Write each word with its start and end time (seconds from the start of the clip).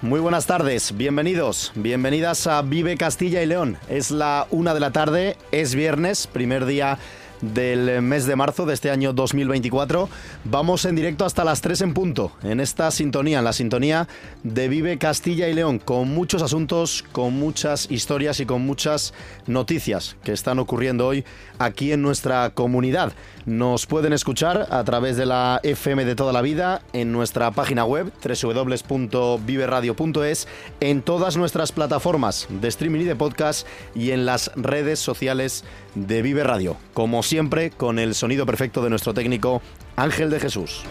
Muy 0.00 0.20
buenas 0.20 0.46
tardes, 0.46 0.96
bienvenidos, 0.96 1.72
bienvenidas 1.74 2.46
a 2.46 2.62
Vive 2.62 2.96
Castilla 2.96 3.42
y 3.42 3.46
León. 3.46 3.78
Es 3.88 4.12
la 4.12 4.46
una 4.52 4.74
de 4.74 4.80
la 4.80 4.92
tarde, 4.92 5.36
es 5.50 5.74
viernes, 5.74 6.28
primer 6.28 6.66
día 6.66 6.98
del 7.42 8.02
mes 8.02 8.26
de 8.26 8.36
marzo 8.36 8.66
de 8.66 8.74
este 8.74 8.90
año 8.90 9.12
2024. 9.12 10.08
Vamos 10.44 10.84
en 10.84 10.96
directo 10.96 11.24
hasta 11.24 11.44
las 11.44 11.60
3 11.60 11.82
en 11.82 11.94
punto, 11.94 12.32
en 12.42 12.58
esta 12.60 12.90
sintonía, 12.90 13.38
en 13.38 13.44
la 13.44 13.52
sintonía 13.52 14.08
de 14.42 14.68
Vive 14.68 14.98
Castilla 14.98 15.48
y 15.48 15.54
León, 15.54 15.78
con 15.78 16.08
muchos 16.08 16.42
asuntos, 16.42 17.04
con 17.12 17.34
muchas 17.34 17.90
historias 17.90 18.40
y 18.40 18.46
con 18.46 18.66
muchas 18.66 19.14
noticias 19.46 20.16
que 20.22 20.32
están 20.32 20.58
ocurriendo 20.58 21.06
hoy 21.06 21.24
aquí 21.58 21.92
en 21.92 22.02
nuestra 22.02 22.50
comunidad. 22.50 23.12
Nos 23.46 23.86
pueden 23.86 24.12
escuchar 24.12 24.66
a 24.70 24.84
través 24.84 25.16
de 25.16 25.24
la 25.26 25.60
FM 25.62 26.04
de 26.04 26.14
toda 26.14 26.32
la 26.32 26.42
vida 26.42 26.82
en 26.92 27.10
nuestra 27.12 27.50
página 27.50 27.84
web 27.84 28.12
www.viveradio.es, 28.22 30.48
en 30.80 31.02
todas 31.02 31.36
nuestras 31.36 31.72
plataformas 31.72 32.46
de 32.48 32.68
streaming 32.68 33.00
y 33.00 33.04
de 33.04 33.16
podcast 33.16 33.66
y 33.94 34.10
en 34.10 34.26
las 34.26 34.50
redes 34.56 34.98
sociales 34.98 35.64
de 35.94 36.22
Vive 36.22 36.44
Radio. 36.44 36.76
Como 36.94 37.22
siempre, 37.22 37.70
con 37.70 37.98
el 37.98 38.14
sonido 38.14 38.46
perfecto 38.46 38.82
de 38.82 38.90
nuestro 38.90 39.14
técnico 39.14 39.62
Ángel 39.96 40.30
de 40.30 40.40
Jesús. 40.40 40.84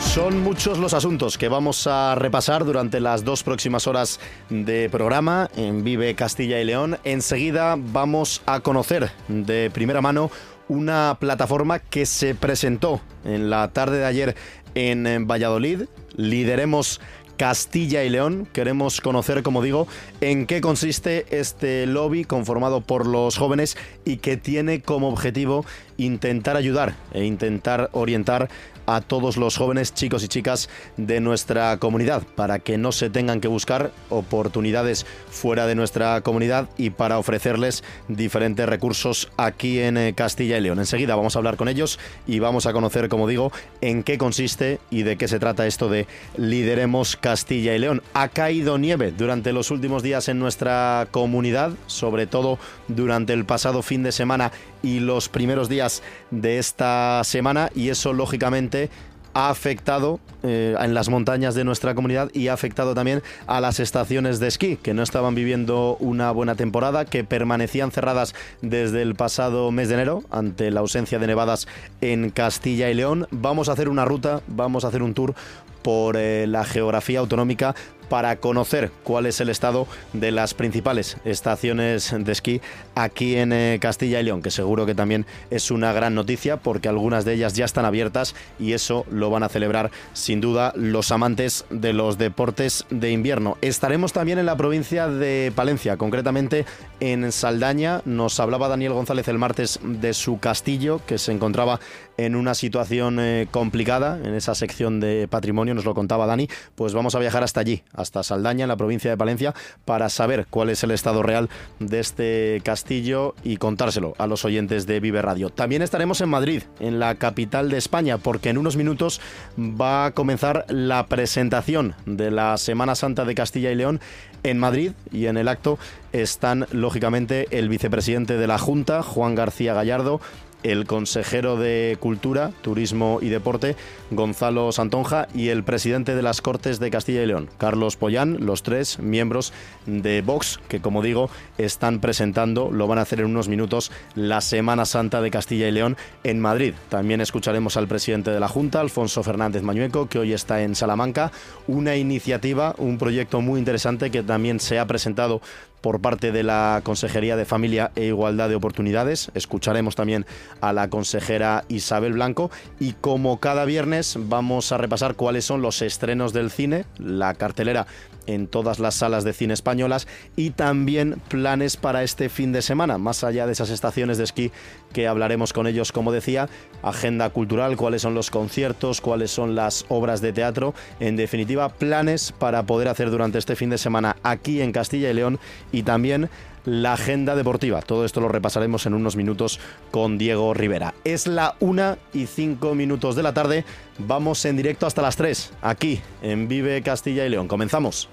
Son 0.00 0.42
muchos 0.42 0.78
los 0.78 0.92
asuntos 0.92 1.38
que 1.38 1.48
vamos 1.48 1.86
a 1.86 2.16
repasar 2.16 2.64
durante 2.64 2.98
las 2.98 3.22
dos 3.22 3.44
próximas 3.44 3.86
horas 3.86 4.18
de 4.48 4.88
programa 4.90 5.48
en 5.56 5.84
Vive 5.84 6.16
Castilla 6.16 6.60
y 6.60 6.64
León. 6.64 6.98
Enseguida 7.04 7.76
vamos 7.78 8.42
a 8.46 8.58
conocer 8.58 9.12
de 9.28 9.70
primera 9.70 10.00
mano 10.00 10.30
una 10.66 11.16
plataforma 11.20 11.78
que 11.78 12.06
se 12.06 12.34
presentó 12.34 13.00
en 13.24 13.50
la 13.50 13.68
tarde 13.68 13.98
de 13.98 14.06
ayer 14.06 14.36
en 14.74 15.26
Valladolid. 15.28 15.82
Lideremos 16.16 17.00
Castilla 17.40 18.04
y 18.04 18.10
León. 18.10 18.46
Queremos 18.52 19.00
conocer, 19.00 19.42
como 19.42 19.62
digo, 19.62 19.88
en 20.20 20.44
qué 20.44 20.60
consiste 20.60 21.24
este 21.30 21.86
lobby 21.86 22.24
conformado 22.24 22.82
por 22.82 23.06
los 23.06 23.38
jóvenes 23.38 23.78
y 24.04 24.18
que 24.18 24.36
tiene 24.36 24.82
como 24.82 25.08
objetivo 25.08 25.64
intentar 25.96 26.58
ayudar 26.58 26.96
e 27.14 27.24
intentar 27.24 27.88
orientar 27.94 28.50
a 28.94 29.00
todos 29.00 29.36
los 29.36 29.56
jóvenes, 29.56 29.94
chicos 29.94 30.24
y 30.24 30.28
chicas 30.28 30.68
de 30.96 31.20
nuestra 31.20 31.76
comunidad, 31.78 32.22
para 32.34 32.58
que 32.58 32.78
no 32.78 32.92
se 32.92 33.10
tengan 33.10 33.40
que 33.40 33.48
buscar 33.48 33.92
oportunidades 34.08 35.06
fuera 35.30 35.66
de 35.66 35.74
nuestra 35.74 36.20
comunidad 36.22 36.68
y 36.76 36.90
para 36.90 37.18
ofrecerles 37.18 37.84
diferentes 38.08 38.68
recursos 38.68 39.30
aquí 39.36 39.80
en 39.80 39.96
eh, 39.96 40.14
Castilla 40.14 40.58
y 40.58 40.60
León. 40.60 40.78
Enseguida 40.78 41.14
vamos 41.14 41.36
a 41.36 41.38
hablar 41.38 41.56
con 41.56 41.68
ellos 41.68 41.98
y 42.26 42.38
vamos 42.40 42.66
a 42.66 42.72
conocer, 42.72 43.08
como 43.08 43.28
digo, 43.28 43.52
en 43.80 44.02
qué 44.02 44.18
consiste 44.18 44.80
y 44.90 45.02
de 45.02 45.16
qué 45.16 45.28
se 45.28 45.38
trata 45.38 45.66
esto 45.66 45.88
de 45.88 46.06
Lideremos 46.36 47.16
Castilla 47.16 47.74
y 47.74 47.78
León. 47.78 48.02
Ha 48.14 48.28
caído 48.28 48.78
nieve 48.78 49.12
durante 49.16 49.52
los 49.52 49.70
últimos 49.70 50.02
días 50.02 50.28
en 50.28 50.38
nuestra 50.38 51.08
comunidad, 51.10 51.72
sobre 51.86 52.26
todo 52.26 52.58
durante 52.88 53.32
el 53.32 53.44
pasado 53.44 53.82
fin 53.82 54.02
de 54.02 54.12
semana 54.12 54.52
y 54.82 55.00
los 55.00 55.28
primeros 55.28 55.68
días 55.68 56.02
de 56.30 56.58
esta 56.58 57.22
semana 57.24 57.70
y 57.74 57.88
eso 57.88 58.12
lógicamente 58.12 58.90
ha 59.34 59.50
afectado 59.50 60.20
eh, 60.42 60.74
en 60.78 60.94
las 60.94 61.08
montañas 61.08 61.54
de 61.54 61.64
nuestra 61.64 61.94
comunidad 61.94 62.30
y 62.32 62.48
ha 62.48 62.52
afectado 62.52 62.94
también 62.94 63.22
a 63.46 63.60
las 63.60 63.80
estaciones 63.80 64.40
de 64.40 64.48
esquí, 64.48 64.76
que 64.76 64.94
no 64.94 65.02
estaban 65.02 65.34
viviendo 65.34 65.96
una 66.00 66.30
buena 66.32 66.54
temporada, 66.54 67.04
que 67.04 67.24
permanecían 67.24 67.90
cerradas 67.90 68.34
desde 68.62 69.02
el 69.02 69.14
pasado 69.14 69.70
mes 69.70 69.88
de 69.88 69.94
enero 69.94 70.22
ante 70.30 70.70
la 70.70 70.80
ausencia 70.80 71.18
de 71.18 71.26
nevadas 71.26 71.68
en 72.00 72.30
Castilla 72.30 72.90
y 72.90 72.94
León. 72.94 73.26
Vamos 73.30 73.68
a 73.68 73.72
hacer 73.72 73.88
una 73.88 74.04
ruta, 74.04 74.40
vamos 74.48 74.84
a 74.84 74.88
hacer 74.88 75.02
un 75.02 75.14
tour 75.14 75.34
por 75.82 76.16
eh, 76.16 76.46
la 76.46 76.64
geografía 76.64 77.20
autonómica 77.20 77.74
para 78.10 78.36
conocer 78.36 78.90
cuál 79.04 79.24
es 79.24 79.40
el 79.40 79.48
estado 79.48 79.86
de 80.12 80.32
las 80.32 80.52
principales 80.52 81.16
estaciones 81.24 82.12
de 82.18 82.32
esquí 82.32 82.60
aquí 82.94 83.36
en 83.36 83.52
eh, 83.52 83.78
Castilla 83.80 84.20
y 84.20 84.24
León, 84.24 84.42
que 84.42 84.50
seguro 84.50 84.84
que 84.84 84.94
también 84.94 85.24
es 85.50 85.70
una 85.70 85.92
gran 85.92 86.14
noticia 86.14 86.58
porque 86.58 86.88
algunas 86.88 87.24
de 87.24 87.34
ellas 87.34 87.54
ya 87.54 87.64
están 87.64 87.84
abiertas 87.84 88.34
y 88.58 88.72
eso 88.72 89.06
lo 89.10 89.30
van 89.30 89.44
a 89.44 89.48
celebrar 89.48 89.90
sin 90.12 90.40
duda 90.40 90.72
los 90.74 91.12
amantes 91.12 91.64
de 91.70 91.92
los 91.92 92.18
deportes 92.18 92.84
de 92.90 93.12
invierno. 93.12 93.56
Estaremos 93.62 94.12
también 94.12 94.38
en 94.38 94.46
la 94.46 94.56
provincia 94.56 95.06
de 95.06 95.52
Palencia, 95.54 95.96
concretamente 95.96 96.66
en 96.98 97.30
Saldaña. 97.30 98.02
Nos 98.04 98.40
hablaba 98.40 98.68
Daniel 98.68 98.92
González 98.92 99.28
el 99.28 99.38
martes 99.38 99.78
de 99.84 100.12
su 100.14 100.40
castillo 100.40 101.00
que 101.06 101.16
se 101.16 101.30
encontraba 101.30 101.78
en 102.16 102.36
una 102.36 102.54
situación 102.54 103.18
eh, 103.18 103.46
complicada 103.50 104.18
en 104.22 104.34
esa 104.34 104.54
sección 104.54 105.00
de 105.00 105.26
patrimonio, 105.28 105.74
nos 105.74 105.86
lo 105.86 105.94
contaba 105.94 106.26
Dani, 106.26 106.48
pues 106.74 106.92
vamos 106.92 107.14
a 107.14 107.18
viajar 107.18 107.42
hasta 107.42 107.60
allí, 107.60 107.82
hasta 108.00 108.22
Saldaña, 108.22 108.64
en 108.64 108.68
la 108.68 108.76
provincia 108.76 109.10
de 109.10 109.16
Palencia, 109.16 109.54
para 109.84 110.08
saber 110.08 110.46
cuál 110.48 110.70
es 110.70 110.82
el 110.82 110.90
estado 110.90 111.22
real 111.22 111.48
de 111.78 112.00
este 112.00 112.60
castillo 112.64 113.34
y 113.42 113.56
contárselo 113.56 114.14
a 114.18 114.26
los 114.26 114.44
oyentes 114.44 114.86
de 114.86 115.00
Vive 115.00 115.22
Radio. 115.22 115.50
También 115.50 115.82
estaremos 115.82 116.20
en 116.20 116.28
Madrid, 116.28 116.62
en 116.80 116.98
la 116.98 117.14
capital 117.14 117.70
de 117.70 117.78
España, 117.78 118.18
porque 118.18 118.50
en 118.50 118.58
unos 118.58 118.76
minutos 118.76 119.20
va 119.58 120.06
a 120.06 120.10
comenzar 120.12 120.64
la 120.68 121.06
presentación 121.06 121.94
de 122.06 122.30
la 122.30 122.56
Semana 122.56 122.94
Santa 122.94 123.24
de 123.24 123.34
Castilla 123.34 123.70
y 123.70 123.74
León 123.74 124.00
en 124.42 124.58
Madrid 124.58 124.92
y 125.12 125.26
en 125.26 125.36
el 125.36 125.48
acto 125.48 125.78
están 126.12 126.66
lógicamente 126.72 127.46
el 127.50 127.68
vicepresidente 127.68 128.36
de 128.36 128.46
la 128.46 128.58
Junta, 128.58 129.02
Juan 129.02 129.34
García 129.34 129.74
Gallardo, 129.74 130.20
el 130.62 130.86
consejero 130.86 131.56
de 131.56 131.96
Cultura, 132.00 132.52
Turismo 132.62 133.18
y 133.22 133.28
Deporte, 133.28 133.76
Gonzalo 134.10 134.72
Santonja, 134.72 135.28
y 135.34 135.48
el 135.48 135.64
presidente 135.64 136.14
de 136.14 136.22
las 136.22 136.40
Cortes 136.40 136.80
de 136.80 136.90
Castilla 136.90 137.22
y 137.22 137.26
León, 137.26 137.48
Carlos 137.58 137.96
Pollán, 137.96 138.38
los 138.44 138.62
tres 138.62 138.98
miembros 138.98 139.52
de 139.86 140.22
Vox, 140.22 140.60
que 140.68 140.80
como 140.80 141.02
digo, 141.02 141.30
están 141.58 142.00
presentando, 142.00 142.70
lo 142.70 142.86
van 142.86 142.98
a 142.98 143.02
hacer 143.02 143.20
en 143.20 143.26
unos 143.26 143.48
minutos, 143.48 143.90
la 144.14 144.40
Semana 144.40 144.84
Santa 144.84 145.20
de 145.20 145.30
Castilla 145.30 145.68
y 145.68 145.72
León 145.72 145.96
en 146.24 146.40
Madrid. 146.40 146.74
También 146.88 147.20
escucharemos 147.20 147.76
al 147.76 147.88
presidente 147.88 148.30
de 148.30 148.40
la 148.40 148.48
Junta, 148.48 148.80
Alfonso 148.80 149.22
Fernández 149.22 149.62
Mañueco, 149.62 150.08
que 150.08 150.18
hoy 150.18 150.32
está 150.32 150.62
en 150.62 150.74
Salamanca, 150.74 151.32
una 151.66 151.96
iniciativa, 151.96 152.74
un 152.78 152.98
proyecto 152.98 153.40
muy 153.40 153.58
interesante 153.58 154.10
que 154.10 154.22
también 154.22 154.60
se 154.60 154.78
ha 154.78 154.86
presentado 154.86 155.40
por 155.80 156.00
parte 156.00 156.32
de 156.32 156.42
la 156.42 156.80
Consejería 156.82 157.36
de 157.36 157.44
Familia 157.44 157.90
e 157.96 158.06
Igualdad 158.06 158.48
de 158.48 158.54
Oportunidades. 158.54 159.30
Escucharemos 159.34 159.96
también 159.96 160.26
a 160.60 160.72
la 160.72 160.88
consejera 160.88 161.64
Isabel 161.68 162.14
Blanco. 162.14 162.50
Y 162.78 162.92
como 162.94 163.40
cada 163.40 163.64
viernes 163.64 164.16
vamos 164.18 164.72
a 164.72 164.78
repasar 164.78 165.14
cuáles 165.14 165.44
son 165.44 165.62
los 165.62 165.82
estrenos 165.82 166.32
del 166.32 166.50
cine, 166.50 166.84
la 166.98 167.34
cartelera 167.34 167.86
en 168.26 168.46
todas 168.46 168.78
las 168.78 168.94
salas 168.94 169.24
de 169.24 169.32
cine 169.32 169.54
españolas 169.54 170.06
y 170.36 170.50
también 170.50 171.20
planes 171.28 171.76
para 171.76 172.02
este 172.02 172.28
fin 172.28 172.52
de 172.52 172.62
semana, 172.62 172.98
más 172.98 173.24
allá 173.24 173.46
de 173.46 173.52
esas 173.52 173.70
estaciones 173.70 174.18
de 174.18 174.24
esquí 174.24 174.52
que 174.92 175.08
hablaremos 175.08 175.52
con 175.52 175.66
ellos, 175.66 175.92
como 175.92 176.12
decía, 176.12 176.48
agenda 176.82 177.30
cultural, 177.30 177.76
cuáles 177.76 178.02
son 178.02 178.14
los 178.14 178.30
conciertos, 178.30 179.00
cuáles 179.00 179.30
son 179.30 179.54
las 179.54 179.84
obras 179.88 180.20
de 180.20 180.32
teatro, 180.32 180.74
en 180.98 181.16
definitiva, 181.16 181.68
planes 181.68 182.32
para 182.32 182.64
poder 182.64 182.88
hacer 182.88 183.10
durante 183.10 183.38
este 183.38 183.56
fin 183.56 183.70
de 183.70 183.78
semana 183.78 184.16
aquí 184.22 184.60
en 184.60 184.72
Castilla 184.72 185.10
y 185.10 185.14
León 185.14 185.38
y 185.72 185.82
también 185.82 186.30
la 186.64 186.92
agenda 186.94 187.36
deportiva. 187.36 187.82
Todo 187.82 188.04
esto 188.04 188.20
lo 188.20 188.28
repasaremos 188.28 188.86
en 188.86 188.94
unos 188.94 189.16
minutos 189.16 189.60
con 189.90 190.18
Diego 190.18 190.54
Rivera. 190.54 190.94
Es 191.04 191.26
la 191.26 191.56
una 191.60 191.98
y 192.12 192.26
cinco 192.26 192.74
minutos 192.74 193.16
de 193.16 193.22
la 193.22 193.34
tarde. 193.34 193.64
Vamos 193.98 194.44
en 194.44 194.56
directo 194.56 194.86
hasta 194.86 195.02
las 195.02 195.16
3, 195.16 195.52
aquí 195.62 196.00
en 196.22 196.48
Vive 196.48 196.82
Castilla 196.82 197.24
y 197.26 197.30
León. 197.30 197.48
Comenzamos. 197.48 198.08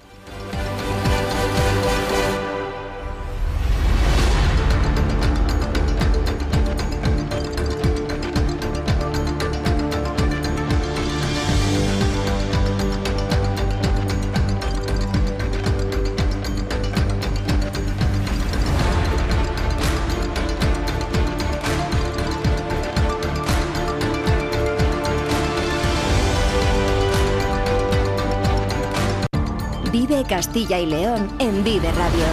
Castilla 30.38 30.78
y 30.78 30.86
León 30.86 31.28
en 31.40 31.64
Vive 31.64 31.90
Radio. 31.90 32.24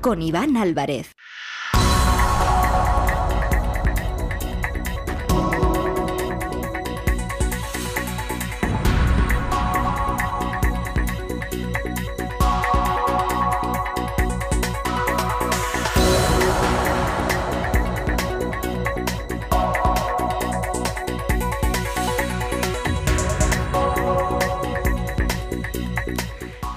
Con 0.00 0.22
Iván 0.22 0.56
Álvarez. 0.56 1.14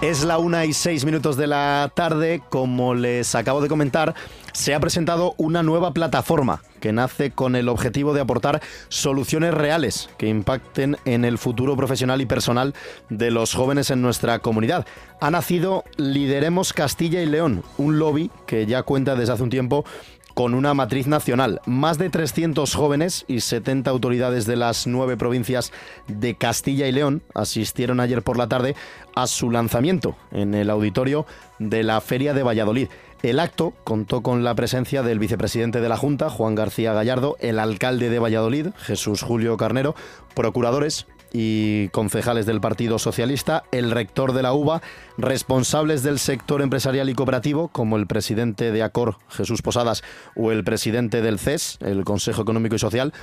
Es 0.03 0.25
la 0.25 0.37
una 0.37 0.65
y 0.65 0.73
seis 0.73 1.05
minutos 1.05 1.37
de 1.37 1.47
la 1.47 1.89
tarde. 1.95 2.41
Como 2.49 2.93
les 2.93 3.35
acabo 3.35 3.61
de 3.61 3.69
comentar, 3.69 4.13
se 4.51 4.75
ha 4.75 4.79
presentado 4.81 5.33
una 5.37 5.63
nueva 5.63 5.93
plataforma 5.93 6.61
que 6.81 6.91
nace 6.91 7.31
con 7.31 7.55
el 7.55 7.69
objetivo 7.69 8.13
de 8.13 8.19
aportar 8.19 8.61
soluciones 8.89 9.53
reales 9.53 10.09
que 10.17 10.27
impacten 10.27 10.97
en 11.05 11.23
el 11.23 11.37
futuro 11.37 11.77
profesional 11.77 12.19
y 12.19 12.25
personal 12.25 12.73
de 13.07 13.31
los 13.31 13.53
jóvenes 13.53 13.91
en 13.91 14.01
nuestra 14.01 14.39
comunidad. 14.39 14.85
Ha 15.21 15.31
nacido 15.31 15.85
Lideremos 15.95 16.73
Castilla 16.73 17.21
y 17.21 17.25
León, 17.25 17.63
un 17.77 17.97
lobby 17.97 18.29
que 18.45 18.65
ya 18.65 18.83
cuenta 18.83 19.15
desde 19.15 19.31
hace 19.31 19.43
un 19.43 19.49
tiempo 19.49 19.85
con 20.33 20.53
una 20.53 20.73
matriz 20.73 21.07
nacional. 21.07 21.61
Más 21.65 21.97
de 21.97 22.09
300 22.09 22.73
jóvenes 22.73 23.25
y 23.27 23.41
70 23.41 23.89
autoridades 23.89 24.45
de 24.45 24.55
las 24.55 24.87
nueve 24.87 25.17
provincias 25.17 25.71
de 26.07 26.35
Castilla 26.35 26.87
y 26.87 26.91
León 26.91 27.21
asistieron 27.33 27.99
ayer 27.99 28.21
por 28.23 28.37
la 28.37 28.47
tarde 28.47 28.75
a 29.15 29.27
su 29.27 29.51
lanzamiento 29.51 30.15
en 30.31 30.53
el 30.53 30.69
auditorio 30.69 31.25
de 31.59 31.83
la 31.83 32.01
Feria 32.01 32.33
de 32.33 32.43
Valladolid. 32.43 32.87
El 33.21 33.39
acto 33.39 33.73
contó 33.85 34.21
con 34.21 34.43
la 34.43 34.53
presencia 34.53 35.01
del 35.01 35.19
vicepresidente 35.19 35.79
de 35.79 35.87
la 35.87 35.95
Junta, 35.95 36.29
Juan 36.29 36.55
García 36.55 36.91
Gallardo, 36.91 37.37
el 37.39 37.57
alcalde 37.57 38.09
de 38.09 38.19
Valladolid, 38.19 38.67
Jesús 38.77 39.21
Julio 39.21 39.55
Carnero, 39.55 39.95
procuradores 40.35 41.07
y 41.33 41.89
concejales 41.89 42.45
del 42.45 42.61
Partido 42.61 42.99
Socialista, 42.99 43.63
el 43.71 43.91
rector 43.91 44.33
de 44.33 44.43
la 44.43 44.53
UBA, 44.53 44.81
responsables 45.17 46.03
del 46.03 46.19
sector 46.19 46.61
empresarial 46.61 47.09
y 47.09 47.15
cooperativo, 47.15 47.67
como 47.69 47.97
el 47.97 48.07
presidente 48.07 48.71
de 48.71 48.83
ACOR, 48.83 49.17
Jesús 49.29 49.63
Posadas, 49.63 50.03
o 50.35 50.51
el 50.51 50.63
presidente 50.63 51.21
del 51.21 51.39
CES, 51.39 51.79
el 51.81 52.05
Consejo 52.05 52.43
Económico 52.43 52.75
y 52.75 52.79
Social, 52.79 53.13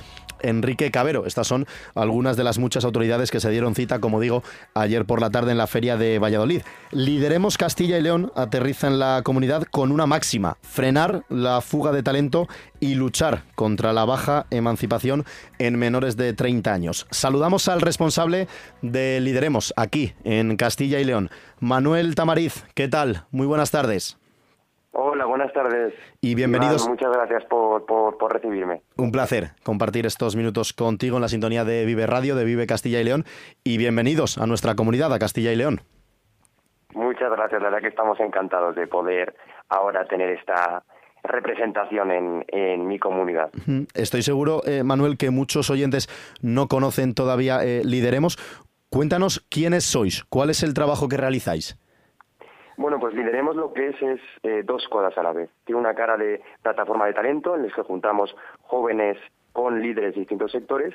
Enrique 0.41 0.91
Cabero. 0.91 1.25
Estas 1.25 1.47
son 1.47 1.65
algunas 1.95 2.35
de 2.35 2.43
las 2.43 2.59
muchas 2.59 2.83
autoridades 2.83 3.31
que 3.31 3.39
se 3.39 3.49
dieron 3.49 3.75
cita, 3.75 3.99
como 3.99 4.19
digo, 4.19 4.43
ayer 4.73 5.05
por 5.05 5.21
la 5.21 5.29
tarde 5.29 5.51
en 5.51 5.57
la 5.57 5.67
feria 5.67 5.95
de 5.95 6.19
Valladolid. 6.19 6.61
Lideremos 6.91 7.57
Castilla 7.57 7.97
y 7.97 8.01
León 8.01 8.31
aterriza 8.35 8.87
en 8.87 8.99
la 8.99 9.21
comunidad 9.23 9.63
con 9.63 9.91
una 9.91 10.05
máxima, 10.05 10.57
frenar 10.61 11.23
la 11.29 11.61
fuga 11.61 11.91
de 11.91 12.03
talento 12.03 12.47
y 12.81 12.95
luchar 12.95 13.43
contra 13.55 13.93
la 13.93 14.03
baja 14.03 14.47
emancipación 14.51 15.23
en 15.59 15.79
menores 15.79 16.17
de 16.17 16.33
30 16.33 16.73
años. 16.73 17.07
Saludamos 17.11 17.69
al 17.69 17.79
responsable 17.79 18.47
de 18.81 19.21
Lideremos 19.21 19.73
aquí 19.77 20.13
en 20.25 20.57
Castilla 20.57 20.99
y 20.99 21.05
León, 21.05 21.29
Manuel 21.61 22.15
Tamariz. 22.15 22.65
¿Qué 22.75 22.89
tal? 22.89 23.25
Muy 23.31 23.47
buenas 23.47 23.71
tardes. 23.71 24.17
Hola, 24.93 25.25
buenas 25.25 25.53
tardes. 25.53 25.93
Y 26.19 26.35
bienvenidos. 26.35 26.87
muchas 26.89 27.11
gracias 27.13 27.45
por, 27.45 27.85
por, 27.85 28.33
recibirme. 28.33 28.81
Un 28.97 29.11
placer 29.11 29.51
compartir 29.63 30.05
estos 30.05 30.35
minutos 30.35 30.73
contigo 30.73 31.15
en 31.15 31.21
la 31.21 31.29
sintonía 31.29 31.63
de 31.63 31.85
Vive 31.85 32.07
Radio, 32.07 32.35
de 32.35 32.43
Vive 32.43 32.67
Castilla 32.67 32.99
y 32.99 33.05
León. 33.05 33.23
Y 33.63 33.77
bienvenidos 33.77 34.37
a 34.37 34.47
nuestra 34.47 34.75
comunidad, 34.75 35.13
a 35.13 35.19
Castilla 35.19 35.53
y 35.53 35.55
León. 35.55 35.79
Muchas 36.93 37.31
gracias, 37.31 37.61
la 37.61 37.69
verdad 37.69 37.81
que 37.81 37.87
estamos 37.87 38.19
encantados 38.19 38.75
de 38.75 38.85
poder 38.85 39.33
ahora 39.69 40.03
tener 40.05 40.29
esta 40.31 40.83
representación 41.23 42.11
en, 42.11 42.45
en 42.47 42.87
mi 42.87 42.99
comunidad. 42.99 43.51
Estoy 43.93 44.21
seguro, 44.21 44.61
eh, 44.65 44.83
Manuel, 44.83 45.17
que 45.17 45.29
muchos 45.29 45.69
oyentes 45.69 46.07
no 46.41 46.67
conocen 46.67 47.13
todavía 47.13 47.63
eh, 47.63 47.81
Lideremos. 47.83 48.37
Cuéntanos 48.89 49.45
quiénes 49.49 49.85
sois, 49.85 50.23
cuál 50.25 50.49
es 50.49 50.63
el 50.63 50.73
trabajo 50.73 51.07
que 51.07 51.17
realizáis. 51.17 51.77
Bueno, 52.77 52.99
pues 52.99 53.13
lideremos 53.13 53.55
lo 53.55 53.73
que 53.73 53.89
es, 53.89 54.01
es 54.01 54.19
eh, 54.43 54.63
dos 54.65 54.87
cosas 54.89 55.15
a 55.17 55.23
la 55.23 55.33
vez. 55.33 55.49
Tiene 55.65 55.79
una 55.79 55.93
cara 55.93 56.17
de 56.17 56.41
plataforma 56.61 57.05
de 57.05 57.13
talento 57.13 57.55
en 57.55 57.67
la 57.67 57.73
que 57.73 57.83
juntamos 57.83 58.35
jóvenes 58.63 59.17
con 59.53 59.81
líderes 59.81 60.15
de 60.15 60.21
distintos 60.21 60.51
sectores 60.51 60.93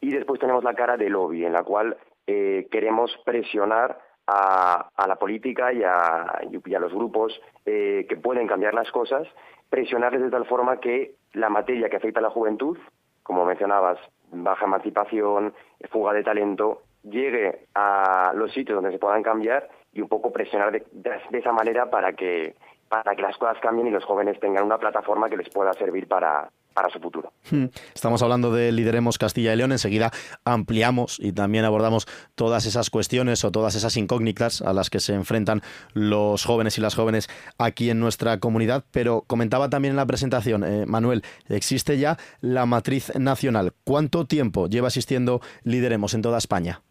y 0.00 0.10
después 0.10 0.40
tenemos 0.40 0.64
la 0.64 0.74
cara 0.74 0.96
de 0.96 1.08
lobby 1.08 1.44
en 1.44 1.52
la 1.52 1.62
cual 1.62 1.96
eh, 2.26 2.66
queremos 2.70 3.10
presionar 3.24 3.98
a, 4.26 5.06
la 5.06 5.16
política 5.16 5.72
y 5.72 5.82
a, 5.82 6.40
los 6.78 6.92
grupos 6.92 7.40
eh, 7.66 8.06
que 8.08 8.16
pueden 8.16 8.46
cambiar 8.46 8.74
las 8.74 8.90
cosas, 8.90 9.26
presionarles 9.70 10.22
de 10.22 10.30
tal 10.30 10.44
forma 10.46 10.80
que 10.80 11.14
la 11.32 11.48
materia 11.48 11.88
que 11.88 11.96
afecta 11.96 12.20
a 12.20 12.22
la 12.22 12.30
juventud, 12.30 12.76
como 13.22 13.46
mencionabas, 13.46 13.98
baja 14.32 14.66
emancipación, 14.66 15.54
fuga 15.90 16.12
de 16.12 16.24
talento, 16.24 16.82
llegue 17.02 17.66
a 17.74 18.32
los 18.34 18.52
sitios 18.52 18.76
donde 18.76 18.92
se 18.92 18.98
puedan 18.98 19.22
cambiar 19.22 19.68
y 19.92 20.00
un 20.02 20.08
poco 20.08 20.32
presionar 20.32 20.72
de, 20.72 20.84
esa 21.32 21.52
manera 21.52 21.90
para 21.90 22.12
que 22.12 22.54
para 22.88 23.14
que 23.14 23.22
las 23.22 23.38
cosas 23.38 23.58
cambien 23.60 23.86
y 23.86 23.92
los 23.92 24.04
jóvenes 24.04 24.40
tengan 24.40 24.64
una 24.64 24.78
plataforma 24.78 25.28
que 25.28 25.36
les 25.36 25.48
pueda 25.48 25.72
servir 25.74 26.08
para, 26.08 26.50
para 26.74 26.88
su 26.90 26.98
futuro. 27.00 27.32
Hmm. 27.50 27.66
Estamos 27.94 28.22
hablando 28.22 28.52
de 28.52 28.72
Lideremos 28.72 29.18
Castilla 29.18 29.52
y 29.52 29.56
León. 29.56 29.72
Enseguida 29.72 30.10
ampliamos 30.44 31.18
y 31.20 31.32
también 31.32 31.64
abordamos 31.64 32.06
todas 32.34 32.66
esas 32.66 32.90
cuestiones 32.90 33.44
o 33.44 33.50
todas 33.50 33.74
esas 33.74 33.96
incógnitas 33.96 34.62
a 34.62 34.72
las 34.72 34.90
que 34.90 35.00
se 35.00 35.14
enfrentan 35.14 35.62
los 35.92 36.44
jóvenes 36.44 36.78
y 36.78 36.80
las 36.80 36.94
jóvenes 36.94 37.28
aquí 37.58 37.90
en 37.90 38.00
nuestra 38.00 38.38
comunidad. 38.38 38.84
Pero 38.90 39.24
comentaba 39.26 39.68
también 39.68 39.92
en 39.92 39.96
la 39.96 40.06
presentación, 40.06 40.64
eh, 40.64 40.86
Manuel, 40.86 41.22
existe 41.48 41.98
ya 41.98 42.16
la 42.40 42.66
matriz 42.66 43.14
nacional. 43.18 43.72
¿Cuánto 43.84 44.26
tiempo 44.26 44.68
lleva 44.68 44.88
asistiendo 44.88 45.40
Lideremos 45.64 46.14
en 46.14 46.22
toda 46.22 46.38
España? 46.38 46.82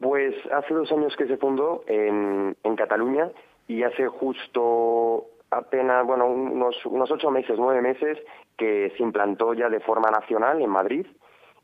Pues 0.00 0.34
hace 0.52 0.74
dos 0.74 0.90
años 0.92 1.14
que 1.16 1.26
se 1.26 1.36
fundó 1.38 1.82
en, 1.86 2.56
en 2.62 2.76
Cataluña 2.76 3.30
y 3.66 3.82
hace 3.82 4.06
justo 4.08 5.28
apenas, 5.56 6.06
bueno, 6.06 6.26
unos, 6.26 6.84
unos 6.86 7.10
ocho 7.10 7.30
meses, 7.30 7.56
nueve 7.58 7.80
meses, 7.82 8.18
que 8.56 8.92
se 8.96 9.02
implantó 9.02 9.54
ya 9.54 9.68
de 9.68 9.80
forma 9.80 10.10
nacional 10.10 10.60
en 10.60 10.70
Madrid 10.70 11.06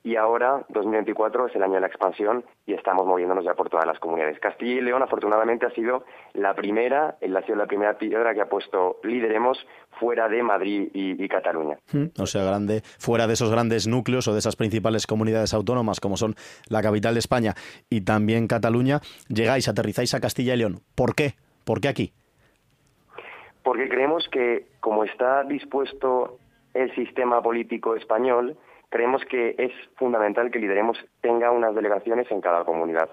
y 0.03 0.17
ahora 0.17 0.65
2024 0.71 1.49
es 1.49 1.57
el 1.57 1.63
año 1.63 1.75
de 1.75 1.81
la 1.81 1.87
expansión 1.87 2.45
y 2.67 2.73
estamos 2.73 3.07
moviéndonos 3.07 3.45
ya 3.45 3.55
por 3.55 3.69
todas 3.69 3.87
las 3.87 3.99
comunidades. 3.99 4.39
Castilla 4.41 4.81
y 4.81 4.81
León 4.81 5.03
afortunadamente 5.03 5.67
ha 5.67 5.71
sido 5.71 6.05
la 6.33 6.55
primera, 6.55 7.19
ha 7.21 7.43
sido 7.43 7.57
la 7.57 7.67
primera 7.67 7.99
piedra 7.99 8.33
que 8.33 8.41
ha 8.41 8.49
puesto 8.49 8.99
Lideremos 9.03 9.59
fuera 9.99 10.29
de 10.29 10.43
Madrid 10.43 10.89
y, 10.95 11.29
Cataluña. 11.29 11.79
O 12.19 12.27
sea, 12.27 12.45
grande, 12.45 12.81
fuera 12.99 13.27
de 13.27 13.35
esos 13.35 13.51
grandes 13.51 13.87
núcleos 13.87 14.27
o 14.29 14.33
de 14.33 14.39
esas 14.39 14.57
principales 14.57 15.07
comunidades 15.07 15.53
autónomas 15.53 16.01
como 16.01 16.17
son 16.17 16.35
la 16.69 16.83
capital 16.83 17.15
de 17.15 17.21
España 17.21 17.55
y 17.91 18.01
también 18.01 18.47
Cataluña, 18.47 19.01
llegáis, 19.29 19.69
aterrizáis 19.69 20.15
a 20.15 20.21
Castilla 20.21 20.55
y 20.55 20.59
León. 20.59 20.81
¿Por 20.95 21.15
qué? 21.15 21.35
¿Por 21.65 21.81
qué 21.81 21.89
aquí? 21.89 22.13
Porque 23.63 23.89
creemos 23.89 24.29
que 24.31 24.67
como 24.81 25.05
está 25.05 25.45
dispuesto 25.45 26.39
el 26.75 26.95
sistema 26.95 27.43
político 27.43 27.95
español, 27.95 28.57
creemos 28.91 29.25
que 29.25 29.55
es 29.57 29.73
fundamental 29.97 30.51
que 30.51 30.59
Lideremos 30.59 30.99
tenga 31.21 31.51
unas 31.51 31.75
delegaciones 31.75 32.31
en 32.31 32.41
cada 32.41 32.65
comunidad. 32.65 33.09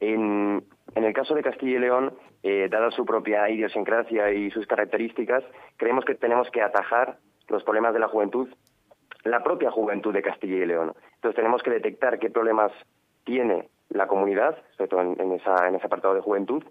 en, 0.00 0.64
el 0.94 1.12
caso 1.12 1.34
de 1.34 1.42
Castilla 1.42 1.76
y 1.76 1.80
León, 1.80 2.14
eh, 2.42 2.68
dada 2.70 2.90
su 2.90 3.04
propia 3.04 3.48
idiosincrasia 3.50 4.30
y 4.32 4.50
sus 4.50 4.66
características, 4.66 5.44
creemos 5.76 6.04
que 6.04 6.14
tenemos 6.14 6.50
que 6.50 6.62
atajar 6.62 7.18
los 7.48 7.62
problemas 7.64 7.92
de 7.92 8.00
la 8.00 8.08
juventud, 8.08 8.48
la 9.24 9.42
propia 9.42 9.70
juventud 9.70 10.12
de 10.12 10.22
Castilla 10.22 10.56
y 10.56 10.66
León. 10.66 10.94
Entonces 11.16 11.36
tenemos 11.36 11.62
que 11.62 11.70
detectar 11.70 12.18
qué 12.18 12.30
problemas 12.30 12.72
tiene 13.24 13.68
la 13.90 14.06
comunidad, 14.06 14.56
sobre 14.76 14.88
todo 14.88 15.00
en, 15.00 15.32
esa, 15.32 15.68
en 15.68 15.74
ese 15.74 15.86
apartado 15.86 16.14
de 16.14 16.20
juventud, 16.20 16.62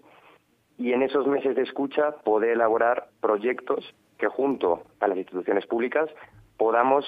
y 0.78 0.92
en 0.92 1.02
esos 1.02 1.26
meses 1.26 1.56
de 1.56 1.62
escucha 1.62 2.12
poder 2.24 2.50
elaborar 2.50 3.08
proyectos 3.20 3.94
que 4.18 4.28
junto 4.28 4.82
a 5.00 5.08
las 5.08 5.16
instituciones 5.16 5.66
públicas 5.66 6.08
podamos 6.56 7.04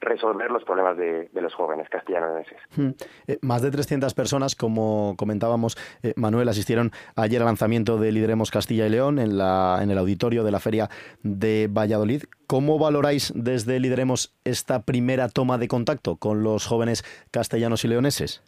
resolver 0.00 0.50
los 0.50 0.62
problemas 0.64 0.96
de, 0.96 1.28
los 1.32 1.54
jóvenes 1.54 1.88
castellanoneses. 1.88 2.58
Hmm. 2.76 2.90
Eh, 3.26 3.38
más 3.40 3.62
de 3.62 3.70
300 3.70 4.12
personas, 4.14 4.54
como 4.54 5.14
comentábamos, 5.16 5.76
eh, 6.02 6.12
Manuel, 6.16 6.48
asistieron 6.48 6.90
ayer 7.16 7.40
al 7.40 7.46
lanzamiento 7.46 7.98
de 7.98 8.12
Lideremos 8.12 8.50
Castilla 8.50 8.86
y 8.86 8.90
León 8.90 9.18
en, 9.18 9.38
la, 9.38 9.78
en 9.82 9.90
el 9.90 9.98
auditorio 9.98 10.44
de 10.44 10.50
la 10.50 10.60
Feria 10.60 10.88
de 11.22 11.68
Valladolid. 11.70 12.24
¿Cómo 12.46 12.78
valoráis 12.78 13.32
desde 13.34 13.80
Lideremos 13.80 14.36
esta 14.44 14.82
primera 14.82 15.28
toma 15.28 15.58
de 15.58 15.68
contacto 15.68 16.16
con 16.16 16.42
los 16.42 16.66
jóvenes 16.66 17.02
castellanos 17.30 17.84
y 17.84 17.88
leoneses? 17.88 18.42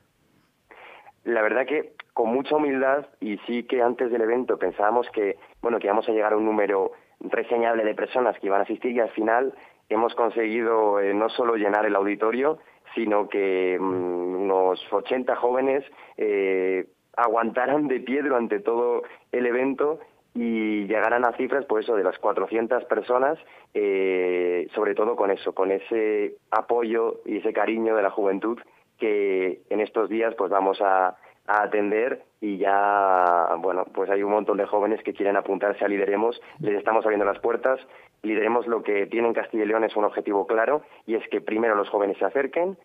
La 1.25 1.43
verdad 1.43 1.67
que 1.67 1.95
con 2.19 2.31
mucha 2.31 2.57
humildad 2.57 3.07
y 3.21 3.39
sí 3.47 3.63
que 3.63 3.81
antes 3.81 4.11
del 4.11 4.23
evento 4.23 4.59
pensábamos 4.59 5.09
que 5.11 5.37
bueno 5.63 5.79
que 5.79 5.87
íbamos 5.87 6.09
a 6.09 6.13
llegar 6.13 6.33
a 6.33 6.37
un 6.37 6.47
número 6.47 6.91
reseñable 7.21 7.85
de 7.85 7.95
personas 7.95 8.37
que 8.41 8.49
iban 8.49 8.59
a 8.59 8.65
asistir 8.65 8.91
y 8.91 8.99
al 8.99 9.11
final 9.11 9.55
hemos 9.89 10.17
conseguido 10.17 10.99
eh, 10.99 11.15
no 11.15 11.29
solo 11.29 11.55
llenar 11.55 11.87
el 11.87 11.95
auditorio, 11.95 12.59
sino 12.97 13.29
que 13.29 13.79
mm, 13.81 14.35
unos 14.35 14.85
80 14.93 15.37
jóvenes 15.37 15.85
eh, 16.17 16.89
aguantaran 17.17 17.87
de 17.87 18.01
pie 18.01 18.21
durante 18.23 18.59
todo 18.59 19.05
el 19.31 19.47
evento 19.47 20.01
y 20.35 20.89
llegaran 20.89 21.25
a 21.25 21.37
cifras, 21.37 21.67
pues 21.67 21.85
eso, 21.85 21.95
de 21.95 22.03
las 22.03 22.19
400 22.19 22.85
personas, 22.87 23.39
eh, 23.75 24.67
sobre 24.75 24.97
todo 24.97 25.15
con 25.15 25.31
eso, 25.31 25.55
con 25.55 25.71
ese 25.71 26.35
apoyo 26.51 27.21
y 27.25 27.37
ese 27.37 27.53
cariño 27.53 27.95
de 27.95 28.03
la 28.03 28.11
juventud 28.11 28.59
que 28.99 29.61
en 29.71 29.81
estos 29.81 30.09
días 30.09 30.35
pues 30.35 30.51
vamos 30.51 30.81
a, 30.81 31.17
a 31.49 31.63
atender 31.63 32.23
y 32.41 32.59
ya, 32.59 33.57
bueno, 33.59 33.85
pues 33.93 34.09
hay 34.11 34.23
un 34.23 34.31
montón 34.31 34.59
de 34.59 34.67
jóvenes 34.67 35.03
que 35.03 35.15
quieren 35.15 35.37
apuntarse 35.37 35.85
a 35.85 35.89
Lideremos, 35.89 36.41
les 36.61 36.77
estamos 36.77 37.05
abriendo 37.05 37.25
las 37.25 37.41
puertas. 37.41 37.81
Lideremos 38.23 38.67
lo 38.67 38.83
que 38.83 39.07
tiene 39.07 39.29
en 39.29 39.35
Castilla 39.35 39.65
y 39.65 39.67
León 39.67 39.85
es 39.85 39.97
un 39.97 40.05
objetivo 40.05 40.47
claro 40.47 40.83
y 41.07 41.15
es 41.15 41.27
que 41.31 41.41
primero 41.41 41.75
los 41.75 41.89
jóvenes 41.89 42.19
se 42.19 42.27
acerquen, 42.27 42.77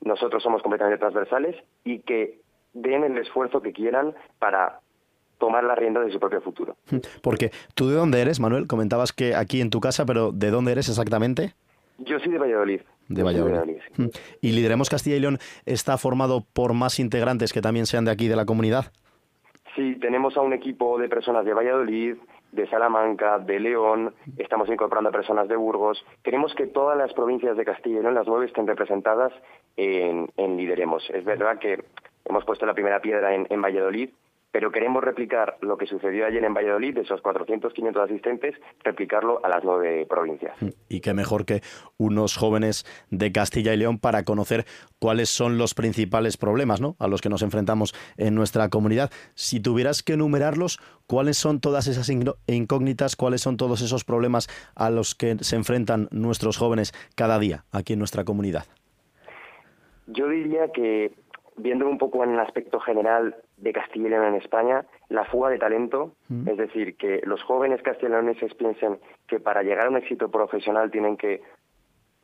nosotros 0.00 0.42
somos 0.42 0.62
completamente 0.62 0.98
transversales 0.98 1.56
y 1.84 2.00
que 2.00 2.38
den 2.72 3.02
el 3.02 3.18
esfuerzo 3.18 3.60
que 3.60 3.72
quieran 3.72 4.14
para 4.38 4.80
tomar 5.38 5.64
la 5.64 5.74
rienda 5.74 6.00
de 6.00 6.12
su 6.12 6.20
propio 6.20 6.40
futuro. 6.40 6.76
Porque 7.22 7.50
tú 7.74 7.88
de 7.88 7.96
dónde 7.96 8.20
eres, 8.20 8.40
Manuel? 8.40 8.66
Comentabas 8.66 9.12
que 9.12 9.34
aquí 9.34 9.60
en 9.60 9.70
tu 9.70 9.80
casa, 9.80 10.06
pero 10.06 10.32
¿de 10.32 10.50
dónde 10.50 10.72
eres 10.72 10.88
exactamente? 10.88 11.54
Yo 11.98 12.18
soy 12.20 12.32
de 12.32 12.38
Valladolid. 12.38 12.80
De 13.08 13.22
Valladolid. 13.22 13.78
Mm. 13.96 14.06
¿Y 14.40 14.52
Lideremos 14.52 14.90
Castilla 14.90 15.16
y 15.16 15.20
León 15.20 15.38
está 15.64 15.96
formado 15.98 16.44
por 16.52 16.74
más 16.74 16.98
integrantes 16.98 17.52
que 17.52 17.60
también 17.60 17.86
sean 17.86 18.04
de 18.04 18.10
aquí, 18.10 18.28
de 18.28 18.36
la 18.36 18.44
comunidad? 18.44 18.92
Sí, 19.74 19.96
tenemos 20.00 20.36
a 20.36 20.40
un 20.40 20.52
equipo 20.52 20.98
de 20.98 21.08
personas 21.08 21.44
de 21.44 21.54
Valladolid, 21.54 22.16
de 22.52 22.68
Salamanca, 22.68 23.38
de 23.38 23.60
León, 23.60 24.14
estamos 24.38 24.68
incorporando 24.68 25.10
a 25.10 25.12
personas 25.12 25.48
de 25.48 25.56
Burgos. 25.56 26.04
Queremos 26.22 26.54
que 26.54 26.66
todas 26.66 26.96
las 26.96 27.12
provincias 27.12 27.56
de 27.56 27.64
Castilla 27.64 27.98
y 27.98 28.02
León, 28.02 28.14
las 28.14 28.26
nueve, 28.26 28.46
estén 28.46 28.66
representadas 28.66 29.32
en, 29.76 30.28
Lideremos. 30.36 31.08
Es 31.10 31.24
verdad 31.24 31.58
que 31.58 31.84
hemos 32.24 32.44
puesto 32.44 32.66
la 32.66 32.74
primera 32.74 33.00
piedra 33.00 33.34
en, 33.34 33.46
en 33.50 33.62
Valladolid, 33.62 34.10
pero 34.50 34.72
queremos 34.72 35.04
replicar 35.04 35.58
lo 35.60 35.76
que 35.76 35.86
sucedió 35.86 36.26
ayer 36.26 36.42
en 36.42 36.54
Valladolid, 36.54 36.94
de 36.94 37.02
esos 37.02 37.20
400, 37.20 37.72
500 37.72 38.02
asistentes, 38.02 38.54
replicarlo 38.82 39.44
a 39.44 39.48
las 39.48 39.62
nueve 39.62 40.06
provincias. 40.08 40.56
Y 40.88 41.00
qué 41.00 41.12
mejor 41.12 41.44
que 41.44 41.60
unos 41.98 42.36
jóvenes 42.36 42.86
de 43.10 43.30
Castilla 43.30 43.74
y 43.74 43.76
León 43.76 43.98
para 43.98 44.24
conocer 44.24 44.64
cuáles 44.98 45.28
son 45.28 45.58
los 45.58 45.74
principales 45.74 46.36
problemas 46.36 46.80
¿no? 46.80 46.96
a 46.98 47.08
los 47.08 47.20
que 47.20 47.28
nos 47.28 47.42
enfrentamos 47.42 47.94
en 48.16 48.34
nuestra 48.34 48.70
comunidad. 48.70 49.10
Si 49.34 49.60
tuvieras 49.60 50.02
que 50.02 50.14
enumerarlos, 50.14 50.80
¿cuáles 51.06 51.36
son 51.36 51.60
todas 51.60 51.86
esas 51.86 52.08
incógnitas, 52.46 53.16
cuáles 53.16 53.42
son 53.42 53.56
todos 53.56 53.82
esos 53.82 54.04
problemas 54.04 54.48
a 54.74 54.90
los 54.90 55.14
que 55.14 55.36
se 55.40 55.56
enfrentan 55.56 56.08
nuestros 56.10 56.56
jóvenes 56.56 56.92
cada 57.14 57.38
día 57.38 57.64
aquí 57.70 57.92
en 57.92 57.98
nuestra 57.98 58.24
comunidad? 58.24 58.64
Yo 60.06 60.26
diría 60.28 60.72
que 60.72 61.12
viendo 61.58 61.86
un 61.86 61.98
poco 61.98 62.24
en 62.24 62.30
el 62.30 62.40
aspecto 62.40 62.80
general 62.80 63.36
de 63.58 63.72
Castilla 63.72 64.06
y 64.06 64.10
León 64.10 64.26
en 64.26 64.34
España, 64.36 64.84
la 65.08 65.24
fuga 65.24 65.50
de 65.50 65.58
talento, 65.58 66.12
mm. 66.28 66.48
es 66.48 66.56
decir, 66.56 66.96
que 66.96 67.20
los 67.24 67.42
jóvenes 67.42 67.82
castellaneses 67.82 68.54
piensen 68.54 68.98
que 69.26 69.40
para 69.40 69.62
llegar 69.62 69.86
a 69.86 69.90
un 69.90 69.96
éxito 69.96 70.30
profesional 70.30 70.90
tienen 70.90 71.16
que 71.16 71.42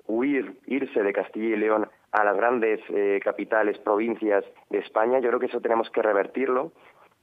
huir, 0.07 0.59
irse 0.67 1.03
de 1.03 1.13
Castilla 1.13 1.57
y 1.57 1.59
León 1.59 1.89
a 2.13 2.25
las 2.25 2.37
grandes 2.37 2.81
eh, 2.91 3.21
capitales, 3.23 3.79
provincias 3.79 4.45
de 4.71 4.79
España, 4.79 5.19
yo 5.19 5.29
creo 5.29 5.41
que 5.41 5.47
eso 5.47 5.61
tenemos 5.61 5.91
que 5.91 6.03
revertirlo 6.03 6.73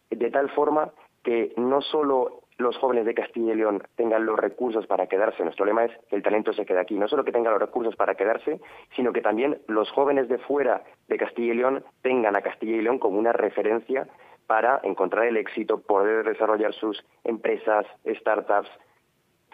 de 0.09 0.29
tal 0.29 0.49
forma 0.49 0.91
que 1.23 1.53
no 1.55 1.81
solo 1.81 2.40
los 2.61 2.77
jóvenes 2.77 3.05
de 3.05 3.13
Castilla 3.13 3.53
y 3.53 3.57
León 3.57 3.83
tengan 3.95 4.25
los 4.25 4.37
recursos 4.37 4.85
para 4.87 5.07
quedarse. 5.07 5.43
Nuestro 5.43 5.65
lema 5.65 5.85
es 5.85 5.91
que 6.09 6.15
el 6.15 6.23
talento 6.23 6.53
se 6.53 6.65
quede 6.65 6.79
aquí. 6.79 6.95
No 6.95 7.07
solo 7.07 7.23
que 7.23 7.31
tengan 7.31 7.53
los 7.53 7.61
recursos 7.61 7.95
para 7.95 8.15
quedarse, 8.15 8.59
sino 8.95 9.13
que 9.13 9.21
también 9.21 9.61
los 9.67 9.89
jóvenes 9.91 10.29
de 10.29 10.37
fuera 10.37 10.83
de 11.07 11.17
Castilla 11.17 11.53
y 11.53 11.57
León 11.57 11.83
tengan 12.01 12.35
a 12.35 12.41
Castilla 12.41 12.77
y 12.77 12.81
León 12.81 12.99
como 12.99 13.19
una 13.19 13.33
referencia 13.33 14.07
para 14.47 14.81
encontrar 14.83 15.25
el 15.25 15.37
éxito, 15.37 15.79
poder 15.79 16.25
desarrollar 16.25 16.73
sus 16.73 17.03
empresas, 17.23 17.85
startups, 18.05 18.69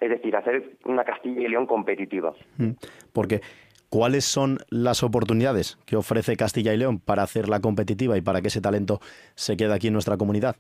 es 0.02 0.10
decir, 0.10 0.36
hacer 0.36 0.78
una 0.86 1.04
Castilla 1.04 1.42
y 1.42 1.48
León 1.48 1.66
competitiva. 1.66 2.34
Mm, 2.58 2.72
porque 3.14 3.42
¿cuáles 3.90 4.26
son 4.26 4.58
las 4.70 5.04
oportunidades 5.04 5.78
que 5.86 5.96
ofrece 5.96 6.36
Castilla 6.36 6.74
y 6.74 6.78
León 6.78 7.00
para 7.00 7.24
hacerla 7.24 7.60
competitiva 7.60 8.18
y 8.18 8.22
para 8.22 8.42
que 8.42 8.48
ese 8.48 8.62
talento 8.62 9.00
se 9.36 9.58
quede 9.58 9.74
aquí 9.74 9.88
en 9.88 9.94
nuestra 9.94 10.18
comunidad? 10.18 10.56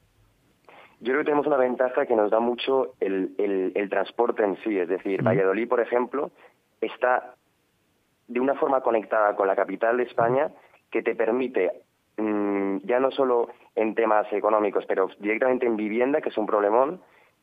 Yo 0.99 1.13
creo 1.13 1.19
que 1.19 1.25
tenemos 1.25 1.47
una 1.47 1.57
ventaja 1.57 2.05
que 2.05 2.15
nos 2.15 2.31
da 2.31 2.39
mucho 2.39 2.93
el, 2.99 3.35
el, 3.75 3.89
transporte 3.89 4.43
en 4.43 4.57
sí. 4.63 4.79
Es 4.79 4.87
decir, 4.87 5.21
Valladolid, 5.21 5.67
por 5.67 5.79
ejemplo, 5.79 6.31
está 6.81 7.35
de 8.27 8.39
una 8.39 8.55
forma 8.55 8.81
conectada 8.81 9.35
con 9.35 9.47
la 9.47 9.55
capital 9.55 9.97
de 9.97 10.03
España 10.03 10.49
que 10.89 11.03
te 11.03 11.15
permite, 11.15 11.83
mm, 12.17 12.77
ya 12.83 12.99
no 12.99 13.11
solo 13.11 13.49
en 13.75 13.93
temas 13.93 14.31
económicos, 14.33 14.85
pero 14.87 15.07
directamente 15.19 15.67
en 15.67 15.77
vivienda, 15.77 16.19
que 16.21 16.29
es 16.29 16.37
un 16.37 16.47
problemón, 16.47 17.01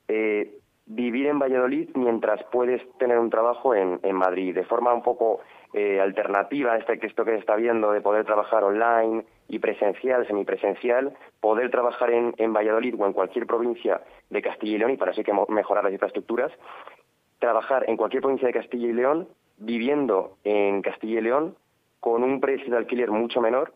eh, 0.09 0.59
vivir 0.87 1.27
en 1.27 1.39
Valladolid 1.39 1.91
mientras 1.95 2.43
puedes 2.51 2.83
tener 2.99 3.19
un 3.19 3.31
trabajo 3.31 3.75
en, 3.75 4.01
en 4.03 4.17
Madrid, 4.17 4.55
de 4.55 4.65
forma 4.65 4.93
un 4.93 5.03
poco 5.03 5.41
eh, 5.73 6.01
alternativa 6.01 6.73
a 6.73 6.79
este, 6.79 7.07
esto 7.07 7.25
que 7.25 7.33
se 7.33 7.39
está 7.39 7.57
viendo 7.57 7.93
de 7.93 8.01
poder 8.01 8.25
trabajar 8.25 8.65
online 8.65 9.25
y 9.49 9.59
presencial, 9.59 10.27
semipresencial, 10.27 11.13
poder 11.41 11.71
trabajar 11.71 12.11
en, 12.11 12.35
en 12.39 12.53
Valladolid 12.53 12.95
o 12.99 13.07
en 13.07 13.13
cualquier 13.13 13.47
provincia 13.47 14.01
de 14.31 14.43
Castilla 14.43 14.75
y 14.75 14.79
León, 14.79 14.91
y 14.93 14.97
para 14.97 15.13
eso 15.13 15.21
hay 15.21 15.25
que 15.25 15.53
mejorar 15.53 15.85
las 15.85 15.93
infraestructuras, 15.93 16.53
trabajar 17.39 17.85
en 17.89 17.97
cualquier 17.97 18.23
provincia 18.23 18.47
de 18.47 18.55
Castilla 18.55 18.89
y 18.89 18.93
León, 18.93 19.29
viviendo 19.59 20.37
en 20.45 20.83
Castilla 20.83 21.19
y 21.19 21.23
León, 21.23 21.57
con 22.01 22.23
un 22.23 22.41
precio 22.41 22.71
de 22.71 22.79
alquiler 22.79 23.11
mucho 23.11 23.41
menor 23.41 23.73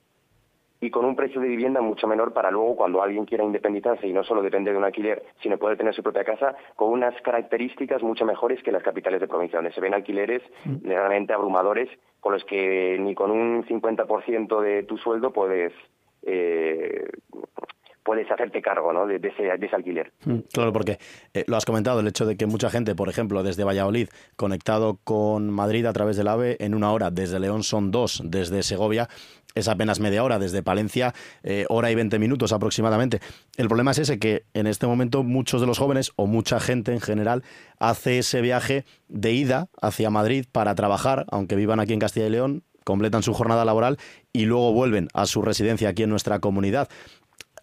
y 0.80 0.90
con 0.90 1.04
un 1.04 1.16
precio 1.16 1.40
de 1.40 1.48
vivienda 1.48 1.80
mucho 1.80 2.06
menor 2.06 2.32
para 2.32 2.50
luego 2.50 2.76
cuando 2.76 3.02
alguien 3.02 3.24
quiera 3.24 3.44
independizarse 3.44 4.06
y 4.06 4.12
no 4.12 4.22
solo 4.22 4.42
depende 4.42 4.70
de 4.70 4.78
un 4.78 4.84
alquiler, 4.84 5.24
sino 5.42 5.58
puede 5.58 5.76
tener 5.76 5.94
su 5.94 6.02
propia 6.02 6.24
casa, 6.24 6.54
con 6.76 6.90
unas 6.90 7.20
características 7.22 8.02
mucho 8.02 8.24
mejores 8.24 8.62
que 8.62 8.70
las 8.70 8.82
capitales 8.82 9.20
de 9.20 9.28
provincia, 9.28 9.58
donde 9.58 9.72
se 9.72 9.80
ven 9.80 9.94
alquileres 9.94 10.42
mm. 10.64 10.86
realmente 10.86 11.32
abrumadores 11.32 11.88
con 12.20 12.32
los 12.32 12.44
que 12.44 12.96
ni 12.98 13.14
con 13.14 13.30
un 13.30 13.64
50% 13.64 14.60
de 14.60 14.82
tu 14.82 14.98
sueldo 14.98 15.32
puedes 15.32 15.72
eh, 16.22 17.08
puedes 18.08 18.30
hacerte 18.30 18.62
cargo 18.62 18.90
¿no? 18.90 19.06
de, 19.06 19.16
ese, 19.16 19.50
alquiler. 19.70 20.10
Mm, 20.24 20.38
claro, 20.50 20.72
porque 20.72 20.96
eh, 21.34 21.44
lo 21.46 21.58
has 21.58 21.66
comentado, 21.66 22.00
el 22.00 22.06
hecho 22.06 22.24
de 22.24 22.38
que 22.38 22.46
mucha 22.46 22.70
gente, 22.70 22.94
por 22.94 23.10
ejemplo, 23.10 23.42
desde 23.42 23.64
Valladolid, 23.64 24.08
conectado 24.34 24.98
con 25.04 25.50
Madrid 25.50 25.84
a 25.84 25.92
través 25.92 26.16
del 26.16 26.28
AVE, 26.28 26.56
en 26.58 26.74
una 26.74 26.90
hora, 26.90 27.10
desde 27.10 27.38
León 27.38 27.62
son 27.64 27.90
dos, 27.90 28.22
desde 28.24 28.62
Segovia 28.62 29.10
es 29.54 29.68
apenas 29.68 30.00
media 30.00 30.22
hora, 30.22 30.38
desde 30.38 30.62
Palencia, 30.62 31.14
eh, 31.42 31.66
hora 31.68 31.90
y 31.90 31.94
20 31.94 32.18
minutos 32.18 32.52
aproximadamente. 32.52 33.20
El 33.56 33.68
problema 33.68 33.90
es 33.90 33.98
ese, 33.98 34.18
que 34.18 34.44
en 34.54 34.66
este 34.66 34.86
momento 34.86 35.22
muchos 35.22 35.60
de 35.60 35.66
los 35.66 35.78
jóvenes, 35.78 36.12
o 36.16 36.26
mucha 36.26 36.60
gente 36.60 36.92
en 36.92 37.00
general, 37.00 37.42
hace 37.78 38.18
ese 38.18 38.40
viaje 38.40 38.84
de 39.08 39.32
ida 39.32 39.68
hacia 39.80 40.10
Madrid 40.10 40.46
para 40.50 40.74
trabajar, 40.74 41.26
aunque 41.30 41.56
vivan 41.56 41.80
aquí 41.80 41.92
en 41.92 41.98
Castilla 42.00 42.26
y 42.26 42.30
León, 42.30 42.64
completan 42.88 43.22
su 43.22 43.34
jornada 43.34 43.66
laboral 43.66 43.98
y 44.32 44.46
luego 44.46 44.72
vuelven 44.72 45.08
a 45.12 45.26
su 45.26 45.42
residencia 45.42 45.90
aquí 45.90 46.04
en 46.04 46.10
nuestra 46.10 46.38
comunidad 46.38 46.88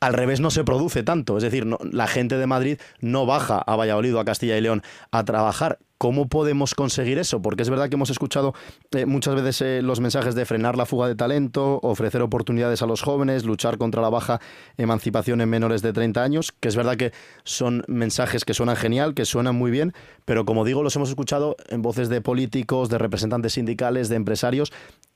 al 0.06 0.14
revés 0.14 0.40
no 0.40 0.52
se 0.52 0.64
produce 0.64 1.02
tanto. 1.02 1.38
Es 1.38 1.44
decir, 1.44 1.66
la 1.92 2.08
gente 2.08 2.38
de 2.38 2.46
Madrid 2.46 2.78
no 3.02 3.26
baja 3.26 3.58
a 3.58 3.76
Valladolid 3.76 4.16
o 4.16 4.20
a 4.20 4.26
Castilla 4.26 4.56
y 4.56 4.62
León 4.62 4.84
a 5.10 5.24
trabajar. 5.24 5.80
¿Cómo 5.98 6.28
podemos 6.28 6.76
conseguir 6.76 7.18
eso? 7.18 7.42
Porque 7.42 7.64
es 7.64 7.70
verdad 7.70 7.90
que 7.90 7.96
hemos 7.96 8.10
escuchado 8.10 8.54
eh, 8.92 9.06
muchas 9.06 9.34
veces 9.34 9.62
eh, 9.62 9.82
los 9.82 10.02
mensajes 10.02 10.36
de 10.36 10.46
frenar 10.46 10.78
la 10.78 10.86
fuga 10.86 11.08
de 11.08 11.16
talento, 11.16 11.80
ofrecer 11.82 12.22
oportunidades 12.22 12.82
a 12.82 12.86
los 12.86 13.02
jóvenes, 13.02 13.46
luchar 13.46 13.78
contra 13.78 14.02
la 14.02 14.10
baja 14.10 14.42
emancipación 14.78 15.42
en 15.42 15.50
menores 15.50 15.82
de 15.82 15.94
30 15.94 16.22
años, 16.22 16.52
que 16.52 16.68
es 16.68 16.76
verdad 16.76 16.98
que 16.98 17.12
son 17.44 17.84
mensajes 17.88 18.44
que 18.44 18.54
suenan 18.54 18.76
genial, 18.76 19.14
que 19.16 19.26
suenan 19.26 19.56
muy 19.56 19.72
bien, 19.72 19.94
pero 20.26 20.46
como 20.46 20.66
digo, 20.66 20.84
los 20.84 20.96
hemos 20.98 21.10
escuchado 21.10 21.56
en 21.70 21.82
voces 21.82 22.10
de 22.10 22.20
políticos, 22.20 22.90
de 22.90 22.98
representantes 22.98 23.54
sindicales, 23.54 24.10
de 24.10 24.18
empresarios, 24.18 24.74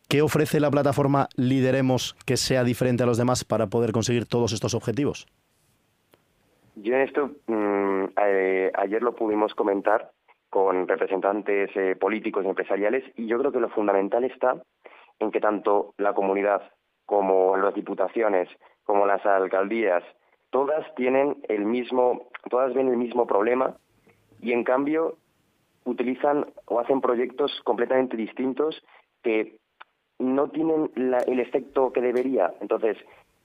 ¿Qué 0.09 0.23
ofrece 0.23 0.59
la 0.59 0.71
plataforma 0.71 1.27
Lideremos 1.37 2.15
que 2.25 2.35
sea 2.35 2.63
diferente 2.63 3.03
a 3.03 3.05
los 3.05 3.19
demás 3.19 3.45
para 3.45 3.67
poder 3.67 3.91
conseguir 3.91 4.25
todos 4.25 4.53
estos 4.53 4.73
objetivos? 4.73 5.27
Yo 6.77 6.95
en 6.95 7.01
esto, 7.01 7.29
mm, 7.45 8.05
eh, 8.25 8.71
ayer 8.73 9.03
lo 9.03 9.13
pudimos 9.13 9.53
comentar 9.53 10.09
con 10.49 10.87
representantes 10.87 11.69
eh, 11.75 11.95
políticos 11.95 12.43
y 12.43 12.47
empresariales 12.47 13.03
y 13.17 13.27
yo 13.27 13.37
creo 13.37 13.51
que 13.51 13.59
lo 13.59 13.69
fundamental 13.69 14.23
está 14.23 14.59
en 15.19 15.29
que 15.29 15.39
tanto 15.39 15.93
la 15.97 16.13
comunidad 16.13 16.63
como 17.05 17.55
las 17.57 17.75
diputaciones, 17.75 18.49
como 18.85 19.05
las 19.05 19.23
alcaldías, 19.27 20.03
todas 20.49 20.83
tienen 20.95 21.37
el 21.49 21.65
mismo, 21.65 22.29
todas 22.49 22.73
ven 22.73 22.87
el 22.87 22.97
mismo 22.97 23.27
problema 23.27 23.77
y 24.41 24.53
en 24.53 24.63
cambio 24.63 25.17
utilizan 25.83 26.47
o 26.65 26.79
hacen 26.79 26.99
proyectos 26.99 27.61
completamente 27.63 28.17
distintos 28.17 28.83
que 29.21 29.59
no 30.19 30.49
tienen 30.49 30.91
el 30.95 31.39
efecto 31.39 31.91
que 31.91 32.01
debería. 32.01 32.53
Entonces, 32.61 32.97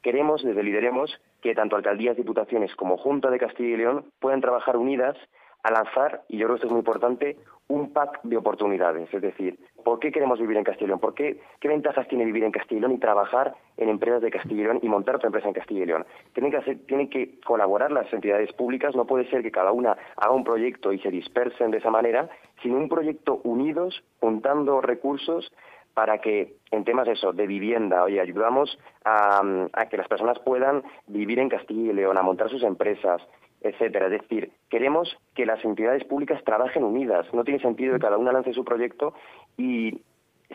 queremos, 0.02 0.42
desde 0.42 0.62
Lideremos, 0.62 1.20
que 1.40 1.54
tanto 1.54 1.76
alcaldías, 1.76 2.16
diputaciones 2.16 2.74
como 2.74 2.98
Junta 2.98 3.30
de 3.30 3.38
Castilla 3.38 3.74
y 3.74 3.76
León 3.76 4.04
puedan 4.20 4.40
trabajar 4.40 4.76
unidas 4.76 5.16
a 5.62 5.70
lanzar, 5.70 6.22
y 6.28 6.36
yo 6.36 6.46
creo 6.46 6.56
que 6.56 6.58
esto 6.58 6.66
es 6.66 6.72
muy 6.72 6.80
importante, 6.80 7.38
un 7.68 7.92
pack 7.94 8.20
de 8.22 8.36
oportunidades. 8.36 9.12
Es 9.14 9.22
decir, 9.22 9.58
¿por 9.82 9.98
qué 9.98 10.12
queremos 10.12 10.38
vivir 10.38 10.58
en 10.58 10.64
Castilla 10.64 10.84
y 10.84 10.88
León? 10.88 11.00
¿Por 11.00 11.14
qué, 11.14 11.40
¿Qué 11.58 11.68
ventajas 11.68 12.06
tiene 12.06 12.26
vivir 12.26 12.44
en 12.44 12.52
Castilla 12.52 12.78
y 12.78 12.80
León 12.80 12.92
y 12.92 12.98
trabajar 12.98 13.54
en 13.78 13.88
empresas 13.88 14.20
de 14.20 14.30
Castilla 14.30 14.60
y 14.60 14.64
León 14.64 14.80
y 14.82 14.88
montar 14.88 15.16
otra 15.16 15.28
empresa 15.28 15.48
en 15.48 15.54
Castilla 15.54 15.82
y 15.82 15.86
León? 15.86 16.04
Tienen 16.34 16.52
que, 16.52 16.58
hacer, 16.58 16.78
tienen 16.86 17.08
que 17.08 17.40
colaborar 17.40 17.90
las 17.92 18.12
entidades 18.12 18.52
públicas. 18.52 18.94
No 18.94 19.06
puede 19.06 19.28
ser 19.30 19.42
que 19.42 19.50
cada 19.50 19.72
una 19.72 19.96
haga 20.16 20.32
un 20.32 20.44
proyecto 20.44 20.92
y 20.92 20.98
se 20.98 21.10
dispersen 21.10 21.70
de 21.70 21.78
esa 21.78 21.90
manera, 21.90 22.28
sino 22.62 22.76
un 22.76 22.90
proyecto 22.90 23.40
unidos, 23.44 24.04
juntando 24.20 24.82
recursos 24.82 25.50
para 25.94 26.18
que 26.18 26.56
en 26.70 26.84
temas 26.84 27.08
eso 27.08 27.32
de 27.32 27.46
vivienda, 27.46 28.02
oye, 28.02 28.20
ayudamos 28.20 28.78
a, 29.04 29.40
a 29.72 29.88
que 29.88 29.96
las 29.96 30.08
personas 30.08 30.38
puedan 30.40 30.82
vivir 31.06 31.38
en 31.38 31.48
Castilla 31.48 31.92
y 31.92 31.94
León, 31.94 32.18
a 32.18 32.22
montar 32.22 32.50
sus 32.50 32.62
empresas, 32.62 33.22
etcétera. 33.60 34.06
Es 34.06 34.20
decir, 34.20 34.50
queremos 34.68 35.16
que 35.34 35.46
las 35.46 35.64
entidades 35.64 36.04
públicas 36.04 36.42
trabajen 36.44 36.84
unidas. 36.84 37.26
No 37.32 37.44
tiene 37.44 37.60
sentido 37.60 37.94
que 37.94 38.00
cada 38.00 38.18
una 38.18 38.32
lance 38.32 38.52
su 38.52 38.64
proyecto 38.64 39.14
y 39.56 40.02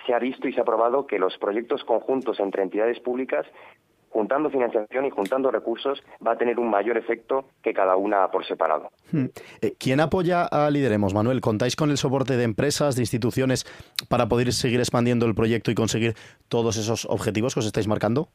se 0.06 0.14
ha 0.14 0.20
visto 0.20 0.48
y 0.48 0.54
se 0.54 0.62
ha 0.62 0.66
probado 0.66 1.08
que 1.08 1.20
los 1.20 1.38
proyectos 1.38 1.84
conjuntos 1.84 2.40
entre 2.40 2.64
entidades 2.64 3.00
públicas 3.00 3.46
juntando 4.10 4.50
financiación 4.50 5.06
y 5.06 5.10
juntando 5.10 5.52
recursos 5.52 6.04
va 6.26 6.34
a 6.34 6.38
tener 6.38 6.60
un 6.60 6.70
mayor 6.70 6.98
efecto 6.98 7.46
que 7.62 7.74
cada 7.74 7.96
una 7.96 8.30
por 8.32 8.46
separado. 8.46 8.90
Hmm. 9.12 9.26
Eh, 9.62 9.74
¿Quién 9.80 10.00
apoya 10.00 10.46
a 10.46 10.70
Lideremos, 10.70 11.14
Manuel? 11.14 11.42
¿Contáis 11.42 11.76
con 11.76 11.92
el 11.92 11.98
soporte 11.98 12.38
de 12.38 12.44
empresas, 12.44 12.96
de 12.96 13.02
instituciones 13.02 13.66
para 14.10 14.28
poder 14.28 14.52
seguir 14.54 14.80
expandiendo 14.80 15.26
el 15.26 15.36
proyecto 15.36 15.72
y 15.72 15.76
conseguir 15.76 16.16
todos 16.48 16.78
esos 16.78 17.06
objetivos 17.06 17.54
que 17.54 17.60
os 17.62 17.66
estáis 17.66 17.88
marcando? 17.88 18.30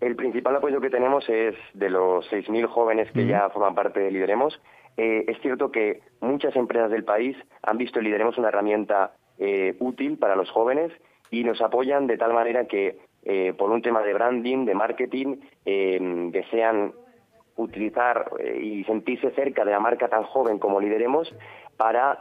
El 0.00 0.16
principal 0.16 0.56
apoyo 0.56 0.80
que 0.80 0.90
tenemos 0.90 1.26
es 1.28 1.54
de 1.72 1.88
los 1.88 2.30
6.000 2.30 2.66
jóvenes 2.66 3.10
que 3.12 3.26
ya 3.26 3.48
forman 3.48 3.74
parte 3.74 4.00
de 4.00 4.10
Lideremos. 4.10 4.60
Eh, 4.96 5.24
es 5.26 5.40
cierto 5.40 5.72
que 5.72 6.02
muchas 6.20 6.54
empresas 6.56 6.90
del 6.90 7.04
país 7.04 7.36
han 7.62 7.78
visto 7.78 7.98
en 7.98 8.04
Lideremos 8.04 8.36
una 8.36 8.48
herramienta 8.48 9.12
eh, 9.38 9.76
útil 9.80 10.18
para 10.18 10.36
los 10.36 10.50
jóvenes 10.50 10.92
y 11.30 11.42
nos 11.42 11.60
apoyan 11.60 12.06
de 12.06 12.18
tal 12.18 12.32
manera 12.32 12.66
que 12.66 12.98
eh, 13.24 13.52
por 13.56 13.70
un 13.70 13.82
tema 13.82 14.02
de 14.02 14.14
branding, 14.14 14.64
de 14.64 14.74
marketing, 14.74 15.36
desean 15.64 16.92
utilizar 17.56 18.30
y 18.60 18.84
sentirse 18.84 19.30
cerca 19.30 19.64
de 19.64 19.70
la 19.72 19.80
marca 19.80 20.08
tan 20.08 20.24
joven 20.24 20.58
como 20.58 20.80
Lideremos 20.80 21.32
para 21.76 22.20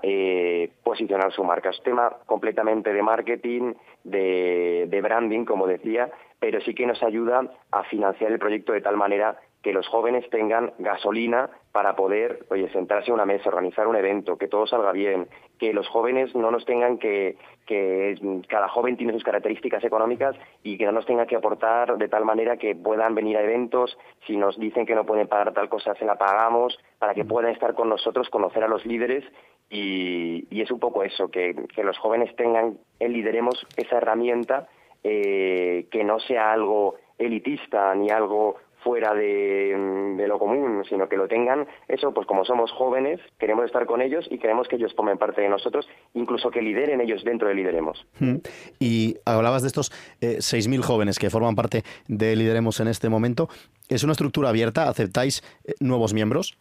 posicionar 0.83 1.31
su 1.31 1.43
marca. 1.43 1.69
Es 1.69 1.79
un 1.79 1.83
tema 1.83 2.17
completamente 2.25 2.93
de 2.93 3.01
marketing, 3.03 3.74
de 4.03 5.00
branding, 5.03 5.45
como 5.45 5.67
decía, 5.67 6.10
pero 6.39 6.62
sí 6.62 6.74
que 6.75 6.86
nos 6.86 7.01
ayuda 7.03 7.50
a 7.72 7.83
financiar 7.83 8.31
el 8.31 8.39
proyecto 8.39 8.74
de 8.74 8.81
tal 8.81 8.98
manera 8.98 9.38
que 9.63 9.74
los 9.74 9.88
jóvenes 9.88 10.29
tengan 10.29 10.74
gasolina 10.77 11.50
para 11.72 11.96
poder, 11.96 12.46
oye, 12.50 12.70
sentarse 12.70 13.10
a 13.10 13.13
una 13.13 13.25
mesa, 13.25 13.50
organizar 13.50 13.88
un 13.88 13.96
evento, 13.96 14.38
que 14.38 14.50
todo 14.50 14.67
salga 14.67 14.91
bien, 14.91 15.27
que 15.58 15.74
los 15.74 15.88
jóvenes 15.88 16.36
no 16.36 16.51
nos 16.51 16.65
tengan 16.65 16.98
que, 16.98 17.38
que 17.65 18.15
cada 18.50 18.67
joven 18.67 18.98
tiene 18.98 19.13
sus 19.13 19.24
características 19.24 19.84
económicas 19.84 20.36
y 20.63 20.77
que 20.77 20.86
no 20.86 20.91
nos 20.91 21.05
tenga 21.05 21.25
que 21.25 21.38
aportar 21.38 21.98
de 21.98 22.10
tal 22.10 22.25
manera 22.25 22.58
que 22.58 22.75
puedan 22.75 23.15
venir 23.15 23.38
a 23.38 23.41
eventos, 23.41 23.98
si 24.27 24.36
nos 24.36 24.60
dicen 24.60 24.86
que 24.86 24.96
no 24.96 25.05
pueden 25.05 25.27
pagar 25.27 25.53
tal 25.53 25.70
cosa, 25.70 25.96
se 25.96 26.05
la 26.05 26.17
pagamos, 26.17 26.77
para 27.00 27.13
que 27.13 27.24
puedan 27.24 27.51
estar 27.51 27.74
con 27.74 27.88
nosotros, 27.88 28.29
conocer 28.29 28.63
a 28.63 28.67
los 28.67 28.86
líderes. 28.86 29.24
Y, 29.70 30.46
y 30.51 30.62
es 30.62 30.70
un 30.70 30.79
poco 30.79 31.03
eso, 31.03 31.29
que, 31.29 31.55
que 31.74 31.84
los 31.84 31.98
jóvenes 31.98 32.36
tengan, 32.36 32.77
el 33.00 33.13
lideremos 33.13 33.65
esa 33.77 33.98
herramienta 33.98 34.67
eh, 35.03 35.88
que 35.89 36.03
no 36.03 36.20
sea 36.20 36.51
algo 36.51 36.96
elitista 37.17 37.93
ni 37.96 38.10
algo 38.10 38.58
fuera 38.83 39.13
de, 39.13 40.25
lo 40.27 40.39
común, 40.39 40.83
sino 40.87 41.07
que 41.07 41.17
lo 41.17 41.27
tengan, 41.27 41.67
eso, 41.87 42.13
pues 42.13 42.27
como 42.27 42.46
somos 42.46 42.72
jóvenes, 42.72 43.19
queremos 43.39 43.65
estar 43.65 43.85
con 43.85 44.01
ellos 44.01 44.25
y 44.29 44.37
queremos 44.37 44.67
que 44.67 44.75
ellos 44.75 44.93
formen 44.96 45.17
parte 45.17 45.41
de 45.41 45.50
nosotros, 45.50 45.87
incluso 46.13 46.51
que 46.51 46.61
lideren 46.61 47.01
ellos 47.01 47.24
dentro 47.24 47.48
de 47.48 47.55
Lideremos. 47.55 48.05
Hmm. 48.19 48.37
Y 48.79 49.17
hablabas 49.25 49.61
de 49.61 49.67
estos 49.67 49.91
eh, 50.22 50.37
6.000 50.37 50.81
jóvenes 50.81 51.19
que 51.19 51.29
forman 51.29 51.55
parte 51.55 51.83
de 52.07 52.35
Lideremos 52.35 52.79
en 52.79 52.87
este 52.87 53.09
momento. 53.09 53.50
¿Es 53.89 54.03
una 54.03 54.13
estructura 54.13 54.50
abierta? 54.50 54.89
¿Aceptáis 54.89 55.43
eh, 55.65 55.74
nuevos 55.79 56.13
miembros? 56.13 56.57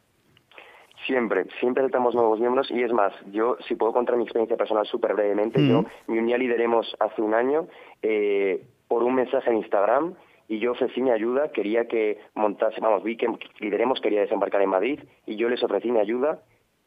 Siempre, 1.06 1.46
siempre 1.58 1.82
aceptamos 1.82 2.14
nuevos 2.14 2.38
miembros 2.38 2.70
y 2.70 2.82
es 2.82 2.92
más, 2.92 3.12
yo 3.32 3.56
si 3.66 3.74
puedo 3.74 3.92
contar 3.92 4.16
mi 4.16 4.22
experiencia 4.22 4.56
personal 4.56 4.86
súper 4.86 5.14
brevemente, 5.14 5.66
yo 5.66 5.84
me 6.06 6.20
uní 6.20 6.32
a 6.32 6.38
Lideremos 6.38 6.94
hace 7.00 7.22
un 7.22 7.34
año 7.34 7.66
eh, 8.02 8.62
por 8.86 9.02
un 9.02 9.16
mensaje 9.16 9.50
en 9.50 9.56
Instagram 9.56 10.14
y 10.52 10.58
yo 10.58 10.72
ofrecí 10.72 11.00
mi 11.00 11.10
ayuda, 11.10 11.50
quería 11.50 11.88
que 11.88 12.18
montase, 12.34 12.78
vamos, 12.82 13.02
vi 13.02 13.16
que 13.16 13.26
Lideremos 13.58 14.02
quería 14.02 14.20
desembarcar 14.20 14.60
en 14.60 14.68
Madrid 14.68 15.00
y 15.24 15.36
yo 15.36 15.48
les 15.48 15.62
ofrecí 15.62 15.90
mi 15.90 15.98
ayuda 15.98 16.42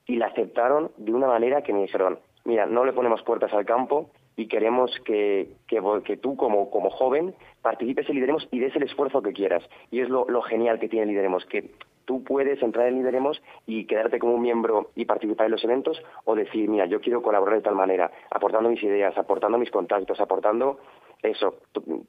y 0.06 0.18
la 0.18 0.28
aceptaron 0.28 0.92
de 0.98 1.12
una 1.12 1.26
manera 1.26 1.64
que 1.64 1.74
me 1.74 1.82
dijeron, 1.82 2.20
mira, 2.44 2.68
no 2.68 2.86
le 2.86 2.94
ponemos 2.94 3.24
puertas 3.24 3.52
al 3.54 3.66
campo 3.66 4.12
y 4.36 4.48
queremos 4.48 4.92
que, 5.04 5.50
que, 5.68 5.82
que 6.04 6.16
tú 6.18 6.38
como, 6.38 6.70
como 6.70 6.92
joven 6.92 7.34
participes 7.64 8.08
en 8.08 8.16
Lideremos 8.18 8.48
y 8.52 8.60
des 8.60 8.76
el 8.76 8.84
esfuerzo 8.84 9.24
que 9.24 9.34
quieras. 9.34 9.64
Y 9.90 10.02
es 10.02 10.10
lo, 10.10 10.30
lo 10.30 10.44
genial 10.44 10.78
que 10.78 10.88
tiene 10.88 11.08
Lideremos, 11.08 11.44
que 11.48 11.72
tú 12.06 12.24
puedes 12.24 12.62
entrar 12.62 12.88
en 12.88 12.98
Lideremos 12.98 13.42
y 13.66 13.86
quedarte 13.86 14.20
como 14.20 14.36
un 14.36 14.44
miembro 14.44 14.92
y 14.96 15.06
participar 15.06 15.48
en 15.48 15.54
los 15.54 15.64
eventos 15.64 16.00
o 16.26 16.36
decir, 16.36 16.70
mira, 16.70 16.86
yo 16.86 17.02
quiero 17.02 17.24
colaborar 17.24 17.56
de 17.56 17.64
tal 17.64 17.74
manera, 17.74 18.12
aportando 18.30 18.70
mis 18.70 18.84
ideas, 18.84 19.18
aportando 19.18 19.58
mis 19.58 19.72
contactos, 19.72 20.20
aportando 20.20 20.78
eso, 21.26 21.56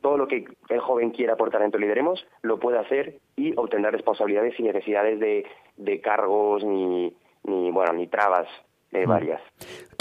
todo 0.00 0.16
lo 0.16 0.28
que 0.28 0.44
el 0.68 0.80
joven 0.80 1.10
quiera 1.10 1.34
aportar 1.34 1.62
dentro 1.62 1.78
de 1.78 1.86
Lideremos, 1.86 2.26
lo 2.42 2.58
puede 2.58 2.78
hacer 2.78 3.18
y 3.36 3.52
obtener 3.56 3.92
responsabilidades 3.92 4.54
sin 4.56 4.66
necesidades 4.66 5.20
de, 5.20 5.44
de 5.76 6.00
cargos 6.00 6.64
ni, 6.64 7.14
ni, 7.44 7.70
bueno, 7.70 7.92
ni 7.92 8.06
trabas 8.06 8.46
eh, 8.92 9.06
mm. 9.06 9.08
varias. 9.08 9.40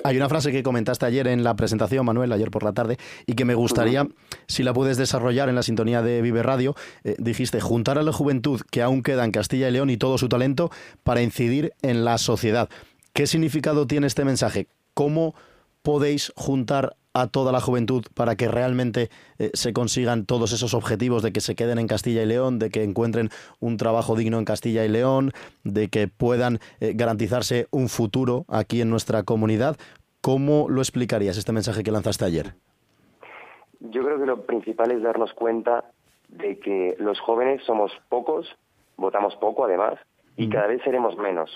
Hay 0.03 0.17
una 0.17 0.29
frase 0.29 0.51
que 0.51 0.61
comentaste 0.61 1.05
ayer 1.05 1.27
en 1.27 1.43
la 1.43 1.55
presentación, 1.55 2.05
Manuel, 2.05 2.31
ayer 2.31 2.51
por 2.51 2.63
la 2.63 2.73
tarde, 2.73 2.97
y 3.25 3.33
que 3.33 3.45
me 3.45 3.55
gustaría, 3.55 4.07
si 4.47 4.61
la 4.61 4.73
puedes 4.73 4.97
desarrollar 4.97 5.49
en 5.49 5.55
la 5.55 5.63
sintonía 5.63 6.01
de 6.01 6.21
Vive 6.21 6.43
Radio. 6.43 6.75
Eh, 7.03 7.15
dijiste, 7.17 7.59
juntar 7.59 7.97
a 7.97 8.03
la 8.03 8.13
juventud 8.13 8.61
que 8.69 8.83
aún 8.83 9.01
queda 9.01 9.25
en 9.25 9.31
Castilla 9.31 9.67
y 9.67 9.71
León 9.71 9.89
y 9.89 9.97
todo 9.97 10.17
su 10.17 10.29
talento 10.29 10.69
para 11.03 11.21
incidir 11.21 11.73
en 11.81 12.05
la 12.05 12.17
sociedad. 12.17 12.69
¿Qué 13.13 13.25
significado 13.25 13.87
tiene 13.87 14.07
este 14.07 14.25
mensaje? 14.25 14.67
¿Cómo 14.93 15.33
podéis 15.85 16.33
juntar 16.35 16.95
a 17.13 17.27
toda 17.27 17.53
la 17.53 17.61
juventud 17.61 18.03
para 18.13 18.35
que 18.35 18.49
realmente 18.49 19.09
eh, 19.37 19.51
se 19.53 19.71
consigan 19.71 20.25
todos 20.25 20.51
esos 20.51 20.73
objetivos 20.73 21.21
de 21.21 21.31
que 21.31 21.39
se 21.39 21.55
queden 21.55 21.77
en 21.77 21.87
Castilla 21.87 22.23
y 22.23 22.25
León, 22.25 22.57
de 22.59 22.71
que 22.71 22.83
encuentren 22.83 23.29
un 23.61 23.77
trabajo 23.77 24.15
digno 24.15 24.39
en 24.39 24.45
Castilla 24.45 24.83
y 24.83 24.89
León, 24.89 25.31
de 25.63 25.87
que 25.87 26.07
puedan 26.09 26.59
eh, 26.81 26.93
garantizarse 26.95 27.67
un 27.71 27.87
futuro 27.87 28.45
aquí 28.49 28.81
en 28.81 28.89
nuestra 28.89 29.23
comunidad. 29.23 29.77
¿Cómo 30.21 30.67
lo 30.69 30.81
explicarías 30.81 31.37
este 31.37 31.53
mensaje 31.53 31.83
que 31.83 31.91
lanzaste 31.91 32.25
ayer? 32.25 32.55
Yo 33.79 34.03
creo 34.03 34.19
que 34.19 34.25
lo 34.25 34.41
principal 34.41 34.89
es 34.89 35.03
darnos 35.03 35.31
cuenta 35.33 35.85
de 36.29 36.57
que 36.59 36.95
los 36.97 37.19
jóvenes 37.19 37.63
somos 37.63 37.91
pocos, 38.09 38.47
votamos 38.97 39.35
poco 39.35 39.65
además, 39.65 39.99
y 40.35 40.49
cada 40.49 40.65
vez 40.65 40.81
seremos 40.83 41.15
menos. 41.15 41.51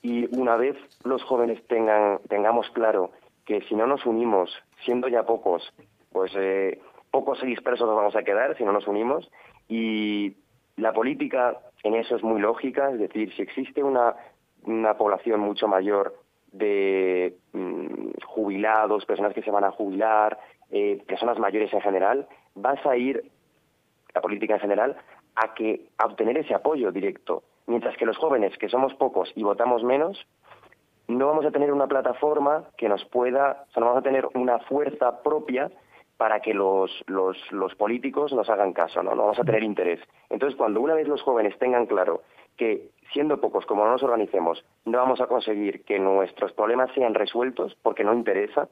Y 0.00 0.34
una 0.36 0.56
vez 0.56 0.76
los 1.04 1.22
jóvenes 1.22 1.62
tengan, 1.68 2.18
tengamos 2.28 2.68
claro 2.70 3.12
que 3.44 3.60
si 3.62 3.74
no 3.74 3.86
nos 3.86 4.06
unimos, 4.06 4.50
siendo 4.84 5.08
ya 5.08 5.24
pocos, 5.24 5.72
pues 6.12 6.32
eh, 6.36 6.80
pocos 7.10 7.42
y 7.42 7.46
dispersos 7.46 7.86
nos 7.86 7.96
vamos 7.96 8.16
a 8.16 8.22
quedar 8.22 8.56
si 8.56 8.64
no 8.64 8.72
nos 8.72 8.86
unimos. 8.86 9.30
Y 9.68 10.36
la 10.76 10.92
política 10.92 11.58
en 11.82 11.94
eso 11.94 12.16
es 12.16 12.22
muy 12.22 12.40
lógica, 12.40 12.90
es 12.90 12.98
decir, 12.98 13.32
si 13.34 13.42
existe 13.42 13.82
una, 13.82 14.14
una 14.64 14.96
población 14.96 15.40
mucho 15.40 15.68
mayor 15.68 16.14
de 16.52 17.36
mm, 17.52 18.10
jubilados, 18.26 19.06
personas 19.06 19.34
que 19.34 19.42
se 19.42 19.50
van 19.50 19.64
a 19.64 19.72
jubilar, 19.72 20.38
eh, 20.70 21.02
personas 21.06 21.38
mayores 21.38 21.72
en 21.72 21.80
general, 21.80 22.28
vas 22.54 22.84
a 22.86 22.96
ir, 22.96 23.30
la 24.14 24.20
política 24.20 24.54
en 24.54 24.60
general, 24.60 24.96
a 25.34 25.54
que 25.54 25.88
a 25.98 26.06
obtener 26.06 26.38
ese 26.38 26.54
apoyo 26.54 26.92
directo. 26.92 27.42
Mientras 27.66 27.96
que 27.96 28.06
los 28.06 28.18
jóvenes, 28.18 28.56
que 28.58 28.68
somos 28.68 28.94
pocos 28.94 29.32
y 29.34 29.42
votamos 29.42 29.82
menos, 29.82 30.26
no 31.12 31.26
vamos 31.28 31.44
a 31.44 31.50
tener 31.50 31.72
una 31.72 31.86
plataforma 31.86 32.64
que 32.76 32.88
nos 32.88 33.04
pueda, 33.06 33.64
o 33.68 33.72
sea, 33.72 33.80
no 33.80 33.86
vamos 33.86 34.00
a 34.00 34.04
tener 34.04 34.28
una 34.34 34.58
fuerza 34.60 35.22
propia 35.22 35.70
para 36.16 36.40
que 36.40 36.54
los, 36.54 36.90
los, 37.06 37.36
los 37.50 37.74
políticos 37.74 38.32
nos 38.32 38.48
hagan 38.48 38.72
caso, 38.72 39.02
¿no? 39.02 39.14
no 39.14 39.22
vamos 39.22 39.38
a 39.38 39.44
tener 39.44 39.62
interés. 39.64 40.00
Entonces, 40.30 40.56
cuando 40.56 40.80
una 40.80 40.94
vez 40.94 41.08
los 41.08 41.22
jóvenes 41.22 41.58
tengan 41.58 41.86
claro 41.86 42.22
que 42.56 42.90
siendo 43.12 43.40
pocos, 43.40 43.66
como 43.66 43.84
no 43.84 43.92
nos 43.92 44.02
organicemos, 44.02 44.64
no 44.84 44.98
vamos 44.98 45.20
a 45.20 45.26
conseguir 45.26 45.84
que 45.84 45.98
nuestros 45.98 46.52
problemas 46.52 46.90
sean 46.94 47.14
resueltos 47.14 47.76
porque 47.82 48.04
no 48.04 48.14
interesa, 48.14 48.68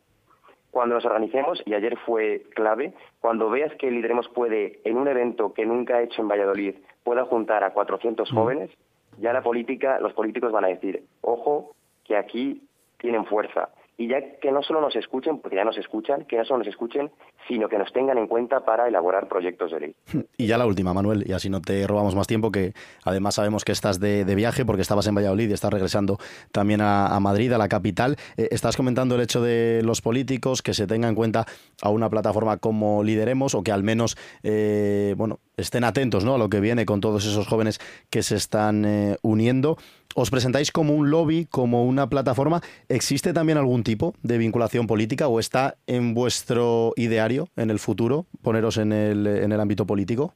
cuando 0.71 0.95
nos 0.95 1.05
organicemos, 1.05 1.61
y 1.67 1.75
ayer 1.75 1.99
fue 2.07 2.45
clave, 2.55 2.95
cuando 3.19 3.51
veas 3.51 3.75
que 3.75 3.91
Lideremos 3.91 4.29
puede, 4.29 4.81
en 4.85 4.97
un 4.97 5.09
evento 5.09 5.53
que 5.53 5.67
nunca 5.67 5.97
ha 5.97 6.03
hecho 6.03 6.23
en 6.23 6.29
Valladolid, 6.29 6.77
pueda 7.03 7.25
juntar 7.25 7.65
a 7.65 7.73
400 7.73 8.31
mm. 8.31 8.35
jóvenes, 8.35 8.71
ya 9.19 9.33
la 9.33 9.43
política, 9.43 9.99
los 9.99 10.13
políticos 10.13 10.53
van 10.53 10.65
a 10.65 10.69
decir, 10.69 11.03
ojo, 11.21 11.75
que 12.11 12.17
aquí 12.17 12.61
tienen 12.99 13.25
fuerza. 13.25 13.69
y 13.97 14.09
ya 14.09 14.19
que 14.41 14.51
no 14.51 14.63
solo 14.63 14.81
nos 14.81 14.97
escuchen, 14.97 15.41
porque 15.41 15.57
ya 15.57 15.65
nos 15.65 15.77
escuchan, 15.77 16.25
que 16.25 16.39
no 16.39 16.45
solo 16.45 16.61
nos 16.61 16.69
escuchen, 16.69 17.11
sino 17.47 17.69
que 17.69 17.77
nos 17.77 17.93
tengan 17.93 18.17
en 18.17 18.27
cuenta 18.27 18.65
para 18.65 18.89
elaborar 18.89 19.29
proyectos 19.29 19.71
de 19.73 19.81
ley. 19.81 19.95
Y 20.39 20.47
ya 20.47 20.57
la 20.57 20.67
última, 20.67 20.95
Manuel, 20.95 21.23
y 21.27 21.33
así 21.33 21.51
no 21.51 21.61
te 21.61 21.87
robamos 21.87 22.15
más 22.15 22.27
tiempo, 22.27 22.51
que 22.51 22.73
además 23.05 23.35
sabemos 23.35 23.63
que 23.63 23.73
estás 23.73 24.01
de, 24.01 24.25
viaje 24.35 24.65
porque 24.65 24.81
estabas 24.81 25.07
en 25.07 25.15
Valladolid 25.15 25.51
y 25.51 25.53
estás 25.53 25.71
regresando 25.71 26.17
también 26.51 26.81
a, 26.81 27.21
Madrid, 27.21 27.53
a 27.53 27.59
la 27.59 27.69
capital. 27.69 28.17
Eh, 28.39 28.49
estás 28.53 28.77
comentando 28.77 29.17
el 29.17 29.21
hecho 29.21 29.43
de 29.43 29.83
los 29.85 30.01
políticos 30.01 30.63
que 30.63 30.73
se 30.73 30.87
tenga 30.87 31.07
en 31.09 31.15
cuenta 31.15 31.45
a 31.83 31.91
una 31.91 32.09
plataforma 32.09 32.57
como 32.57 33.05
Lideremos 33.05 33.55
o 33.55 33.63
que 33.63 33.71
al 33.71 33.83
menos, 33.83 34.17
eh, 34.43 35.15
bueno, 35.19 35.41
estén 35.61 35.85
atentos 35.85 36.25
¿no? 36.25 36.35
a 36.35 36.39
lo 36.39 36.49
que 36.49 36.61
viene 36.61 36.87
con 36.87 37.01
todos 37.01 37.27
esos 37.27 37.47
jóvenes 37.47 37.79
que 38.11 38.23
se 38.23 38.37
están 38.37 38.85
eh, 38.85 39.17
uniendo. 39.23 39.77
¿Os 40.15 40.31
presentáis 40.31 40.73
como 40.73 40.95
un 40.95 41.11
lobby, 41.11 41.47
como 41.47 41.85
una 41.85 42.09
plataforma? 42.09 42.61
¿Existe 42.89 43.33
también 43.33 43.59
algún 43.59 43.85
tipo 43.85 44.15
de 44.23 44.39
vinculación 44.39 44.87
política 44.87 45.29
o 45.29 45.39
está 45.39 45.77
en 45.87 46.15
vuestro 46.15 46.93
ideario 46.97 47.49
en 47.57 47.71
el 47.71 47.79
futuro 47.79 48.27
poneros 48.43 48.77
en 48.79 48.93
el, 48.93 49.27
en 49.27 49.53
el 49.53 49.61
ámbito 49.61 49.87
político? 49.87 50.35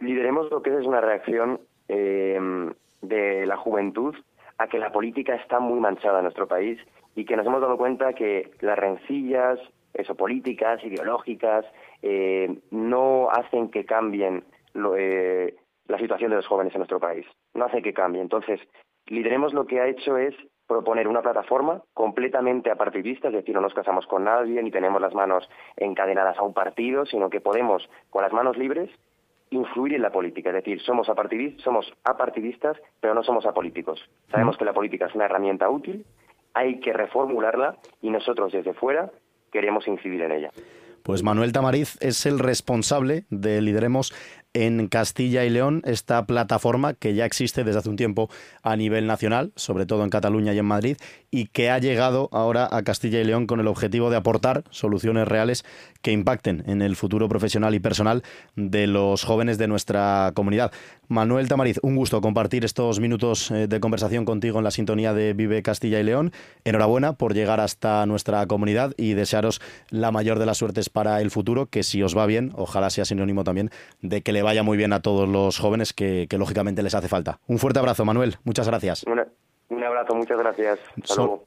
Lideremos 0.00 0.50
lo 0.50 0.62
que 0.62 0.76
es 0.78 0.86
una 0.86 1.02
reacción 1.02 1.60
eh, 1.88 2.38
de 3.02 3.46
la 3.46 3.56
juventud 3.56 4.14
a 4.56 4.66
que 4.66 4.78
la 4.78 4.92
política 4.92 5.34
está 5.34 5.58
muy 5.58 5.80
manchada 5.80 6.18
en 6.18 6.24
nuestro 6.24 6.46
país 6.46 6.78
y 7.14 7.24
que 7.24 7.36
nos 7.36 7.46
hemos 7.46 7.60
dado 7.60 7.76
cuenta 7.76 8.12
que 8.12 8.50
las 8.60 8.78
rencillas, 8.78 9.58
eso, 9.94 10.14
políticas, 10.14 10.82
ideológicas, 10.84 11.64
eh, 12.02 12.58
no 12.70 13.30
hacen 13.30 13.70
que 13.70 13.84
cambien 13.84 14.44
lo, 14.74 14.96
eh, 14.96 15.54
la 15.86 15.98
situación 15.98 16.30
de 16.30 16.36
los 16.36 16.46
jóvenes 16.46 16.74
en 16.74 16.80
nuestro 16.80 17.00
país. 17.00 17.26
No 17.54 17.64
hace 17.64 17.82
que 17.82 17.92
cambie. 17.92 18.22
Entonces, 18.22 18.60
Lideremos 19.10 19.52
lo 19.52 19.66
que 19.66 19.80
ha 19.80 19.88
hecho 19.88 20.16
es 20.16 20.34
proponer 20.68 21.08
una 21.08 21.20
plataforma 21.20 21.82
completamente 21.94 22.70
apartidista, 22.70 23.26
es 23.26 23.34
decir, 23.34 23.54
no 23.56 23.60
nos 23.60 23.74
casamos 23.74 24.06
con 24.06 24.22
nadie 24.22 24.62
ni 24.62 24.70
tenemos 24.70 25.00
las 25.00 25.14
manos 25.14 25.48
encadenadas 25.76 26.38
a 26.38 26.42
un 26.42 26.54
partido, 26.54 27.04
sino 27.06 27.28
que 27.28 27.40
podemos, 27.40 27.88
con 28.08 28.22
las 28.22 28.32
manos 28.32 28.56
libres, 28.56 28.88
influir 29.50 29.94
en 29.94 30.02
la 30.02 30.12
política. 30.12 30.50
Es 30.50 30.56
decir, 30.56 30.80
somos, 30.80 31.08
apartidistas, 31.08 31.64
somos 31.64 31.92
apartidistas, 32.04 32.76
pero 33.00 33.14
no 33.14 33.24
somos 33.24 33.46
apolíticos. 33.46 34.00
Sabemos 34.30 34.56
que 34.56 34.64
la 34.64 34.72
política 34.72 35.06
es 35.06 35.14
una 35.16 35.24
herramienta 35.24 35.68
útil, 35.68 36.06
hay 36.54 36.78
que 36.78 36.92
reformularla 36.92 37.78
y 38.00 38.10
nosotros 38.10 38.52
desde 38.52 38.74
fuera 38.74 39.10
queremos 39.50 39.86
incidir 39.86 40.22
en 40.22 40.32
ella. 40.32 40.50
Pues 41.02 41.22
Manuel 41.22 41.52
Tamariz 41.52 41.96
es 42.00 42.26
el 42.26 42.38
responsable 42.38 43.24
de 43.30 43.60
Lideremos 43.62 44.14
en 44.52 44.88
Castilla 44.88 45.44
y 45.44 45.50
León 45.50 45.82
esta 45.84 46.26
plataforma 46.26 46.94
que 46.94 47.14
ya 47.14 47.24
existe 47.24 47.64
desde 47.64 47.78
hace 47.78 47.88
un 47.88 47.96
tiempo 47.96 48.30
a 48.62 48.76
nivel 48.76 49.06
nacional, 49.06 49.52
sobre 49.56 49.86
todo 49.86 50.02
en 50.04 50.10
Cataluña 50.10 50.52
y 50.52 50.58
en 50.58 50.64
Madrid, 50.64 50.96
y 51.30 51.46
que 51.46 51.70
ha 51.70 51.78
llegado 51.78 52.28
ahora 52.32 52.68
a 52.70 52.82
Castilla 52.82 53.20
y 53.20 53.24
León 53.24 53.46
con 53.46 53.60
el 53.60 53.68
objetivo 53.68 54.10
de 54.10 54.16
aportar 54.16 54.64
soluciones 54.70 55.28
reales 55.28 55.64
que 56.02 56.12
impacten 56.12 56.64
en 56.66 56.82
el 56.82 56.96
futuro 56.96 57.28
profesional 57.28 57.74
y 57.74 57.80
personal 57.80 58.22
de 58.56 58.86
los 58.86 59.24
jóvenes 59.24 59.58
de 59.58 59.68
nuestra 59.68 60.32
comunidad. 60.34 60.72
Manuel 61.08 61.48
Tamariz, 61.48 61.78
un 61.82 61.96
gusto 61.96 62.20
compartir 62.20 62.64
estos 62.64 63.00
minutos 63.00 63.50
eh, 63.50 63.66
de 63.66 63.80
conversación 63.80 64.24
contigo 64.24 64.58
en 64.58 64.64
la 64.64 64.70
sintonía 64.70 65.12
de 65.12 65.32
Vive 65.32 65.62
Castilla 65.62 66.00
y 66.00 66.04
León. 66.04 66.32
Enhorabuena 66.64 67.14
por 67.14 67.34
llegar 67.34 67.60
hasta 67.60 68.06
nuestra 68.06 68.46
comunidad 68.46 68.92
y 68.96 69.14
desearos 69.14 69.60
la 69.90 70.12
mayor 70.12 70.38
de 70.38 70.46
las 70.46 70.58
suertes 70.58 70.88
para 70.88 71.20
el 71.20 71.30
futuro, 71.30 71.66
que 71.66 71.82
si 71.82 72.02
os 72.02 72.16
va 72.16 72.26
bien, 72.26 72.52
ojalá 72.56 72.90
sea 72.90 73.04
sinónimo 73.04 73.44
también 73.44 73.70
de 74.02 74.22
que 74.22 74.32
le 74.32 74.39
vaya 74.42 74.62
muy 74.62 74.76
bien 74.76 74.92
a 74.92 75.00
todos 75.00 75.28
los 75.28 75.58
jóvenes 75.58 75.92
que, 75.92 76.26
lógicamente 76.38 76.82
les 76.82 76.94
hace 76.94 77.08
falta. 77.08 77.40
Un 77.46 77.58
fuerte 77.58 77.78
abrazo, 77.78 78.04
Manuel. 78.04 78.36
Muchas 78.44 78.66
gracias. 78.66 79.04
un 79.04 79.84
abrazo, 79.84 80.14
muchas 80.14 80.38
gracias. 80.38 80.78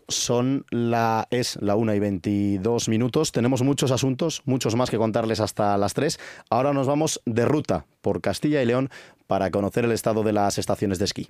son, 0.07 0.65
la, 0.69 1.27
es 1.29 1.57
la 1.61 1.75
1 1.75 1.93
y 1.93 1.99
22 1.99 2.89
minutos. 2.89 3.31
Tenemos 3.31 3.61
muchos 3.63 3.91
asuntos, 3.91 4.41
muchos 4.45 4.75
más 4.75 4.89
que 4.89 4.97
contarles 4.97 5.39
hasta 5.39 5.77
las 5.77 5.93
3. 5.93 6.19
Ahora 6.49 6.73
nos 6.73 6.87
vamos 6.87 7.21
de 7.25 7.45
ruta 7.45 7.85
por 8.01 8.21
Castilla 8.21 8.61
y 8.61 8.65
León 8.65 8.89
para 9.27 9.51
conocer 9.51 9.85
el 9.85 9.91
estado 9.91 10.23
de 10.23 10.33
las 10.33 10.57
estaciones 10.57 10.99
de 10.99 11.05
esquí. 11.05 11.29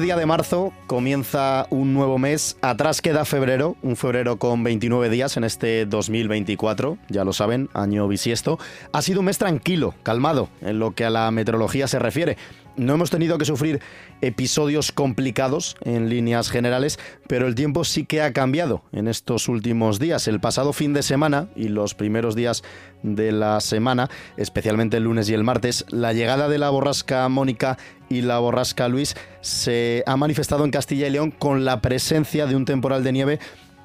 Día 0.00 0.16
de 0.16 0.24
marzo 0.24 0.72
comienza 0.86 1.66
un 1.68 1.92
nuevo 1.92 2.16
mes. 2.16 2.56
Atrás 2.62 3.02
queda 3.02 3.26
febrero, 3.26 3.76
un 3.82 3.96
febrero 3.96 4.38
con 4.38 4.64
29 4.64 5.10
días 5.10 5.36
en 5.36 5.44
este 5.44 5.84
2024, 5.84 6.96
ya 7.10 7.22
lo 7.22 7.34
saben, 7.34 7.68
año 7.74 8.08
bisiesto. 8.08 8.58
Ha 8.92 9.02
sido 9.02 9.20
un 9.20 9.26
mes 9.26 9.36
tranquilo, 9.36 9.94
calmado, 10.02 10.48
en 10.62 10.78
lo 10.78 10.92
que 10.92 11.04
a 11.04 11.10
la 11.10 11.30
meteorología 11.30 11.86
se 11.86 11.98
refiere. 11.98 12.38
No 12.76 12.94
hemos 12.94 13.10
tenido 13.10 13.38
que 13.38 13.44
sufrir 13.44 13.80
episodios 14.20 14.92
complicados 14.92 15.76
en 15.82 16.08
líneas 16.08 16.50
generales, 16.50 16.98
pero 17.26 17.46
el 17.46 17.54
tiempo 17.54 17.84
sí 17.84 18.04
que 18.04 18.22
ha 18.22 18.32
cambiado 18.32 18.82
en 18.92 19.08
estos 19.08 19.48
últimos 19.48 19.98
días. 19.98 20.28
El 20.28 20.40
pasado 20.40 20.72
fin 20.72 20.92
de 20.92 21.02
semana 21.02 21.48
y 21.56 21.68
los 21.68 21.94
primeros 21.94 22.34
días 22.34 22.62
de 23.02 23.32
la 23.32 23.60
semana, 23.60 24.08
especialmente 24.36 24.98
el 24.98 25.04
lunes 25.04 25.28
y 25.28 25.34
el 25.34 25.44
martes, 25.44 25.84
la 25.88 26.12
llegada 26.12 26.48
de 26.48 26.58
la 26.58 26.70
borrasca 26.70 27.28
Mónica 27.28 27.78
y 28.08 28.22
la 28.22 28.38
borrasca 28.38 28.88
Luis 28.88 29.16
se 29.40 30.02
ha 30.06 30.16
manifestado 30.16 30.64
en 30.64 30.70
Castilla 30.70 31.06
y 31.06 31.10
León 31.10 31.30
con 31.30 31.64
la 31.64 31.80
presencia 31.80 32.46
de 32.46 32.56
un 32.56 32.64
temporal 32.64 33.04
de 33.04 33.12
nieve 33.12 33.38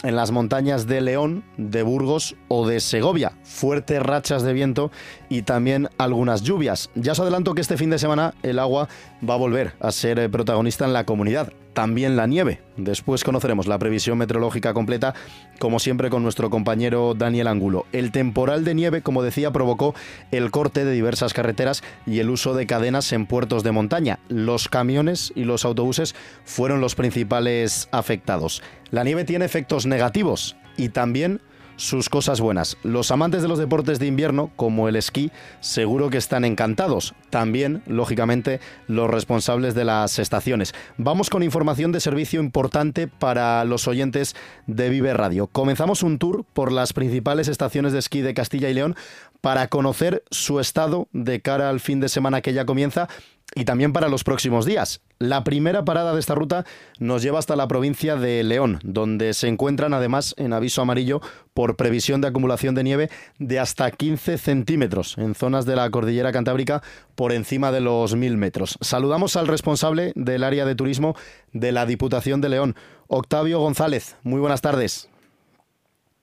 en 0.05 0.15
las 0.15 0.31
montañas 0.31 0.87
de 0.87 1.01
León, 1.01 1.43
de 1.57 1.83
Burgos 1.83 2.35
o 2.47 2.67
de 2.67 2.79
Segovia. 2.79 3.33
Fuertes 3.43 4.01
rachas 4.01 4.43
de 4.43 4.53
viento 4.53 4.91
y 5.29 5.41
también 5.41 5.89
algunas 5.97 6.43
lluvias. 6.43 6.89
Ya 6.95 7.13
os 7.13 7.19
adelanto 7.19 7.55
que 7.55 7.61
este 7.61 7.77
fin 7.77 7.89
de 7.89 7.99
semana 7.99 8.33
el 8.43 8.59
agua 8.59 8.87
va 9.27 9.33
a 9.33 9.37
volver 9.37 9.73
a 9.79 9.91
ser 9.91 10.19
eh, 10.19 10.29
protagonista 10.29 10.85
en 10.85 10.93
la 10.93 11.05
comunidad. 11.05 11.51
También 11.75 12.15
la 12.15 12.25
nieve. 12.25 12.61
Después 12.77 13.25
conoceremos 13.25 13.67
la 13.67 13.77
previsión 13.77 14.17
meteorológica 14.17 14.73
completa, 14.73 15.13
como 15.59 15.79
siempre 15.79 16.09
con 16.09 16.23
nuestro 16.23 16.49
compañero 16.49 17.15
Daniel 17.15 17.47
Angulo. 17.47 17.85
El 17.91 18.13
temporal 18.13 18.63
de 18.63 18.73
nieve, 18.73 19.01
como 19.01 19.21
decía, 19.21 19.51
provocó 19.51 19.93
el 20.31 20.51
corte 20.51 20.85
de 20.85 20.93
diversas 20.93 21.33
carreteras 21.33 21.83
y 22.07 22.19
el 22.19 22.29
uso 22.29 22.53
de 22.53 22.65
cadenas 22.65 23.11
en 23.11 23.25
puertos 23.25 23.63
de 23.63 23.73
montaña. 23.73 24.19
Los 24.29 24.69
camiones 24.69 25.33
y 25.35 25.43
los 25.43 25.65
autobuses 25.65 26.15
fueron 26.45 26.79
los 26.79 26.95
principales 26.95 27.89
afectados. 27.91 28.63
La 28.91 29.03
nieve 29.03 29.25
tiene 29.25 29.43
efectos 29.43 29.85
negativos 29.85 30.55
y 30.77 30.89
también 30.89 31.41
sus 31.75 32.09
cosas 32.09 32.41
buenas. 32.41 32.77
Los 32.83 33.11
amantes 33.11 33.41
de 33.41 33.47
los 33.47 33.59
deportes 33.59 33.99
de 33.99 34.07
invierno, 34.07 34.51
como 34.55 34.87
el 34.87 34.95
esquí, 34.95 35.31
seguro 35.59 36.09
que 36.09 36.17
están 36.17 36.45
encantados. 36.45 37.13
También, 37.29 37.81
lógicamente, 37.87 38.59
los 38.87 39.09
responsables 39.09 39.75
de 39.75 39.85
las 39.85 40.19
estaciones. 40.19 40.73
Vamos 40.97 41.29
con 41.29 41.43
información 41.43 41.91
de 41.91 41.99
servicio 41.99 42.39
importante 42.39 43.07
para 43.07 43.63
los 43.65 43.87
oyentes 43.87 44.35
de 44.67 44.89
Vive 44.89 45.13
Radio. 45.13 45.47
Comenzamos 45.47 46.03
un 46.03 46.19
tour 46.19 46.45
por 46.53 46.71
las 46.71 46.93
principales 46.93 47.47
estaciones 47.47 47.93
de 47.93 47.99
esquí 47.99 48.21
de 48.21 48.33
Castilla 48.33 48.69
y 48.69 48.73
León 48.73 48.95
para 49.41 49.67
conocer 49.67 50.23
su 50.31 50.59
estado 50.59 51.07
de 51.13 51.39
cara 51.39 51.69
al 51.69 51.79
fin 51.79 51.99
de 51.99 52.09
semana 52.09 52.41
que 52.41 52.53
ya 52.53 52.65
comienza 52.65 53.07
y 53.53 53.65
también 53.65 53.93
para 53.93 54.09
los 54.09 54.23
próximos 54.23 54.65
días. 54.65 55.01
La 55.19 55.43
primera 55.43 55.85
parada 55.85 56.13
de 56.13 56.19
esta 56.19 56.35
ruta 56.35 56.65
nos 56.99 57.21
lleva 57.21 57.39
hasta 57.39 57.55
la 57.55 57.67
provincia 57.67 58.15
de 58.15 58.43
León, 58.43 58.79
donde 58.83 59.33
se 59.33 59.47
encuentran 59.47 59.93
además 59.93 60.33
en 60.37 60.51
aviso 60.51 60.81
amarillo 60.81 61.21
por 61.53 61.75
previsión 61.75 62.21
de 62.21 62.27
acumulación 62.27 62.75
de 62.75 62.83
nieve 62.83 63.09
de 63.39 63.59
hasta 63.59 63.91
15 63.91 64.37
centímetros 64.37 65.17
en 65.17 65.35
zonas 65.35 65.65
de 65.65 65.75
la 65.75 65.89
cordillera 65.89 66.31
cantábrica 66.31 66.81
por 67.15 67.31
encima 67.31 67.71
de 67.71 67.81
los 67.81 68.15
1000 68.15 68.37
metros. 68.37 68.77
Saludamos 68.81 69.35
al 69.35 69.47
responsable 69.47 70.11
del 70.15 70.43
área 70.43 70.65
de 70.65 70.75
turismo 70.75 71.15
de 71.53 71.71
la 71.71 71.85
Diputación 71.85 72.41
de 72.41 72.49
León, 72.49 72.75
Octavio 73.07 73.59
González. 73.59 74.17
Muy 74.23 74.41
buenas 74.41 74.61
tardes. 74.61 75.09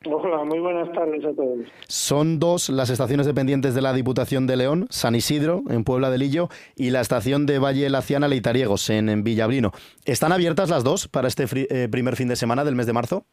Hola, 0.05 0.45
muy 0.45 0.59
buenas 0.59 0.91
tardes 0.93 1.25
a 1.25 1.33
todos. 1.35 1.61
Son 1.88 2.38
dos 2.38 2.69
las 2.69 2.91
estaciones 2.91 3.27
dependientes 3.27 3.75
de 3.75 3.83
la 3.83 3.93
Diputación 3.93 4.47
de 4.47 4.57
León, 4.57 4.87
San 4.91 5.15
Isidro, 5.15 5.62
en 5.69 5.85
Puebla 5.85 6.11
de 6.11 6.19
Lillo, 6.19 6.49
y 6.75 6.91
la 6.91 7.01
estación 7.01 7.47
de 7.47 7.59
Valle 7.59 7.88
Laciana 7.88 8.27
Leitariegos, 8.29 8.91
en, 8.91 9.09
en 9.09 9.23
Villabrino. 9.23 9.71
¿Están 10.05 10.33
abiertas 10.33 10.71
las 10.71 10.83
dos 10.83 11.09
para 11.09 11.29
este 11.29 11.47
eh, 11.53 11.88
primer 11.88 12.17
fin 12.17 12.29
de 12.29 12.37
semana 12.37 12.65
del 12.65 12.75
mes 12.75 12.87
de 12.87 12.93
marzo? 12.93 13.27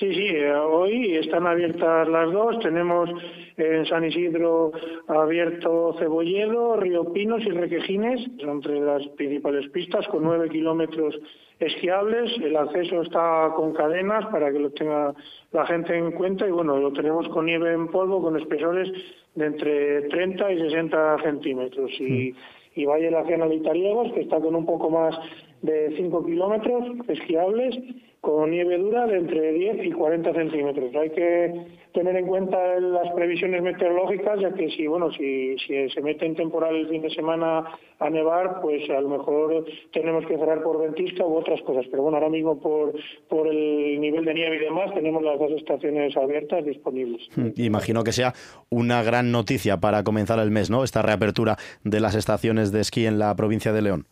Sí, 0.00 0.14
sí, 0.14 0.28
eh, 0.28 0.50
hoy 0.54 1.14
están 1.16 1.46
abiertas 1.46 2.08
las 2.08 2.32
dos. 2.32 2.58
Tenemos 2.60 3.10
en 3.58 3.84
San 3.84 4.02
Isidro 4.02 4.72
abierto 5.06 5.94
Cebolledo, 5.98 6.76
Río 6.76 7.12
Pinos 7.12 7.42
y 7.44 7.50
Requejines, 7.50 8.26
entre 8.38 8.80
las 8.80 9.06
principales 9.08 9.68
pistas, 9.68 10.08
con 10.08 10.22
nueve 10.24 10.48
kilómetros 10.48 11.20
esquiables. 11.58 12.32
El 12.42 12.56
acceso 12.56 13.02
está 13.02 13.52
con 13.54 13.74
cadenas 13.74 14.24
para 14.32 14.50
que 14.50 14.58
lo 14.58 14.70
tenga 14.70 15.12
la 15.52 15.66
gente 15.66 15.94
en 15.94 16.12
cuenta 16.12 16.48
y 16.48 16.50
bueno, 16.50 16.78
lo 16.78 16.94
tenemos 16.94 17.28
con 17.28 17.44
nieve 17.44 17.70
en 17.70 17.88
polvo, 17.88 18.22
con 18.22 18.38
espesores 18.38 18.90
de 19.34 19.44
entre 19.44 20.08
30 20.08 20.50
y 20.50 20.60
60 20.60 21.18
centímetros. 21.22 21.90
Y, 22.00 22.34
y 22.74 22.86
Valle 22.86 23.10
la 23.10 23.26
Ciana 23.26 23.46
de 23.46 23.60
que 24.14 24.20
está 24.22 24.40
con 24.40 24.54
un 24.54 24.64
poco 24.64 24.88
más 24.88 25.14
de 25.62 25.94
5 25.96 26.24
kilómetros 26.24 26.84
esquiables 27.08 27.76
con 28.20 28.50
nieve 28.50 28.76
dura 28.76 29.06
de 29.06 29.16
entre 29.16 29.52
10 29.52 29.86
y 29.86 29.92
40 29.92 30.34
centímetros. 30.34 30.94
Hay 30.94 31.10
que 31.10 31.66
tener 31.94 32.16
en 32.16 32.26
cuenta 32.26 32.78
las 32.78 33.10
previsiones 33.14 33.62
meteorológicas, 33.62 34.40
ya 34.40 34.52
que 34.52 34.70
si 34.70 34.86
bueno 34.86 35.10
si, 35.12 35.56
si 35.58 35.88
se 35.88 36.02
mete 36.02 36.26
en 36.26 36.36
temporal 36.36 36.76
el 36.76 36.88
fin 36.88 37.00
de 37.00 37.10
semana 37.10 37.64
a 37.98 38.10
nevar, 38.10 38.60
pues 38.60 38.88
a 38.90 39.00
lo 39.00 39.08
mejor 39.08 39.64
tenemos 39.92 40.26
que 40.26 40.36
cerrar 40.36 40.62
por 40.62 40.82
ventisca 40.82 41.24
u 41.24 41.36
otras 41.36 41.62
cosas. 41.62 41.86
Pero 41.90 42.02
bueno, 42.02 42.18
ahora 42.18 42.28
mismo 42.28 42.60
por, 42.60 42.92
por 43.28 43.46
el 43.48 43.98
nivel 44.00 44.24
de 44.24 44.34
nieve 44.34 44.56
y 44.56 44.60
demás, 44.60 44.92
tenemos 44.94 45.22
las 45.22 45.38
dos 45.38 45.52
estaciones 45.52 46.14
abiertas 46.16 46.64
disponibles. 46.64 47.22
Hmm, 47.34 47.48
imagino 47.56 48.04
que 48.04 48.12
sea 48.12 48.34
una 48.68 49.02
gran 49.02 49.32
noticia 49.32 49.78
para 49.78 50.04
comenzar 50.04 50.38
el 50.40 50.50
mes, 50.50 50.68
¿no? 50.70 50.84
Esta 50.84 51.00
reapertura 51.00 51.56
de 51.84 52.00
las 52.00 52.14
estaciones 52.14 52.70
de 52.70 52.80
esquí 52.80 53.06
en 53.06 53.18
la 53.18 53.34
provincia 53.34 53.72
de 53.72 53.82
León. 53.82 54.06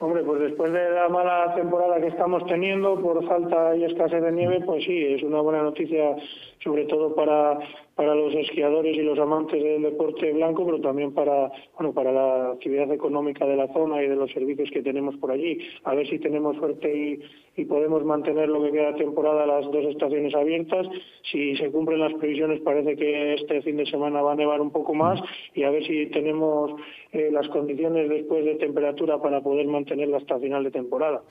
Hombre, 0.00 0.22
pues 0.24 0.40
después 0.40 0.72
de 0.72 0.90
la 0.90 1.08
mala 1.08 1.54
temporada 1.54 2.00
que 2.00 2.08
estamos 2.08 2.44
teniendo 2.46 3.00
por 3.00 3.24
falta 3.26 3.76
y 3.76 3.84
escasez 3.84 4.22
de 4.22 4.32
nieve, 4.32 4.60
pues 4.66 4.84
sí, 4.84 5.14
es 5.14 5.22
una 5.22 5.40
buena 5.40 5.62
noticia, 5.62 6.16
sobre 6.62 6.84
todo 6.86 7.14
para 7.14 7.58
para 7.94 8.14
los 8.14 8.34
esquiadores 8.34 8.96
y 8.96 9.02
los 9.02 9.18
amantes 9.18 9.62
del 9.62 9.82
deporte 9.82 10.32
blanco, 10.32 10.64
pero 10.64 10.80
también 10.80 11.12
para 11.12 11.50
bueno 11.76 11.92
para 11.92 12.12
la 12.12 12.50
actividad 12.52 12.90
económica 12.92 13.46
de 13.46 13.56
la 13.56 13.72
zona 13.72 14.02
y 14.02 14.08
de 14.08 14.16
los 14.16 14.30
servicios 14.32 14.70
que 14.72 14.82
tenemos 14.82 15.16
por 15.16 15.30
allí. 15.30 15.58
A 15.84 15.94
ver 15.94 16.08
si 16.08 16.18
tenemos 16.18 16.56
suerte 16.56 17.20
y, 17.56 17.64
podemos 17.64 18.04
mantener 18.04 18.48
lo 18.48 18.62
que 18.62 18.72
queda 18.72 18.94
temporada 18.94 19.46
las 19.46 19.64
dos 19.66 19.84
estaciones 19.86 20.34
abiertas. 20.34 20.86
Si 21.30 21.56
se 21.56 21.70
cumplen 21.70 22.00
las 22.00 22.12
previsiones, 22.14 22.60
parece 22.60 22.96
que 22.96 23.34
este 23.34 23.62
fin 23.62 23.76
de 23.76 23.86
semana 23.86 24.20
va 24.22 24.32
a 24.32 24.36
nevar 24.36 24.60
un 24.60 24.70
poco 24.70 24.92
más 24.92 25.20
y 25.54 25.62
a 25.62 25.70
ver 25.70 25.86
si 25.86 26.06
tenemos 26.06 26.72
eh, 27.12 27.30
las 27.32 27.48
condiciones 27.48 28.08
después 28.08 28.44
de 28.44 28.56
temperatura 28.56 29.20
para 29.22 29.40
poder 29.40 29.66
mantenerla 29.66 30.18
hasta 30.18 30.38
final 30.38 30.64
de 30.64 30.70
temporada. 30.72 31.22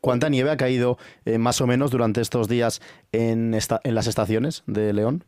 ¿Cuánta 0.00 0.28
nieve 0.28 0.50
ha 0.50 0.56
caído 0.56 0.96
eh, 1.24 1.38
más 1.38 1.60
o 1.60 1.66
menos 1.66 1.90
durante 1.90 2.20
estos 2.20 2.48
días 2.48 2.80
en, 3.12 3.54
esta, 3.54 3.80
en 3.84 3.94
las 3.94 4.06
estaciones 4.06 4.64
de 4.66 4.92
León? 4.92 5.24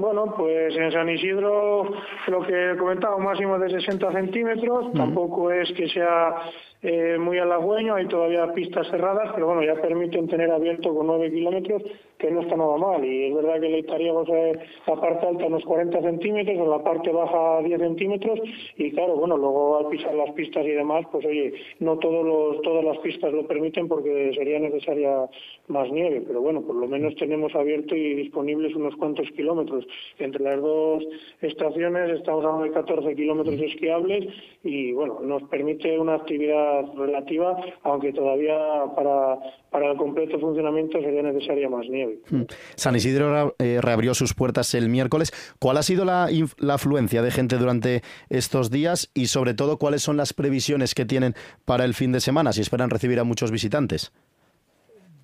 Bueno, 0.00 0.32
pues 0.34 0.74
en 0.74 0.90
San 0.90 1.10
Isidro 1.10 1.92
lo 2.28 2.40
que 2.46 2.70
he 2.70 2.76
comentado, 2.78 3.18
máximo 3.18 3.58
de 3.58 3.68
60 3.68 4.10
centímetros, 4.12 4.90
tampoco 4.94 5.52
es 5.52 5.70
que 5.72 5.90
sea 5.90 6.36
eh, 6.80 7.18
muy 7.18 7.38
halagüeño, 7.38 7.96
hay 7.96 8.06
todavía 8.06 8.50
pistas 8.54 8.88
cerradas, 8.88 9.30
pero 9.34 9.48
bueno, 9.48 9.62
ya 9.62 9.74
permiten 9.78 10.26
tener 10.26 10.50
abierto 10.50 10.94
con 10.94 11.06
9 11.06 11.30
kilómetros, 11.30 11.82
que 12.20 12.30
no 12.30 12.42
está 12.42 12.56
nada 12.56 12.76
mal. 12.76 13.04
Y 13.04 13.26
es 13.26 13.34
verdad 13.34 13.60
que 13.60 13.68
le 13.68 13.78
estaríamos 13.80 14.28
la 14.28 14.96
parte 14.96 15.26
alta 15.26 15.46
unos 15.46 15.64
40 15.64 16.02
centímetros, 16.02 16.56
en 16.56 16.70
la 16.70 16.82
parte 16.82 17.10
baja 17.10 17.62
10 17.62 17.80
centímetros, 17.80 18.40
y 18.76 18.92
claro, 18.92 19.16
bueno, 19.16 19.36
luego 19.36 19.78
al 19.78 19.88
pisar 19.88 20.14
las 20.14 20.30
pistas 20.32 20.64
y 20.64 20.70
demás, 20.70 21.06
pues 21.10 21.24
oye, 21.24 21.52
no 21.80 21.98
todos 21.98 22.24
los, 22.24 22.62
todas 22.62 22.84
las 22.84 22.98
pistas 22.98 23.32
lo 23.32 23.46
permiten 23.46 23.88
porque 23.88 24.32
sería 24.34 24.58
necesaria 24.58 25.28
más 25.68 25.90
nieve, 25.90 26.22
pero 26.26 26.40
bueno, 26.40 26.62
por 26.62 26.76
lo 26.76 26.86
menos 26.86 27.14
tenemos 27.16 27.54
abierto 27.54 27.96
y 27.96 28.14
disponibles 28.14 28.74
unos 28.74 28.94
cuantos 28.96 29.28
kilómetros. 29.30 29.86
Entre 30.18 30.42
las 30.42 30.60
dos 30.60 31.04
estaciones 31.40 32.10
estamos 32.10 32.44
hablando 32.44 32.64
de 32.64 32.72
14 32.72 33.14
kilómetros 33.14 33.60
esquiables 33.60 34.26
y 34.62 34.92
bueno, 34.92 35.20
nos 35.22 35.42
permite 35.44 35.98
una 35.98 36.14
actividad 36.14 36.84
relativa, 36.94 37.56
aunque 37.82 38.12
todavía 38.12 38.58
para, 38.94 39.38
para 39.70 39.92
el 39.92 39.96
completo 39.96 40.38
funcionamiento 40.38 41.00
sería 41.00 41.22
necesaria 41.22 41.68
más 41.68 41.88
nieve. 41.88 42.09
Hmm. 42.30 42.42
San 42.76 42.96
Isidro 42.96 43.54
eh, 43.58 43.80
reabrió 43.80 44.14
sus 44.14 44.34
puertas 44.34 44.74
el 44.74 44.88
miércoles. 44.88 45.32
¿Cuál 45.58 45.76
ha 45.76 45.82
sido 45.82 46.04
la, 46.04 46.28
la 46.58 46.74
afluencia 46.74 47.22
de 47.22 47.30
gente 47.30 47.56
durante 47.56 48.02
estos 48.28 48.70
días 48.70 49.10
y 49.14 49.26
sobre 49.26 49.54
todo 49.54 49.78
cuáles 49.78 50.02
son 50.02 50.16
las 50.16 50.32
previsiones 50.32 50.94
que 50.94 51.04
tienen 51.04 51.34
para 51.64 51.84
el 51.84 51.94
fin 51.94 52.12
de 52.12 52.20
semana, 52.20 52.52
si 52.52 52.60
esperan 52.60 52.90
recibir 52.90 53.18
a 53.20 53.24
muchos 53.24 53.50
visitantes? 53.50 54.12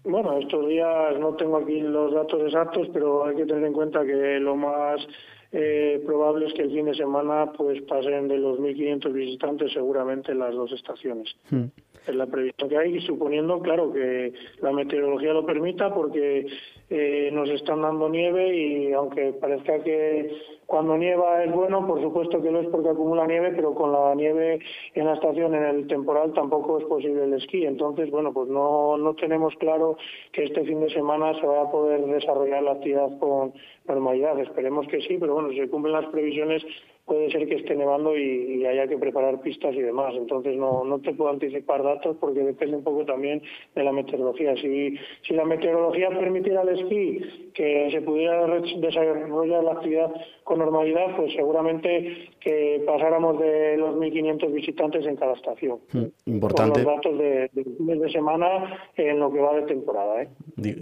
Bueno, 0.04 0.38
estos 0.38 0.68
días 0.68 1.18
no 1.18 1.34
tengo 1.34 1.56
aquí 1.56 1.80
los 1.80 2.14
datos 2.14 2.40
exactos, 2.42 2.88
pero 2.92 3.26
hay 3.26 3.34
que 3.34 3.44
tener 3.44 3.64
en 3.64 3.72
cuenta 3.72 4.04
que 4.04 4.38
lo 4.38 4.54
más 4.54 5.04
eh, 5.50 6.00
probable 6.06 6.46
es 6.46 6.54
que 6.54 6.62
el 6.62 6.70
fin 6.70 6.86
de 6.86 6.94
semana 6.94 7.50
pues 7.56 7.82
pasen 7.82 8.28
de 8.28 8.38
los 8.38 8.58
1.500 8.58 9.12
visitantes 9.12 9.72
seguramente 9.72 10.30
en 10.30 10.38
las 10.38 10.54
dos 10.54 10.70
estaciones. 10.72 11.34
Hmm. 11.50 11.64
Es 12.06 12.14
la 12.14 12.26
previsión 12.26 12.68
que 12.68 12.78
hay, 12.78 13.00
suponiendo, 13.00 13.58
claro, 13.60 13.92
que 13.92 14.32
la 14.60 14.70
meteorología 14.70 15.32
lo 15.32 15.44
permita, 15.44 15.92
porque 15.92 16.46
eh, 16.88 17.30
nos 17.32 17.48
están 17.50 17.82
dando 17.82 18.08
nieve 18.08 18.56
y 18.56 18.92
aunque 18.92 19.32
parezca 19.32 19.82
que 19.82 20.30
cuando 20.66 20.96
nieva 20.96 21.44
es 21.44 21.52
bueno, 21.52 21.86
por 21.86 22.00
supuesto 22.00 22.42
que 22.42 22.50
lo 22.50 22.60
es 22.60 22.68
porque 22.68 22.90
acumula 22.90 23.26
nieve, 23.26 23.52
pero 23.54 23.74
con 23.74 23.92
la 23.92 24.14
nieve 24.14 24.60
en 24.94 25.06
la 25.06 25.14
estación, 25.14 25.54
en 25.54 25.64
el 25.64 25.86
temporal, 25.86 26.32
tampoco 26.32 26.78
es 26.78 26.84
posible 26.84 27.24
el 27.24 27.34
esquí. 27.34 27.64
Entonces, 27.64 28.10
bueno, 28.10 28.32
pues 28.32 28.48
no, 28.48 28.96
no 28.96 29.14
tenemos 29.14 29.54
claro 29.56 29.96
que 30.32 30.44
este 30.44 30.64
fin 30.64 30.80
de 30.80 30.90
semana 30.90 31.38
se 31.40 31.46
vaya 31.46 31.62
a 31.62 31.70
poder 31.70 32.04
desarrollar 32.06 32.62
la 32.62 32.72
actividad 32.72 33.16
con 33.18 33.52
normalidad. 33.86 34.38
Esperemos 34.40 34.88
que 34.88 35.00
sí, 35.02 35.18
pero 35.18 35.34
bueno, 35.34 35.50
si 35.50 35.58
se 35.58 35.70
cumplen 35.70 35.92
las 35.92 36.06
previsiones, 36.06 36.64
puede 37.06 37.30
ser 37.30 37.46
que 37.48 37.54
esté 37.54 37.74
nevando 37.74 38.16
y, 38.18 38.66
haya 38.66 38.88
que 38.88 38.98
preparar 38.98 39.40
pistas 39.40 39.74
y 39.74 39.80
demás. 39.80 40.14
Entonces 40.16 40.56
no, 40.56 40.84
no 40.84 40.98
te 40.98 41.14
puedo 41.14 41.30
anticipar 41.30 41.82
datos 41.82 42.16
porque 42.20 42.40
depende 42.40 42.76
un 42.76 42.84
poco 42.84 43.04
también 43.04 43.40
de 43.74 43.84
la 43.84 43.92
meteorología. 43.92 44.56
Si, 44.56 44.98
si 45.22 45.34
la 45.34 45.44
meteorología 45.44 46.10
permitiera 46.10 46.62
al 46.62 46.68
esquí 46.70 47.20
que 47.54 47.88
se 47.92 48.02
pudiera 48.02 48.46
desarrollar 48.46 49.64
la 49.64 49.72
actividad 49.72 50.12
con 50.46 50.60
normalidad, 50.60 51.16
pues 51.16 51.32
seguramente 51.34 52.30
que 52.38 52.80
pasáramos 52.86 53.36
de 53.40 53.76
los 53.76 53.96
1.500 53.96 54.52
visitantes 54.52 55.04
en 55.04 55.16
cada 55.16 55.32
estación. 55.32 55.80
Mm, 55.92 56.30
importante. 56.30 56.84
Con 56.84 56.84
los 56.84 56.94
datos 56.94 57.18
de, 57.18 57.50
de, 57.52 57.96
de 57.96 58.10
semana 58.12 58.88
en 58.96 59.18
lo 59.18 59.32
que 59.32 59.40
va 59.40 59.56
de 59.56 59.62
temporada. 59.62 60.22
¿eh? 60.22 60.28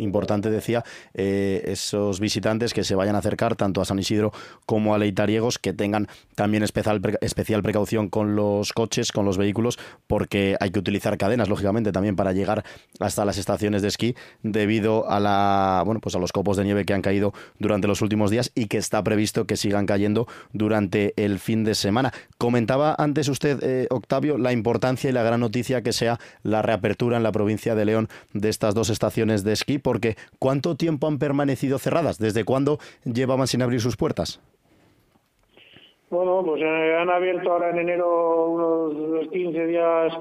Importante, 0.00 0.50
decía, 0.50 0.84
eh, 1.14 1.62
esos 1.64 2.20
visitantes 2.20 2.74
que 2.74 2.84
se 2.84 2.94
vayan 2.94 3.14
a 3.14 3.20
acercar 3.20 3.56
tanto 3.56 3.80
a 3.80 3.86
San 3.86 3.98
Isidro 3.98 4.32
como 4.66 4.94
a 4.94 4.98
Leitariegos, 4.98 5.58
que 5.58 5.72
tengan 5.72 6.08
también 6.34 6.62
especial, 6.62 7.00
especial 7.22 7.62
precaución 7.62 8.10
con 8.10 8.36
los 8.36 8.74
coches, 8.74 9.12
con 9.12 9.24
los 9.24 9.38
vehículos, 9.38 9.78
porque 10.06 10.56
hay 10.60 10.72
que 10.72 10.78
utilizar 10.78 11.16
cadenas, 11.16 11.48
lógicamente, 11.48 11.90
también 11.90 12.16
para 12.16 12.32
llegar 12.32 12.64
hasta 13.00 13.24
las 13.24 13.38
estaciones 13.38 13.80
de 13.80 13.88
esquí 13.88 14.14
debido 14.42 15.08
a 15.08 15.20
la 15.20 15.82
bueno 15.86 16.00
pues 16.00 16.14
a 16.16 16.18
los 16.18 16.32
copos 16.32 16.58
de 16.58 16.64
nieve 16.64 16.84
que 16.84 16.92
han 16.92 17.00
caído 17.00 17.32
durante 17.58 17.88
los 17.88 18.02
últimos 18.02 18.30
días 18.30 18.52
y 18.54 18.66
que 18.66 18.76
está 18.76 19.02
previsto 19.02 19.46
que 19.46 19.53
sigan 19.56 19.86
cayendo 19.86 20.26
durante 20.52 21.14
el 21.16 21.38
fin 21.38 21.64
de 21.64 21.74
semana. 21.74 22.12
Comentaba 22.38 22.94
antes 22.98 23.28
usted, 23.28 23.62
eh, 23.62 23.86
Octavio, 23.90 24.38
la 24.38 24.52
importancia 24.52 25.10
y 25.10 25.12
la 25.12 25.22
gran 25.22 25.40
noticia 25.40 25.82
que 25.82 25.92
sea 25.92 26.18
la 26.42 26.62
reapertura 26.62 27.16
en 27.16 27.22
la 27.22 27.32
provincia 27.32 27.74
de 27.74 27.84
León 27.84 28.08
de 28.32 28.48
estas 28.48 28.74
dos 28.74 28.90
estaciones 28.90 29.44
de 29.44 29.52
esquí, 29.52 29.78
porque 29.78 30.16
¿cuánto 30.38 30.76
tiempo 30.76 31.06
han 31.06 31.18
permanecido 31.18 31.78
cerradas? 31.78 32.18
¿Desde 32.18 32.44
cuándo 32.44 32.78
llevaban 33.04 33.46
sin 33.46 33.62
abrir 33.62 33.80
sus 33.80 33.96
puertas? 33.96 34.40
Bueno, 36.10 36.42
pues 36.44 36.62
eh, 36.62 36.96
han 37.00 37.10
abierto 37.10 37.50
ahora 37.50 37.70
en 37.70 37.78
enero 37.78 38.46
unos 38.46 39.28
15 39.30 39.66
días 39.66 40.12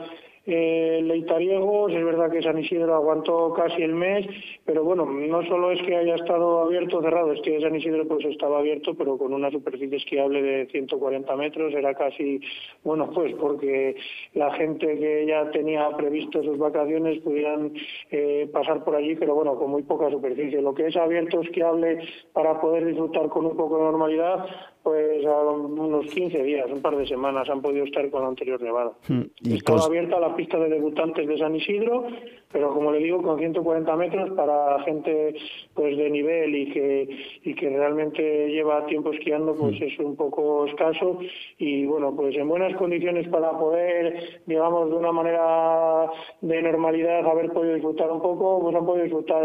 eh, 0.45 1.01
Leitariegos, 1.03 1.93
es 1.93 2.03
verdad 2.03 2.29
que 2.29 2.41
San 2.41 2.59
Isidro 2.59 2.95
aguantó 2.95 3.53
casi 3.53 3.81
el 3.81 3.93
mes, 3.93 4.27
pero 4.65 4.83
bueno, 4.83 5.05
no 5.05 5.41
solo 5.45 5.71
es 5.71 5.81
que 5.83 5.95
haya 5.95 6.15
estado 6.15 6.61
abierto 6.61 6.97
o 6.97 7.01
cerrado, 7.01 7.31
es 7.31 7.41
que 7.41 7.61
San 7.61 7.75
Isidro 7.75 8.05
pues 8.07 8.25
estaba 8.25 8.59
abierto, 8.59 8.93
pero 8.93 9.17
con 9.17 9.33
una 9.33 9.49
superficie 9.49 9.97
esquiable 9.97 10.41
de 10.41 10.65
140 10.67 11.35
metros, 11.37 11.73
era 11.73 11.93
casi, 11.93 12.41
bueno, 12.83 13.09
pues 13.11 13.33
porque 13.35 13.95
la 14.33 14.53
gente 14.53 14.99
que 14.99 15.25
ya 15.25 15.49
tenía 15.51 15.89
previsto 15.95 16.43
sus 16.43 16.57
vacaciones 16.57 17.19
pudieran 17.19 17.71
eh, 18.11 18.49
pasar 18.51 18.83
por 18.83 18.95
allí, 18.95 19.15
pero 19.15 19.35
bueno, 19.35 19.55
con 19.55 19.71
muy 19.71 19.83
poca 19.83 20.09
superficie. 20.09 20.61
Lo 20.61 20.73
que 20.73 20.87
es 20.87 20.97
abierto 20.97 21.41
esquiable 21.41 21.99
para 22.33 22.59
poder 22.59 22.85
disfrutar 22.85 23.29
con 23.29 23.45
un 23.45 23.55
poco 23.55 23.77
de 23.77 23.83
normalidad, 23.83 24.45
pues 24.83 25.25
a 25.25 25.41
unos 25.41 26.05
15 26.07 26.43
días, 26.43 26.69
un 26.69 26.81
par 26.81 26.97
de 26.97 27.07
semanas 27.07 27.49
han 27.49 27.61
podido 27.61 27.85
estar 27.85 28.09
con 28.09 28.23
la 28.23 28.27
anterior 28.27 28.61
nevada. 28.61 28.91
Hmm. 29.07 29.21
¿Y 29.41 29.55
Estaba 29.55 29.85
abierta 29.85 30.19
la 30.19 30.32
pista 30.35 30.57
de 30.59 30.69
debutantes 30.69 31.27
de 31.27 31.37
San 31.37 31.55
Isidro, 31.55 32.07
pero 32.53 32.71
como 32.71 32.91
le 32.91 32.99
digo, 32.99 33.21
con 33.21 33.39
140 33.39 33.95
metros 33.97 34.29
para 34.37 34.79
gente 34.83 35.35
pues 35.73 35.97
de 35.97 36.09
nivel 36.09 36.55
y 36.55 36.71
que 36.71 37.09
y 37.43 37.55
que 37.55 37.69
realmente 37.69 38.49
lleva 38.49 38.85
tiempo 38.85 39.11
esquiando, 39.11 39.55
pues 39.55 39.81
es 39.81 39.97
un 39.99 40.15
poco 40.15 40.67
escaso. 40.67 41.19
Y 41.57 41.85
bueno, 41.85 42.15
pues 42.15 42.35
en 42.35 42.47
buenas 42.47 42.75
condiciones 42.77 43.27
para 43.29 43.51
poder, 43.57 44.41
digamos, 44.45 44.89
de 44.91 44.95
una 44.95 45.11
manera 45.11 46.11
de 46.41 46.61
normalidad 46.61 47.25
haber 47.25 47.51
podido 47.51 47.73
disfrutar 47.73 48.11
un 48.11 48.21
poco, 48.21 48.61
pues 48.61 48.75
han 48.75 48.85
podido 48.85 49.05
disfrutar 49.05 49.43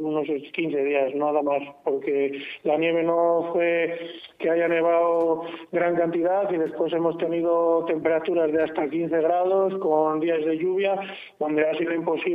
unos 0.00 0.26
15 0.26 0.84
días, 0.84 1.14
nada 1.14 1.42
más, 1.42 1.62
porque 1.84 2.42
la 2.64 2.76
nieve 2.76 3.04
no 3.04 3.50
fue 3.52 3.98
que 4.38 4.50
haya 4.50 4.66
nevado 4.66 5.42
gran 5.70 5.94
cantidad 5.94 6.50
y 6.50 6.56
después 6.56 6.92
hemos 6.92 7.16
tenido 7.18 7.84
temperaturas 7.86 8.50
de 8.50 8.62
hasta 8.62 8.90
15 8.90 9.16
grados 9.20 9.78
con 9.78 10.18
días 10.18 10.44
de 10.44 10.58
lluvia, 10.58 10.98
donde 11.38 11.68
ha 11.68 11.74
sido 11.78 11.94
imposible 11.94 12.31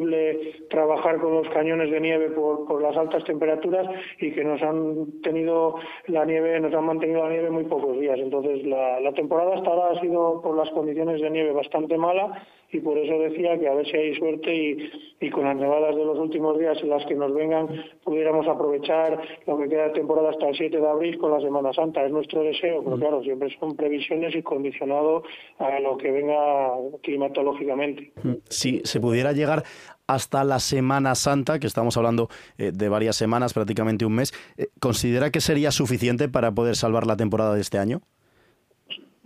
trabajar 0.69 1.19
con 1.19 1.33
los 1.33 1.47
cañones 1.49 1.91
de 1.91 1.99
nieve 1.99 2.29
por, 2.31 2.81
las 2.81 2.95
altas 2.95 3.23
temperaturas 3.23 3.87
y 4.19 4.31
que 4.31 4.43
nos 4.43 4.61
han 4.61 5.21
tenido 5.21 5.75
la 6.07 6.25
nieve, 6.25 6.59
nos 6.59 6.73
han 6.73 6.85
mantenido 6.85 7.23
la 7.23 7.29
nieve 7.29 7.49
muy 7.49 7.63
pocos 7.65 7.99
días. 7.99 8.19
Entonces 8.19 8.65
la, 8.65 8.99
la 8.99 9.11
temporada 9.13 9.55
hasta 9.55 9.69
ahora 9.69 9.97
ha 9.97 10.01
sido 10.01 10.41
por 10.41 10.55
las 10.55 10.69
condiciones 10.71 11.21
de 11.21 11.29
nieve 11.29 11.51
bastante 11.51 11.97
mala 11.97 12.43
y 12.71 12.79
por 12.79 12.97
eso 12.97 13.17
decía 13.19 13.57
que 13.57 13.67
a 13.67 13.73
ver 13.73 13.85
si 13.85 13.95
hay 13.95 14.15
suerte 14.15 14.53
y, 14.53 14.91
y, 15.21 15.29
con 15.29 15.45
las 15.45 15.55
nevadas 15.55 15.95
de 15.95 16.03
los 16.03 16.17
últimos 16.19 16.59
días 16.59 16.77
en 16.81 16.89
las 16.89 17.05
que 17.05 17.15
nos 17.15 17.33
vengan 17.33 17.67
pudiéramos 18.03 18.45
aprovechar 18.47 19.19
lo 19.45 19.57
que 19.57 19.69
queda 19.69 19.83
de 19.83 19.91
temporada 19.91 20.31
hasta 20.31 20.49
el 20.49 20.55
7 20.55 20.77
de 20.77 20.87
abril 20.87 21.17
con 21.17 21.31
la 21.31 21.39
Semana 21.39 21.71
Santa. 21.73 22.05
Es 22.05 22.11
nuestro 22.11 22.43
deseo, 22.43 22.83
pero 22.83 22.97
mm. 22.97 22.99
claro, 22.99 23.23
siempre 23.23 23.55
son 23.59 23.75
previsiones 23.75 24.35
y 24.35 24.43
condicionado 24.43 25.23
a 25.59 25.79
lo 25.79 25.97
que 25.97 26.11
venga 26.11 26.71
climatológicamente. 27.03 28.11
Mm. 28.23 28.33
Si 28.49 28.81
se 28.83 28.99
pudiera 28.99 29.31
llegar 29.31 29.63
hasta 30.07 30.43
la 30.43 30.59
Semana 30.59 31.15
Santa, 31.15 31.59
que 31.59 31.67
estamos 31.67 31.97
hablando 31.97 32.29
eh, 32.57 32.71
de 32.73 32.89
varias 32.89 33.15
semanas, 33.15 33.53
prácticamente 33.53 34.05
un 34.05 34.15
mes, 34.15 34.33
eh, 34.57 34.67
¿considera 34.79 35.31
que 35.31 35.41
sería 35.41 35.71
suficiente 35.71 36.29
para 36.29 36.51
poder 36.51 36.75
salvar 36.75 37.05
la 37.05 37.17
temporada 37.17 37.55
de 37.55 37.61
este 37.61 37.77
año? 37.77 38.01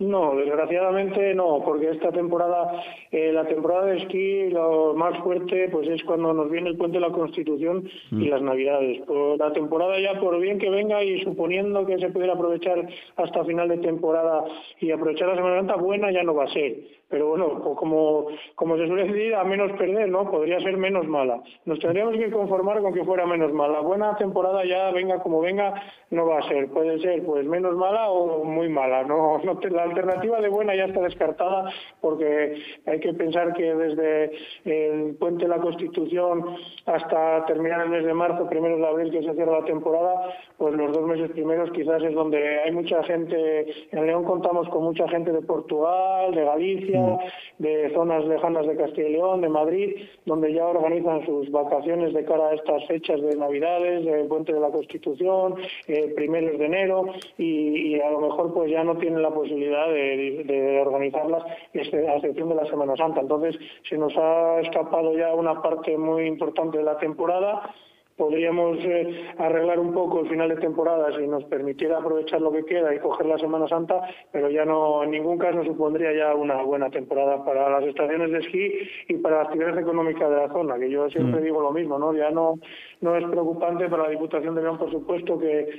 No, 0.02 0.34
desgraciadamente 0.34 1.34
no, 1.34 1.62
porque 1.64 1.90
esta 1.90 2.10
temporada, 2.10 2.82
eh, 3.12 3.32
la 3.32 3.46
temporada 3.46 3.86
de 3.86 3.98
esquí, 3.98 4.50
lo 4.50 4.94
más 4.94 5.16
fuerte 5.22 5.68
pues 5.70 5.88
es 5.88 6.02
cuando 6.02 6.32
nos 6.32 6.50
viene 6.50 6.70
el 6.70 6.76
puente 6.76 6.98
de 6.98 7.06
la 7.06 7.12
Constitución 7.12 7.88
y 8.10 8.14
mm. 8.14 8.28
las 8.28 8.42
Navidades. 8.42 9.00
Por 9.02 9.38
la 9.38 9.52
temporada 9.52 10.00
ya, 10.00 10.18
por 10.18 10.40
bien 10.40 10.58
que 10.58 10.70
venga 10.70 11.04
y 11.04 11.22
suponiendo 11.22 11.86
que 11.86 11.98
se 11.98 12.08
pudiera 12.08 12.34
aprovechar 12.34 12.88
hasta 13.16 13.44
final 13.44 13.68
de 13.68 13.78
temporada 13.78 14.44
y 14.80 14.90
aprovechar 14.90 15.28
la 15.28 15.36
Semana 15.36 15.58
Santa, 15.58 15.76
buena 15.76 16.10
ya 16.10 16.24
no 16.24 16.34
va 16.34 16.44
a 16.44 16.52
ser 16.52 16.76
pero 17.12 17.28
bueno, 17.28 17.60
como, 17.76 18.28
como 18.54 18.78
se 18.78 18.86
suele 18.86 19.04
decir, 19.04 19.34
a 19.34 19.44
menos 19.44 19.70
perder, 19.72 20.08
¿no? 20.08 20.30
Podría 20.30 20.58
ser 20.60 20.78
menos 20.78 21.06
mala. 21.06 21.42
Nos 21.66 21.78
tendríamos 21.78 22.16
que 22.16 22.30
conformar 22.30 22.80
con 22.80 22.94
que 22.94 23.04
fuera 23.04 23.26
menos 23.26 23.52
mala. 23.52 23.80
Buena 23.80 24.16
temporada 24.16 24.64
ya, 24.64 24.90
venga 24.92 25.18
como 25.18 25.42
venga, 25.42 25.74
no 26.08 26.26
va 26.26 26.38
a 26.38 26.48
ser. 26.48 26.68
Puede 26.68 26.98
ser 27.00 27.22
pues 27.26 27.46
menos 27.46 27.76
mala 27.76 28.08
o 28.08 28.44
muy 28.44 28.70
mala. 28.70 29.02
No, 29.04 29.38
no 29.44 29.60
la 29.70 29.82
alternativa 29.82 30.40
de 30.40 30.48
buena 30.48 30.74
ya 30.74 30.86
está 30.86 31.02
descartada 31.02 31.70
porque 32.00 32.56
hay 32.86 32.98
que 33.00 33.12
pensar 33.12 33.52
que 33.52 33.74
desde 33.74 34.32
el 34.64 35.14
puente 35.16 35.44
de 35.44 35.50
la 35.50 35.58
Constitución 35.58 36.56
hasta 36.86 37.44
terminar 37.44 37.82
el 37.82 37.90
mes 37.90 38.06
de 38.06 38.14
marzo, 38.14 38.48
primero 38.48 38.78
de 38.78 38.86
abril 38.86 39.10
que 39.12 39.22
se 39.22 39.34
cierra 39.34 39.60
la 39.60 39.66
temporada, 39.66 40.34
pues 40.56 40.74
los 40.74 40.90
dos 40.92 41.06
meses 41.06 41.30
primeros 41.32 41.70
quizás 41.72 42.02
es 42.02 42.14
donde 42.14 42.60
hay 42.60 42.72
mucha 42.72 43.02
gente. 43.04 43.66
En 43.92 44.06
León 44.06 44.24
contamos 44.24 44.66
con 44.70 44.84
mucha 44.84 45.06
gente 45.08 45.30
de 45.30 45.42
Portugal, 45.42 46.34
de 46.34 46.42
Galicia, 46.42 47.01
de 47.58 47.90
zonas 47.94 48.24
lejanas 48.24 48.66
de 48.66 48.76
Castilla 48.76 49.08
y 49.08 49.12
León, 49.12 49.40
de 49.40 49.48
Madrid, 49.48 49.96
donde 50.26 50.52
ya 50.52 50.66
organizan 50.66 51.24
sus 51.24 51.50
vacaciones 51.50 52.12
de 52.12 52.24
cara 52.24 52.48
a 52.48 52.54
estas 52.54 52.84
fechas 52.86 53.20
de 53.20 53.36
Navidades, 53.36 54.04
de 54.04 54.24
Puente 54.24 54.52
de 54.52 54.60
la 54.60 54.70
Constitución, 54.70 55.54
eh, 55.86 56.12
primeros 56.16 56.58
de 56.58 56.66
enero, 56.66 57.04
y, 57.38 58.00
a 58.00 58.10
lo 58.10 58.20
mejor 58.20 58.52
pues 58.52 58.70
ya 58.70 58.82
no 58.82 58.96
tienen 58.96 59.22
la 59.22 59.30
posibilidad 59.30 59.88
de, 59.88 60.82
organizarlas, 60.84 61.44
a 61.44 62.14
excepción 62.16 62.48
de 62.48 62.54
la 62.54 62.66
Semana 62.66 62.96
Santa. 62.96 63.20
Entonces 63.20 63.56
se 63.88 63.96
nos 63.96 64.16
ha 64.16 64.60
escapado 64.60 65.16
ya 65.16 65.34
una 65.34 65.60
parte 65.62 65.96
muy 65.96 66.26
importante 66.26 66.78
de 66.78 66.84
la 66.84 66.98
temporada 66.98 67.74
podríamos 68.22 68.78
eh, 68.84 69.34
arreglar 69.36 69.80
un 69.80 69.92
poco 69.92 70.20
el 70.20 70.28
final 70.28 70.48
de 70.48 70.54
temporada 70.54 71.08
si 71.18 71.26
nos 71.26 71.42
permitiera 71.46 71.98
aprovechar 71.98 72.40
lo 72.40 72.52
que 72.52 72.64
queda 72.64 72.94
y 72.94 73.00
coger 73.00 73.26
la 73.26 73.36
Semana 73.36 73.66
Santa, 73.66 74.00
pero 74.30 74.48
ya 74.48 74.64
no, 74.64 75.02
en 75.02 75.10
ningún 75.10 75.38
caso 75.38 75.64
supondría 75.64 76.12
ya 76.12 76.32
una 76.32 76.62
buena 76.62 76.88
temporada 76.88 77.44
para 77.44 77.68
las 77.68 77.82
estaciones 77.82 78.30
de 78.30 78.38
esquí 78.38 78.72
y 79.08 79.14
para 79.14 79.38
las 79.38 79.46
actividades 79.48 79.78
económicas 79.78 80.30
de 80.30 80.36
la 80.36 80.48
zona, 80.52 80.78
que 80.78 80.88
yo 80.88 81.10
siempre 81.10 81.40
mm. 81.40 81.44
digo 81.44 81.60
lo 81.62 81.72
mismo, 81.72 81.98
¿no? 81.98 82.14
Ya 82.14 82.30
no, 82.30 82.60
no 83.00 83.16
es 83.16 83.24
preocupante 83.24 83.88
para 83.88 84.04
la 84.04 84.10
Diputación 84.10 84.54
de 84.54 84.62
León, 84.62 84.78
por 84.78 84.92
supuesto, 84.92 85.36
que 85.40 85.70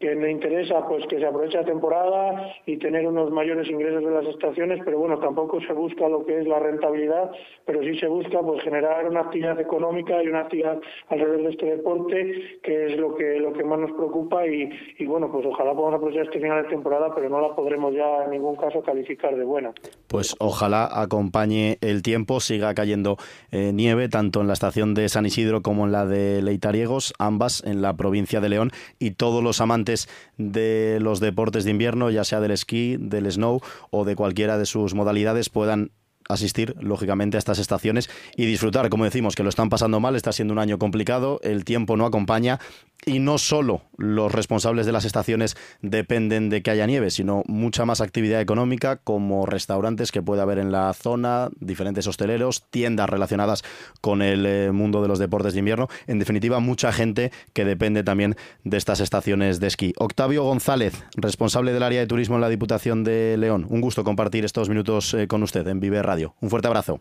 que 0.00 0.14
le 0.14 0.30
interesa 0.30 0.86
pues 0.88 1.06
que 1.08 1.18
se 1.18 1.26
aproveche 1.26 1.58
la 1.58 1.64
temporada 1.64 2.54
y 2.64 2.78
tener 2.78 3.06
unos 3.06 3.30
mayores 3.30 3.68
ingresos 3.68 4.02
de 4.02 4.10
las 4.10 4.26
estaciones, 4.26 4.80
pero 4.82 4.98
bueno, 4.98 5.18
tampoco 5.18 5.60
se 5.60 5.74
busca 5.74 6.08
lo 6.08 6.24
que 6.24 6.40
es 6.40 6.46
la 6.46 6.58
rentabilidad, 6.58 7.30
pero 7.66 7.82
sí 7.82 7.98
se 7.98 8.06
busca 8.06 8.40
pues 8.40 8.62
generar 8.62 9.06
una 9.06 9.20
actividad 9.20 9.60
económica 9.60 10.22
y 10.22 10.28
una 10.28 10.40
actividad 10.40 10.80
alrededor 11.08 11.42
de 11.42 11.50
este 11.50 11.66
deporte, 11.66 12.60
que 12.62 12.86
es 12.86 12.98
lo 12.98 13.14
que 13.14 13.38
lo 13.40 13.52
que 13.52 13.62
más 13.62 13.78
nos 13.78 13.92
preocupa 13.92 14.46
y, 14.46 14.70
y 14.98 15.04
bueno, 15.04 15.30
pues 15.30 15.44
ojalá 15.44 15.74
podamos 15.74 15.96
aprovechar 15.96 16.24
este 16.24 16.40
final 16.40 16.62
de 16.62 16.70
temporada, 16.70 17.14
pero 17.14 17.28
no 17.28 17.38
la 17.42 17.54
podremos 17.54 17.94
ya 17.94 18.24
en 18.24 18.30
ningún 18.30 18.56
caso 18.56 18.82
calificar 18.82 19.36
de 19.36 19.44
buena. 19.44 19.74
Pues 20.08 20.34
ojalá 20.38 20.88
acompañe 20.90 21.76
el 21.82 22.02
tiempo, 22.02 22.40
siga 22.40 22.72
cayendo 22.72 23.18
eh, 23.50 23.72
nieve 23.74 24.08
tanto 24.08 24.40
en 24.40 24.46
la 24.46 24.54
estación 24.54 24.94
de 24.94 25.10
San 25.10 25.26
Isidro 25.26 25.60
como 25.60 25.84
en 25.84 25.92
la 25.92 26.06
de 26.06 26.40
Leitariegos, 26.40 27.12
ambas 27.18 27.62
en 27.66 27.82
la 27.82 27.92
provincia 27.98 28.40
de 28.40 28.48
León 28.48 28.70
y 28.98 29.10
todos 29.10 29.44
los 29.44 29.60
amantes 29.60 29.89
de 30.36 30.98
los 31.00 31.20
deportes 31.20 31.64
de 31.64 31.70
invierno, 31.70 32.10
ya 32.10 32.24
sea 32.24 32.40
del 32.40 32.52
esquí, 32.52 32.96
del 32.98 33.30
snow 33.30 33.60
o 33.90 34.04
de 34.04 34.16
cualquiera 34.16 34.58
de 34.58 34.66
sus 34.66 34.94
modalidades, 34.94 35.50
puedan 35.50 35.90
asistir, 36.28 36.74
lógicamente, 36.80 37.36
a 37.36 37.38
estas 37.38 37.58
estaciones 37.58 38.08
y 38.36 38.46
disfrutar, 38.46 38.88
como 38.88 39.04
decimos, 39.04 39.34
que 39.34 39.42
lo 39.42 39.48
están 39.48 39.68
pasando 39.68 40.00
mal, 40.00 40.16
está 40.16 40.32
siendo 40.32 40.52
un 40.52 40.58
año 40.58 40.78
complicado, 40.78 41.40
el 41.42 41.64
tiempo 41.64 41.96
no 41.96 42.06
acompaña 42.06 42.60
y 43.06 43.18
no 43.18 43.38
solo 43.38 43.82
los 43.96 44.32
responsables 44.32 44.86
de 44.86 44.92
las 44.92 45.04
estaciones 45.04 45.56
dependen 45.82 46.50
de 46.50 46.62
que 46.62 46.70
haya 46.70 46.86
nieve, 46.86 47.10
sino 47.10 47.42
mucha 47.46 47.84
más 47.84 48.00
actividad 48.00 48.40
económica 48.40 48.96
como 48.96 49.46
restaurantes 49.46 50.12
que 50.12 50.22
puede 50.22 50.42
haber 50.42 50.58
en 50.58 50.72
la 50.72 50.92
zona, 50.92 51.50
diferentes 51.60 52.06
hosteleros, 52.06 52.64
tiendas 52.70 53.08
relacionadas 53.08 53.62
con 54.00 54.22
el 54.22 54.46
eh, 54.46 54.72
mundo 54.72 55.02
de 55.02 55.08
los 55.08 55.18
deportes 55.18 55.54
de 55.54 55.60
invierno. 55.60 55.88
En 56.06 56.18
definitiva, 56.18 56.60
mucha 56.60 56.92
gente 56.92 57.32
que 57.52 57.64
depende 57.64 58.02
también 58.02 58.36
de 58.64 58.76
estas 58.76 59.00
estaciones 59.00 59.60
de 59.60 59.66
esquí. 59.66 59.92
Octavio 59.98 60.44
González, 60.44 60.94
responsable 61.16 61.72
del 61.72 61.82
área 61.82 62.00
de 62.00 62.06
turismo 62.06 62.36
en 62.36 62.42
la 62.42 62.48
Diputación 62.48 63.04
de 63.04 63.36
León. 63.38 63.66
Un 63.68 63.80
gusto 63.80 64.04
compartir 64.04 64.44
estos 64.44 64.68
minutos 64.68 65.14
eh, 65.14 65.26
con 65.26 65.42
usted 65.42 65.66
en 65.68 65.80
Vive 65.80 66.02
Radio. 66.02 66.34
Un 66.40 66.50
fuerte 66.50 66.68
abrazo. 66.68 67.00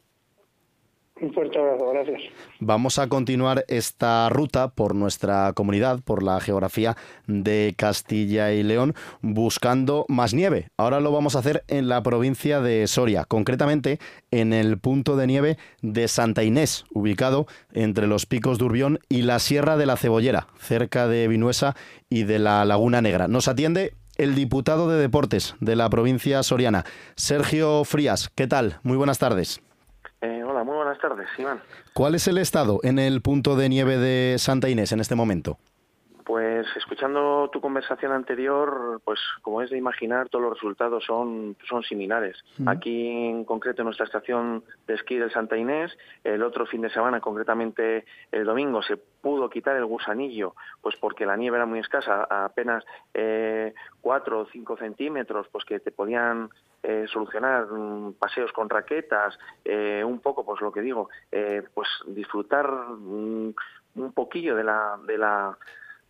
Un 1.21 1.33
fuerte 1.33 1.59
abrazo, 1.59 1.89
gracias. 1.91 2.21
Vamos 2.59 2.97
a 2.97 3.09
continuar 3.09 3.65
esta 3.67 4.29
ruta 4.29 4.69
por 4.69 4.95
nuestra 4.95 5.51
comunidad, 5.53 5.99
por 6.01 6.23
la 6.23 6.39
geografía 6.39 6.95
de 7.27 7.73
Castilla 7.77 8.53
y 8.53 8.63
León, 8.63 8.95
buscando 9.21 10.05
más 10.07 10.33
nieve. 10.33 10.69
Ahora 10.77 11.01
lo 11.01 11.11
vamos 11.11 11.35
a 11.35 11.39
hacer 11.39 11.63
en 11.67 11.89
la 11.89 12.01
provincia 12.03 12.61
de 12.61 12.87
Soria, 12.87 13.25
concretamente 13.25 13.99
en 14.31 14.53
el 14.53 14.77
punto 14.77 15.17
de 15.17 15.27
nieve 15.27 15.57
de 15.81 16.07
Santa 16.07 16.43
Inés, 16.43 16.85
ubicado 16.93 17.47
entre 17.73 18.07
los 18.07 18.25
picos 18.25 18.57
de 18.57 18.65
Urbión 18.65 18.99
y 19.09 19.23
la 19.23 19.39
Sierra 19.39 19.75
de 19.75 19.85
la 19.85 19.97
Cebollera, 19.97 20.47
cerca 20.57 21.07
de 21.07 21.27
Vinuesa 21.27 21.75
y 22.09 22.23
de 22.23 22.39
la 22.39 22.63
Laguna 22.63 23.01
Negra. 23.01 23.27
Nos 23.27 23.49
atiende 23.49 23.93
el 24.17 24.35
diputado 24.35 24.89
de 24.89 24.99
Deportes 24.99 25.55
de 25.59 25.75
la 25.75 25.89
provincia 25.89 26.43
soriana, 26.43 26.85
Sergio 27.15 27.83
Frías. 27.83 28.29
¿Qué 28.35 28.47
tal? 28.47 28.79
Muy 28.83 28.95
buenas 28.95 29.19
tardes. 29.19 29.61
Muy 30.63 30.75
buenas 30.75 30.99
tardes, 30.99 31.27
Iván. 31.37 31.61
¿Cuál 31.93 32.15
es 32.15 32.27
el 32.27 32.37
estado 32.37 32.79
en 32.83 32.99
el 32.99 33.21
punto 33.21 33.55
de 33.55 33.69
nieve 33.69 33.97
de 33.97 34.37
Santa 34.39 34.69
Inés 34.69 34.91
en 34.91 34.99
este 34.99 35.15
momento? 35.15 35.57
Pues 36.29 36.67
escuchando 36.77 37.49
tu 37.51 37.59
conversación 37.59 38.11
anterior, 38.11 39.01
pues 39.03 39.19
como 39.41 39.63
es 39.63 39.71
de 39.71 39.79
imaginar, 39.79 40.29
todos 40.29 40.43
los 40.43 40.53
resultados 40.53 41.03
son, 41.03 41.57
son 41.67 41.81
similares. 41.81 42.37
Aquí 42.67 43.07
en 43.07 43.43
concreto 43.45 43.81
en 43.81 43.85
nuestra 43.85 44.05
estación 44.05 44.63
de 44.85 44.93
esquí 44.93 45.17
del 45.17 45.31
Santa 45.31 45.57
Inés, 45.57 45.91
el 46.23 46.43
otro 46.43 46.67
fin 46.67 46.83
de 46.83 46.91
semana, 46.91 47.19
concretamente 47.19 48.05
el 48.31 48.45
domingo, 48.45 48.83
se 48.83 48.97
pudo 48.97 49.49
quitar 49.49 49.75
el 49.75 49.87
gusanillo, 49.87 50.53
pues 50.83 50.95
porque 50.97 51.25
la 51.25 51.35
nieve 51.35 51.57
era 51.57 51.65
muy 51.65 51.79
escasa, 51.79 52.27
apenas 52.29 52.85
eh, 53.15 53.73
cuatro 53.99 54.41
o 54.41 54.45
cinco 54.51 54.77
centímetros, 54.77 55.47
pues 55.51 55.65
que 55.65 55.79
te 55.79 55.89
podían 55.89 56.51
eh, 56.83 57.07
solucionar 57.11 57.65
mm, 57.71 58.13
paseos 58.19 58.51
con 58.51 58.69
raquetas, 58.69 59.35
eh, 59.65 60.03
un 60.05 60.19
poco, 60.19 60.45
pues 60.45 60.61
lo 60.61 60.71
que 60.71 60.81
digo, 60.81 61.09
pues 61.73 61.89
disfrutar 62.05 62.69
mm, 62.69 63.55
un 63.95 64.13
poquillo 64.13 64.55
de 64.55 64.63
la, 64.63 64.99
de 65.07 65.17
la 65.17 65.57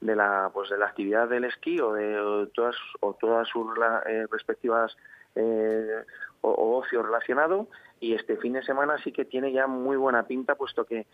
de 0.02 0.16
la 0.16 0.50
pues 0.54 0.70
de 0.70 0.78
la 0.78 0.86
actividad 0.86 1.28
del 1.28 1.46
esquí 1.46 1.80
o 1.80 1.94
de 1.94 2.48
todas 2.54 2.76
o 3.02 3.14
todas 3.14 3.48
sus 3.48 3.68
eh, 4.08 4.26
respectivas 4.32 4.96
eh, 5.36 6.04
o, 6.42 6.78
ocio 6.78 7.04
relacionado 7.04 7.68
y 8.00 8.14
este 8.14 8.38
fin 8.38 8.54
de 8.54 8.64
semana 8.64 8.98
sí 9.04 9.12
que 9.12 9.26
tiene 9.26 9.52
ya 9.52 9.68
muy 9.68 9.98
buena 9.98 10.24
pinta 10.24 10.56
puesto 10.56 10.86
que, 10.86 11.06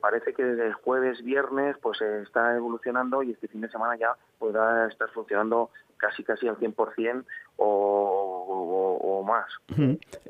parece 0.00 0.32
que 0.32 0.44
desde 0.44 0.72
jueves 0.72 1.22
viernes 1.22 1.76
pues 1.82 2.00
está 2.00 2.56
evolucionando 2.56 3.22
y 3.22 3.32
este 3.32 3.48
fin 3.48 3.60
de 3.60 3.68
semana 3.68 3.96
ya 3.96 4.16
podrá 4.38 4.86
estar 4.88 5.10
funcionando 5.10 5.70
casi 5.96 6.22
casi 6.22 6.46
al 6.46 6.56
100% 6.56 7.24
o, 7.56 8.98
o, 9.02 9.22
más. 9.24 9.46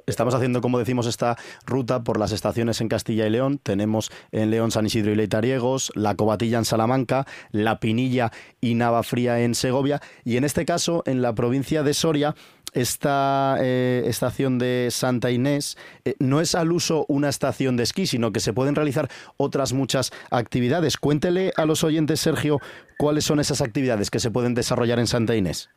Estamos 0.07 0.35
haciendo, 0.35 0.62
como 0.62 0.79
decimos, 0.79 1.07
esta 1.07 1.37
ruta 1.66 2.03
por 2.03 2.18
las 2.18 2.33
estaciones 2.33 2.81
en 2.81 2.89
Castilla 2.89 3.26
y 3.26 3.31
León. 3.31 3.59
Tenemos 3.59 4.11
en 4.33 4.51
León 4.51 4.70
San 4.70 4.87
Isidro 4.87 5.12
y 5.12 5.16
Leitariegos, 5.16 5.93
la 5.95 6.14
Cobatilla 6.14 6.57
en 6.57 6.64
Salamanca, 6.64 7.26
la 7.51 7.81
Pinilla 7.81 8.33
y 8.62 8.74
Navafría 8.74 9.41
en 9.41 9.55
Segovia 9.55 10.01
y 10.24 10.39
en 10.39 10.45
este 10.45 10.64
caso 10.64 11.03
en 11.05 11.20
la 11.20 11.35
provincia 11.35 11.83
de 11.83 11.93
Soria 11.93 12.35
esta 12.75 13.57
eh, 13.61 14.03
estación 14.07 14.59
de 14.59 14.89
Santa 14.91 15.31
Inés 15.31 15.77
eh, 16.05 16.14
no 16.19 16.41
es 16.41 16.55
al 16.55 16.73
uso 16.73 17.05
una 17.09 17.29
estación 17.29 17.77
de 17.77 17.83
esquí, 17.85 18.07
sino 18.07 18.33
que 18.33 18.41
se 18.41 18.53
pueden 18.53 18.75
realizar 18.75 19.09
otras 19.37 19.73
muchas 19.73 20.12
actividades. 20.31 20.97
Cuéntele 20.97 21.53
a 21.57 21.64
los 21.64 21.85
oyentes, 21.85 22.21
Sergio, 22.21 22.61
cuáles 22.99 23.25
son 23.25 23.41
esas 23.41 23.61
actividades 23.62 24.11
que 24.11 24.19
se 24.19 24.31
pueden 24.31 24.55
desarrollar 24.55 24.99
en 24.99 25.07
Santa 25.07 25.37
Inés. 25.37 25.71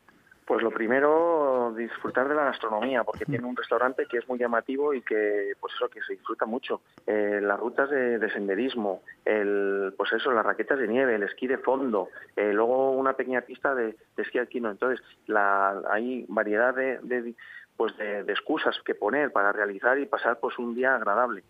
Pues 0.46 0.62
lo 0.62 0.70
primero, 0.70 1.31
disfrutar 1.70 2.28
de 2.28 2.34
la 2.34 2.44
gastronomía, 2.44 3.04
porque 3.04 3.24
tiene 3.24 3.46
un 3.46 3.56
restaurante 3.56 4.06
que 4.06 4.18
es 4.18 4.28
muy 4.28 4.38
llamativo 4.38 4.94
y 4.94 5.02
que, 5.02 5.52
pues 5.60 5.72
eso, 5.74 5.88
que 5.88 6.00
se 6.02 6.14
disfruta 6.14 6.46
mucho. 6.46 6.80
Eh, 7.06 7.40
las 7.42 7.60
rutas 7.60 7.90
de, 7.90 8.30
senderismo, 8.30 9.02
el, 9.24 9.94
pues 9.96 10.12
eso, 10.12 10.32
las 10.32 10.44
raquetas 10.44 10.78
de 10.78 10.88
nieve, 10.88 11.14
el 11.14 11.22
esquí 11.22 11.46
de 11.46 11.58
fondo, 11.58 12.08
eh, 12.36 12.52
luego 12.52 12.92
una 12.92 13.12
pequeña 13.12 13.42
pista 13.42 13.74
de, 13.74 13.96
esquí 14.16 14.38
alquino. 14.38 14.70
Entonces, 14.70 15.04
la, 15.26 15.82
hay 15.90 16.24
variedad 16.28 16.74
de, 16.74 17.34
pues 17.76 17.96
de, 17.96 18.20
excusas 18.20 18.76
que 18.84 18.94
poner 18.94 19.30
para 19.30 19.52
realizar 19.52 19.98
y 19.98 20.06
pasar 20.06 20.40
pues 20.40 20.58
un 20.58 20.74
día 20.74 20.96
agradable. 20.96 21.44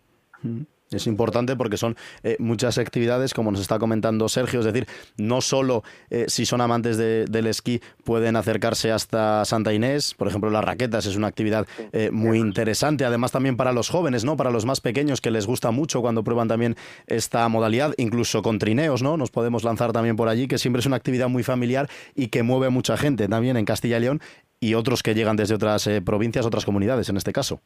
Es 0.93 1.07
importante 1.07 1.55
porque 1.55 1.77
son 1.77 1.95
eh, 2.23 2.35
muchas 2.39 2.77
actividades, 2.77 3.33
como 3.33 3.51
nos 3.51 3.61
está 3.61 3.79
comentando 3.79 4.29
Sergio, 4.29 4.59
es 4.59 4.65
decir, 4.65 4.87
no 5.17 5.41
solo 5.41 5.83
eh, 6.09 6.25
si 6.27 6.45
son 6.45 6.61
amantes 6.61 6.97
del 6.97 7.47
esquí 7.47 7.81
pueden 8.03 8.35
acercarse 8.35 8.91
hasta 8.91 9.45
Santa 9.45 9.73
Inés, 9.73 10.13
por 10.13 10.27
ejemplo, 10.27 10.49
las 10.49 10.63
raquetas 10.63 11.05
es 11.05 11.15
una 11.15 11.27
actividad 11.27 11.67
eh, 11.91 12.09
muy 12.11 12.39
interesante, 12.39 13.05
además 13.05 13.31
también 13.31 13.57
para 13.57 13.71
los 13.71 13.89
jóvenes, 13.89 14.23
¿no? 14.23 14.37
Para 14.37 14.51
los 14.51 14.65
más 14.65 14.81
pequeños 14.81 15.21
que 15.21 15.31
les 15.31 15.45
gusta 15.45 15.71
mucho 15.71 16.01
cuando 16.01 16.23
prueban 16.23 16.47
también 16.47 16.75
esta 17.07 17.47
modalidad, 17.49 17.93
incluso 17.97 18.41
con 18.41 18.59
trineos, 18.59 19.01
¿no? 19.01 19.17
Nos 19.17 19.31
podemos 19.31 19.63
lanzar 19.63 19.91
también 19.91 20.15
por 20.15 20.29
allí, 20.29 20.47
que 20.47 20.57
siempre 20.57 20.79
es 20.79 20.85
una 20.85 20.95
actividad 20.95 21.29
muy 21.29 21.43
familiar 21.43 21.89
y 22.15 22.27
que 22.27 22.43
mueve 22.43 22.67
a 22.67 22.69
mucha 22.69 22.97
gente 22.97 23.27
también 23.27 23.57
en 23.57 23.65
Castilla 23.65 23.97
y 23.97 24.01
León 24.01 24.21
y 24.59 24.75
otros 24.75 25.03
que 25.03 25.13
llegan 25.13 25.35
desde 25.35 25.55
otras 25.55 25.89
provincias, 26.05 26.45
otras 26.45 26.65
comunidades 26.65 27.09
en 27.09 27.17
este 27.17 27.33
caso. 27.33 27.59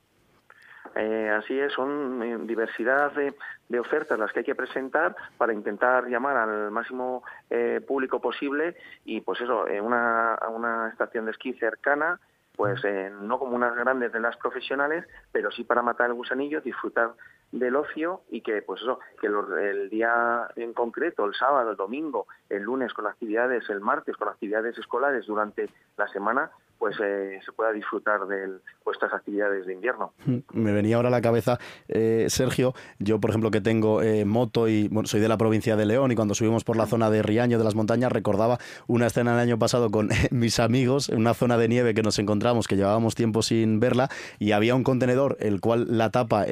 Eh, 0.97 1.29
así 1.29 1.59
es, 1.59 1.73
son 1.73 2.23
eh, 2.23 2.37
diversidad 2.41 3.11
de, 3.11 3.79
ofertas 3.79 4.17
las 4.17 4.31
que 4.31 4.39
hay 4.39 4.45
que 4.45 4.55
presentar 4.55 5.15
para 5.37 5.53
intentar 5.53 6.07
llamar 6.07 6.37
al 6.37 6.71
máximo 6.71 7.23
eh, 7.51 7.81
público 7.87 8.19
posible 8.19 8.75
y 9.05 9.21
pues 9.21 9.39
eso, 9.41 9.65
una, 9.83 10.39
una 10.49 10.89
estación 10.89 11.25
de 11.25 11.31
esquí 11.31 11.53
cercana, 11.53 12.19
pues 12.55 12.81
no 13.21 13.37
como 13.37 13.55
unas 13.55 13.75
grandes 13.75 14.11
de 14.11 14.19
las 14.19 14.35
profesionales, 14.37 15.05
pero 15.31 15.51
sí 15.51 15.63
para 15.63 15.83
matar 15.83 16.07
el 16.07 16.15
gusanillo, 16.15 16.61
disfrutar 16.61 17.11
del 17.51 17.75
ocio 17.75 18.21
y 18.31 18.41
que 18.41 18.63
pues 18.63 18.81
eso 18.81 18.99
que 19.21 19.27
el 19.27 19.89
día 19.91 20.47
en 20.55 20.73
concreto 20.73 21.25
el 21.25 21.33
sábado 21.33 21.71
el 21.71 21.77
domingo 21.77 22.27
el 22.49 22.63
lunes 22.63 22.93
con 22.93 23.07
actividades 23.07 23.69
el 23.69 23.79
martes 23.79 24.17
con 24.17 24.27
actividades 24.27 24.77
escolares 24.77 25.25
durante 25.27 25.69
la 25.95 26.09
semana 26.09 26.51
pues 26.77 26.95
eh, 27.03 27.39
se 27.45 27.51
pueda 27.51 27.71
disfrutar 27.71 28.27
de 28.27 28.59
vuestras 28.85 29.13
actividades 29.13 29.65
de 29.65 29.73
invierno. 29.73 30.13
Me 30.53 30.71
venía 30.71 30.97
ahora 30.97 31.09
a 31.09 31.11
la 31.11 31.21
cabeza, 31.21 31.59
eh, 31.87 32.27
Sergio, 32.29 32.73
yo 32.99 33.19
por 33.19 33.31
ejemplo 33.31 33.51
que 33.51 33.61
tengo 33.61 34.01
eh, 34.01 34.25
moto 34.25 34.67
y 34.67 34.87
bueno, 34.89 35.07
soy 35.07 35.19
de 35.19 35.27
la 35.27 35.37
provincia 35.37 35.75
de 35.75 35.85
León 35.85 36.11
y 36.11 36.15
cuando 36.15 36.35
subimos 36.35 36.63
por 36.63 36.77
la 36.77 36.85
zona 36.85 37.09
de 37.09 37.23
Riaño 37.23 37.57
de 37.57 37.63
las 37.63 37.75
montañas 37.75 38.11
recordaba 38.11 38.59
una 38.87 39.07
escena 39.07 39.33
el 39.33 39.39
año 39.39 39.57
pasado 39.59 39.89
con 39.89 40.09
mis 40.31 40.59
amigos 40.59 41.09
en 41.09 41.17
una 41.17 41.33
zona 41.33 41.57
de 41.57 41.67
nieve 41.67 41.93
que 41.93 42.03
nos 42.03 42.19
encontramos, 42.19 42.67
que 42.67 42.75
llevábamos 42.75 43.15
tiempo 43.15 43.41
sin 43.41 43.79
verla 43.79 44.09
y 44.39 44.51
había 44.51 44.75
un 44.75 44.83
contenedor 44.83 45.37
el 45.39 45.59
cual 45.59 45.85
la 45.97 46.11
tapa 46.11 46.45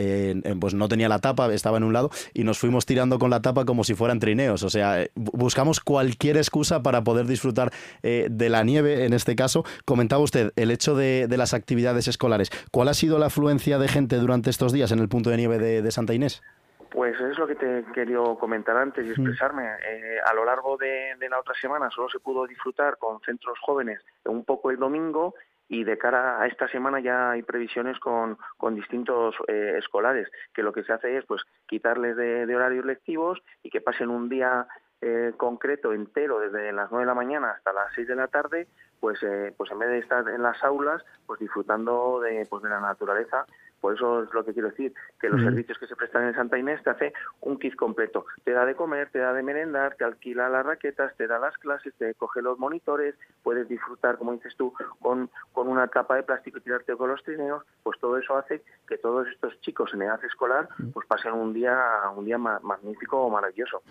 pues 0.59 0.73
no 0.73 0.87
tenía 0.87 1.09
la 1.09 1.19
tapa, 1.19 1.53
estaba 1.53 1.77
en 1.77 1.83
un 1.83 1.93
lado 1.93 2.09
y 2.33 2.43
nos 2.43 2.59
fuimos 2.59 2.85
tirando 2.85 3.19
con 3.19 3.29
la 3.29 3.41
tapa 3.41 3.65
como 3.65 3.83
si 3.83 3.93
fueran 3.93 4.19
trineos, 4.19 4.63
o 4.63 4.69
sea, 4.69 5.05
buscamos 5.15 5.79
cualquier 5.79 6.37
excusa 6.37 6.81
para 6.81 7.03
poder 7.03 7.25
disfrutar 7.25 7.71
de 8.01 8.49
la 8.49 8.63
nieve 8.63 9.05
en 9.05 9.13
este 9.13 9.35
caso, 9.35 9.63
comentamos 9.85 10.14
usted 10.19 10.51
el 10.55 10.71
hecho 10.71 10.95
de, 10.95 11.27
las 11.35 11.53
actividades 11.53 12.07
escolares. 12.07 12.49
¿Cuál 12.71 12.87
ha 12.87 12.93
sido 12.93 13.19
la 13.19 13.27
afluencia 13.27 13.77
de 13.77 13.87
gente 13.87 14.17
durante 14.17 14.49
estos 14.49 14.71
días 14.71 14.91
en 14.91 14.99
el 14.99 15.09
punto 15.09 15.29
de 15.29 15.37
nieve 15.37 15.57
de, 15.57 15.91
Santa 15.91 16.13
Inés? 16.13 16.41
Pues 16.89 17.19
es 17.19 17.37
lo 17.37 17.45
que 17.47 17.55
te 17.55 17.83
quería 17.93 18.19
comentar 18.39 18.77
antes 18.77 19.05
y 19.05 19.09
mm. 19.09 19.11
expresarme. 19.11 19.63
Eh, 19.65 20.17
a 20.25 20.33
lo 20.33 20.45
largo 20.45 20.77
de, 20.77 21.15
la 21.29 21.39
otra 21.39 21.53
semana 21.59 21.89
solo 21.89 22.09
se 22.09 22.19
pudo 22.19 22.47
disfrutar 22.47 22.97
con 22.97 23.19
centros 23.21 23.57
jóvenes 23.59 23.99
un 24.23 24.45
poco 24.45 24.71
el 24.71 24.77
domingo 24.77 25.35
y 25.67 25.83
de 25.83 25.97
cara 25.97 26.41
a 26.41 26.47
esta 26.47 26.67
semana 26.67 26.99
ya 26.99 27.31
hay 27.31 27.41
previsiones 27.41 27.97
con, 27.99 28.37
distintos 28.75 29.35
eh, 29.47 29.75
escolares, 29.77 30.29
que 30.53 30.63
lo 30.63 30.71
que 30.71 30.83
se 30.83 30.93
hace 30.93 31.17
es 31.17 31.25
pues 31.25 31.41
quitarles 31.67 32.15
de, 32.15 32.55
horarios 32.55 32.85
lectivos 32.85 33.41
y 33.63 33.69
que 33.69 33.81
pasen 33.81 34.09
un 34.09 34.29
día 34.29 34.67
eh, 35.01 35.33
concreto 35.37 35.93
entero 35.93 36.39
desde 36.39 36.71
las 36.71 36.89
9 36.91 37.03
de 37.03 37.07
la 37.07 37.15
mañana 37.15 37.51
hasta 37.51 37.73
las 37.73 37.93
6 37.95 38.07
de 38.07 38.15
la 38.15 38.27
tarde 38.27 38.67
pues, 38.99 39.21
eh, 39.23 39.53
pues 39.55 39.71
en 39.71 39.79
vez 39.79 39.89
de 39.89 39.99
estar 39.99 40.27
en 40.29 40.41
las 40.41 40.63
aulas, 40.63 41.03
pues 41.25 41.39
disfrutando 41.39 42.19
de, 42.21 42.45
pues 42.49 42.63
de 42.63 42.69
la 42.69 42.79
naturaleza 42.79 43.45
por 43.85 43.93
eso 43.93 44.23
es 44.23 44.33
lo 44.33 44.43
que 44.43 44.51
quiero 44.51 44.71
decir, 44.71 44.95
que 45.21 45.29
los 45.29 45.39
servicios 45.43 45.77
que 45.77 45.85
se 45.85 45.95
prestan 45.95 46.23
en 46.23 46.33
Santa 46.33 46.57
Inés 46.57 46.81
te 46.83 46.89
hace 46.89 47.13
un 47.41 47.59
kit 47.59 47.75
completo. 47.75 48.25
Te 48.43 48.49
da 48.49 48.65
de 48.65 48.73
comer, 48.73 49.11
te 49.11 49.19
da 49.19 49.31
de 49.31 49.43
merendar, 49.43 49.93
te 49.95 50.03
alquila 50.03 50.49
las 50.49 50.65
raquetas, 50.65 51.15
te 51.17 51.27
da 51.27 51.37
las 51.37 51.55
clases, 51.59 51.93
te 51.99 52.15
coge 52.15 52.41
los 52.41 52.57
monitores, 52.57 53.13
puedes 53.43 53.69
disfrutar, 53.69 54.17
como 54.17 54.33
dices 54.33 54.55
tú, 54.57 54.73
con, 54.99 55.29
con 55.53 55.67
una 55.67 55.87
capa 55.87 56.15
de 56.15 56.23
plástico 56.23 56.57
y 56.57 56.61
tirarte 56.61 56.95
con 56.95 57.11
los 57.11 57.21
trineos, 57.21 57.63
pues 57.83 57.99
todo 57.99 58.17
eso 58.17 58.35
hace 58.35 58.63
que 58.87 58.97
todos 58.97 59.27
estos 59.27 59.53
chicos 59.61 59.91
en 59.93 60.01
edad 60.01 60.19
escolar 60.25 60.67
pues 60.91 61.05
pasen 61.05 61.33
un 61.33 61.53
día, 61.53 61.77
un 62.17 62.25
día 62.25 62.39
magnífico 62.39 63.21
o 63.21 63.29
maravilloso. 63.29 63.83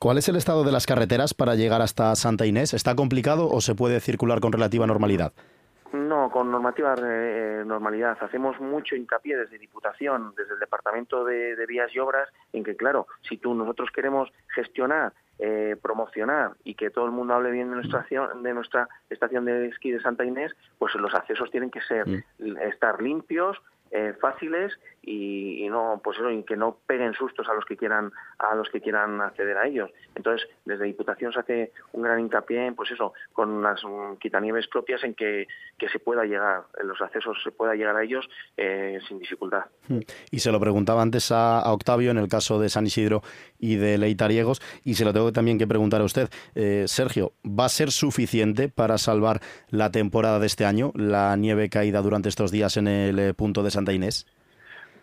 ¿Cuál 0.00 0.18
es 0.18 0.28
el 0.28 0.34
estado 0.34 0.64
de 0.64 0.72
las 0.72 0.86
carreteras 0.86 1.34
para 1.34 1.54
llegar 1.54 1.82
hasta 1.82 2.16
Santa 2.16 2.46
Inés? 2.46 2.74
¿Está 2.74 2.96
complicado 2.96 3.48
o 3.48 3.60
se 3.60 3.76
puede 3.76 4.00
circular 4.00 4.40
con 4.40 4.50
relativa 4.50 4.88
normalidad? 4.88 5.32
No, 5.96 6.30
con 6.30 6.50
normativa 6.50 6.94
de 6.94 7.64
normalidad. 7.64 8.18
Hacemos 8.20 8.60
mucho 8.60 8.94
hincapié 8.94 9.36
desde 9.36 9.58
Diputación, 9.58 10.34
desde 10.36 10.54
el 10.54 10.60
Departamento 10.60 11.24
de, 11.24 11.64
Vías 11.66 11.94
y 11.94 11.98
Obras, 11.98 12.28
en 12.52 12.62
que, 12.62 12.76
claro, 12.76 13.06
si 13.22 13.38
tú 13.38 13.54
nosotros 13.54 13.90
queremos 13.90 14.30
gestionar, 14.54 15.12
eh, 15.38 15.76
promocionar 15.80 16.52
y 16.64 16.74
que 16.74 16.90
todo 16.90 17.06
el 17.06 17.12
mundo 17.12 17.34
hable 17.34 17.50
bien 17.50 17.70
de 17.70 17.76
nuestra, 17.76 18.06
de 18.08 18.54
nuestra 18.54 18.88
estación 19.10 19.44
de 19.44 19.68
esquí 19.68 19.90
de 19.90 20.00
Santa 20.00 20.24
Inés, 20.24 20.52
pues 20.78 20.94
los 20.94 21.14
accesos 21.14 21.50
tienen 21.50 21.70
que 21.70 21.80
ser 21.82 22.06
mm. 22.06 22.56
estar 22.58 23.00
limpios, 23.02 23.60
eh, 23.90 24.14
fáciles 24.20 24.72
y, 25.06 25.68
no 25.70 26.00
pues 26.02 26.18
eso, 26.18 26.30
y 26.30 26.42
que 26.42 26.56
no 26.56 26.76
peguen 26.86 27.14
sustos 27.14 27.48
a 27.48 27.54
los 27.54 27.64
que 27.64 27.76
quieran 27.76 28.12
a 28.38 28.54
los 28.54 28.68
que 28.68 28.80
quieran 28.80 29.20
acceder 29.20 29.56
a 29.56 29.66
ellos. 29.66 29.90
Entonces 30.14 30.48
desde 30.64 30.84
Diputación 30.84 31.32
se 31.32 31.40
hace 31.40 31.72
un 31.92 32.02
gran 32.02 32.18
hincapié 32.20 32.66
en 32.66 32.74
pues 32.74 32.90
eso 32.90 33.14
con 33.32 33.50
unas 33.50 33.80
quitanieves 34.20 34.66
propias 34.66 35.04
en 35.04 35.14
que, 35.14 35.46
que, 35.78 35.88
se 35.88 36.00
pueda 36.00 36.24
llegar 36.24 36.64
en 36.80 36.88
los 36.88 37.00
accesos 37.00 37.38
se 37.42 37.52
pueda 37.52 37.74
llegar 37.74 37.96
a 37.96 38.02
ellos 38.02 38.28
eh, 38.56 38.98
sin 39.06 39.18
dificultad. 39.18 39.64
Hmm. 39.88 40.00
y 40.30 40.40
se 40.40 40.50
lo 40.50 40.58
preguntaba 40.58 41.02
antes 41.02 41.30
a, 41.30 41.62
Octavio 41.72 42.10
en 42.10 42.18
el 42.18 42.28
caso 42.28 42.58
de 42.58 42.68
San 42.68 42.86
Isidro 42.86 43.22
y 43.58 43.76
de 43.76 43.98
Leitariegos 43.98 44.60
y 44.82 44.94
se 44.94 45.04
lo 45.04 45.12
tengo 45.12 45.32
también 45.32 45.58
que 45.58 45.66
preguntar 45.66 46.00
a 46.00 46.04
usted. 46.04 46.28
Eh, 46.54 46.84
Sergio 46.88 47.32
¿va 47.46 47.66
a 47.66 47.68
ser 47.68 47.92
suficiente 47.92 48.68
para 48.68 48.98
salvar 48.98 49.40
la 49.68 49.90
temporada 49.92 50.40
de 50.40 50.46
este 50.46 50.64
año 50.64 50.92
la 50.94 51.36
nieve 51.36 51.68
caída 51.68 52.02
durante 52.02 52.28
estos 52.28 52.50
días 52.50 52.76
en 52.76 52.88
el 52.88 53.18
eh, 53.18 53.34
punto 53.34 53.62
de 53.62 53.70
Santa 53.70 53.92
Inés 53.92 54.26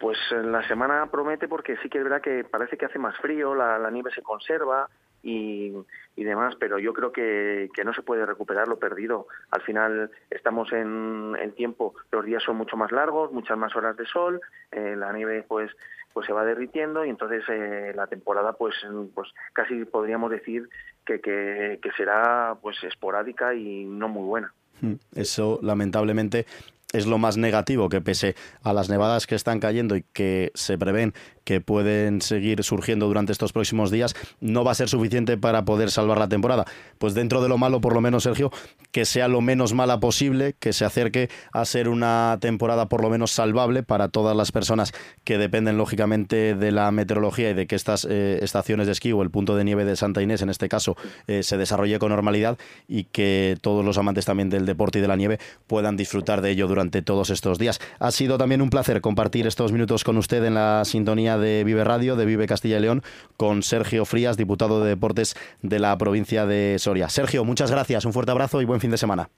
pues 0.04 0.18
la 0.32 0.68
semana 0.68 1.08
promete 1.10 1.48
porque 1.48 1.78
sí 1.78 1.88
que 1.88 2.00
es 2.00 2.04
verdad 2.04 2.22
que 2.22 2.44
parece 2.44 2.76
que 2.76 2.84
hace 2.84 3.00
más 3.00 3.16
frío, 3.20 3.56
la, 3.56 3.90
nieve 3.90 4.12
se 4.14 4.22
conserva 4.22 4.90
y, 5.22 5.72
demás, 6.18 6.56
pero 6.60 6.78
yo 6.78 6.92
creo 6.92 7.14
que, 7.14 7.70
no 7.86 7.94
se 7.94 8.02
puede 8.02 8.26
recuperar 8.26 8.68
lo 8.68 8.78
perdido. 8.78 9.28
Al 9.50 9.62
final 9.62 10.12
estamos 10.30 10.74
en, 10.74 11.54
tiempo, 11.56 11.96
los 12.12 12.26
días 12.26 12.44
son 12.44 12.58
mucho 12.58 12.76
más 12.76 12.92
largos, 12.92 13.32
muchas 13.32 13.58
más 13.58 13.74
horas 13.78 13.96
de 13.96 14.06
sol, 14.06 14.42
eh, 14.74 14.98
la 14.98 15.14
nieve 15.14 15.46
pues 15.48 15.72
pues 16.12 16.28
se 16.28 16.34
va 16.34 16.44
derritiendo 16.44 17.06
y 17.06 17.10
entonces 17.10 17.42
eh, 17.48 17.94
la 17.96 18.08
temporada 18.08 18.52
pues 18.52 18.76
pues 19.16 19.30
casi 19.54 19.86
podríamos 19.86 20.30
decir 20.32 20.68
que, 21.06 21.22
que, 21.22 21.80
que 21.82 21.92
será 21.94 22.58
pues 22.62 22.76
esporádica 22.84 23.56
y 23.56 23.86
no 23.86 24.10
muy 24.10 24.28
buena. 24.28 24.54
Hmm. 24.82 24.96
Eso 25.16 25.60
lamentablemente 25.62 26.46
es 26.94 27.08
lo 27.08 27.18
más 27.18 27.38
negativo, 27.38 27.90
que 27.90 28.02
pese 28.02 28.36
a 28.62 28.72
las 28.72 28.88
nevadas 28.88 29.28
que 29.28 29.36
están 29.36 29.60
cayendo 29.60 29.96
y 29.96 30.06
que 30.14 30.52
se 30.54 30.78
prevén 30.78 31.14
que 31.44 31.60
pueden 31.60 32.22
seguir 32.22 32.64
surgiendo 32.64 33.08
durante 33.08 33.32
estos 33.32 33.52
próximos 33.52 33.92
días, 33.92 34.16
no 34.40 34.64
va 34.64 34.72
a 34.72 34.76
ser 34.76 34.88
suficiente 34.88 35.36
para 35.38 35.66
poder 35.66 35.92
salvar 35.92 36.18
la 36.18 36.30
temporada. 36.30 36.66
Pues 37.00 37.14
dentro 37.14 37.42
de 37.42 37.50
lo 37.50 37.58
malo, 37.58 37.82
por 37.82 37.94
lo 37.94 38.00
menos, 38.00 38.24
Sergio, 38.24 38.52
que 38.92 39.06
sea 39.06 39.28
lo 39.28 39.42
menos 39.42 39.74
mala 39.74 40.00
posible, 40.00 40.56
que 40.60 40.72
se 40.72 40.86
acerque 40.86 41.30
a 41.52 41.66
ser 41.66 41.90
una 41.90 42.38
temporada 42.40 42.88
por 42.88 43.02
lo 43.02 43.10
menos 43.10 43.32
salvable 43.32 43.84
para 43.84 44.08
todas 44.08 44.38
las 44.38 44.52
personas 44.52 44.94
que 45.24 45.38
dependen 45.38 45.78
lógicamente 45.78 46.56
de 46.56 46.72
la 46.72 46.92
meteorología 46.92 47.50
y 47.50 47.54
de 47.54 47.68
que 47.68 47.76
estas 47.76 48.08
eh, 48.10 48.40
estaciones 48.42 48.86
de 48.86 48.94
esquí 48.94 49.12
o 49.12 49.22
el 49.22 49.32
punto 49.32 49.56
de 49.56 49.64
nieve 49.64 49.84
de 49.84 49.96
Santa 49.96 50.22
Inés, 50.22 50.42
en 50.42 50.50
este 50.50 50.70
caso, 50.70 50.96
eh, 51.28 51.44
se 51.44 51.58
desarrolle 51.58 52.00
con 52.00 52.10
normalidad 52.10 52.58
y 52.88 53.06
que 53.06 53.58
todos 53.62 53.84
los 53.84 53.98
amantes 53.98 54.26
también 54.26 54.50
del 54.50 54.66
deporte 54.66 55.00
y 55.00 55.02
de 55.02 55.08
la 55.08 55.16
nieve 55.16 55.40
puedan 55.68 55.98
disfrutar 55.98 56.42
de 56.42 56.52
ello 56.52 56.68
durante 56.68 56.83
todos 56.92 57.30
estos 57.30 57.58
días. 57.58 57.80
Ha 58.00 58.12
sido 58.12 58.38
también 58.38 58.62
un 58.62 58.70
placer 58.70 59.02
compartir 59.02 59.48
estos 59.48 59.72
minutos 59.72 60.04
con 60.04 60.18
usted 60.18 60.44
en 60.44 60.56
la 60.56 60.84
sintonía 60.86 61.38
de 61.38 61.64
Vive 61.64 61.84
Radio, 61.84 62.16
de 62.16 62.26
Vive 62.26 62.48
Castilla 62.48 62.78
y 62.78 62.82
León, 62.82 63.02
con 63.38 63.64
Sergio 63.64 64.06
Frías, 64.06 64.38
diputado 64.38 64.84
de 64.84 64.90
Deportes 64.90 65.36
de 65.62 65.80
la 65.80 65.98
provincia 65.98 66.46
de 66.46 66.78
Soria. 66.80 67.10
Sergio, 67.10 67.44
muchas 67.46 67.72
gracias, 67.72 68.06
un 68.06 68.14
fuerte 68.14 68.32
abrazo 68.32 68.62
y 68.62 68.66
buen 68.66 68.82
fin 68.82 68.92
de 68.92 68.98
semana. 68.98 69.30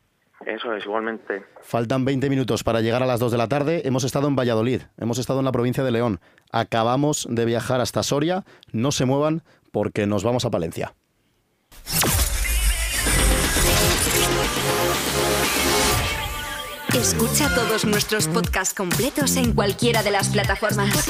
Eso 0.45 0.73
es, 0.73 0.85
igualmente. 0.85 1.43
Faltan 1.61 2.05
20 2.05 2.29
minutos 2.29 2.63
para 2.63 2.81
llegar 2.81 3.01
a 3.01 3.07
las 3.07 3.19
2 3.19 3.31
de 3.31 3.37
la 3.37 3.47
tarde. 3.47 3.81
Hemos 3.85 4.03
estado 4.03 4.27
en 4.27 4.35
Valladolid, 4.35 4.81
hemos 4.97 5.17
estado 5.17 5.39
en 5.39 5.45
la 5.45 5.51
provincia 5.51 5.83
de 5.83 5.91
León. 5.91 6.19
Acabamos 6.51 7.27
de 7.29 7.45
viajar 7.45 7.81
hasta 7.81 8.03
Soria. 8.03 8.43
No 8.71 8.91
se 8.91 9.05
muevan 9.05 9.43
porque 9.71 10.05
nos 10.05 10.23
vamos 10.23 10.45
a 10.45 10.51
Palencia. 10.51 10.93
Escucha 16.95 17.53
todos 17.53 17.83
nuestros 17.83 18.27
podcasts 18.29 18.73
completos 18.73 19.35
en 19.35 19.51
cualquiera 19.51 20.01
de 20.01 20.11
las 20.11 20.29
plataformas. 20.29 21.09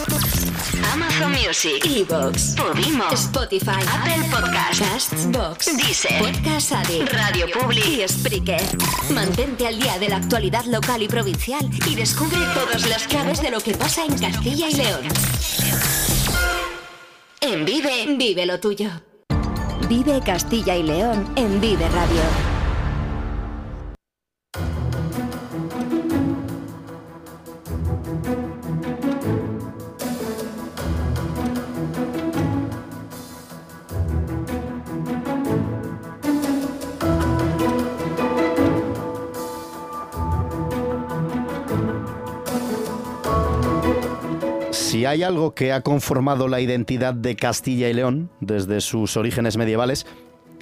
Amazon 0.92 1.32
Music, 1.32 1.86
Evox, 1.86 2.56
Podimo, 2.56 3.04
Spotify, 3.12 3.84
Apple 3.94 4.26
Podcasts, 4.32 4.80
Castbox, 4.80 5.78
Deezer, 5.78 6.22
Podcast 6.24 6.72
Addict, 6.72 7.14
Radio 7.14 7.46
Public 7.52 7.86
y 7.86 8.08
Spreaker. 8.08 8.64
Mantente 9.12 9.68
al 9.68 9.80
día 9.80 10.00
de 10.00 10.10
la 10.10 10.18
actualidad 10.18 10.66
local 10.66 11.04
y 11.04 11.08
provincial 11.08 11.70
y 11.86 11.94
descubre 11.94 12.40
todas 12.56 12.90
las 12.90 13.08
claves 13.08 13.42
de 13.44 13.52
lo 13.52 13.62
que 13.62 13.76
pasa 13.76 14.04
en 14.06 14.18
Castilla 14.18 14.68
y 14.68 14.74
León. 14.74 15.02
En 17.42 17.64
Vive, 17.64 18.16
vive 18.18 18.46
lo 18.48 18.60
tuyo. 18.60 18.90
Vive 19.88 20.20
Castilla 20.26 20.76
y 20.76 20.82
León 20.82 21.32
en 21.36 21.62
Vive 21.62 21.88
Radio. 21.90 22.55
Hay 45.06 45.24
algo 45.24 45.54
que 45.54 45.72
ha 45.72 45.82
conformado 45.82 46.48
la 46.48 46.62
identidad 46.62 47.14
de 47.14 47.36
Castilla 47.36 47.90
y 47.90 47.94
León 47.94 48.30
desde 48.40 48.82
sus 48.82 49.18
orígenes 49.18 49.58
medievales, 49.58 50.06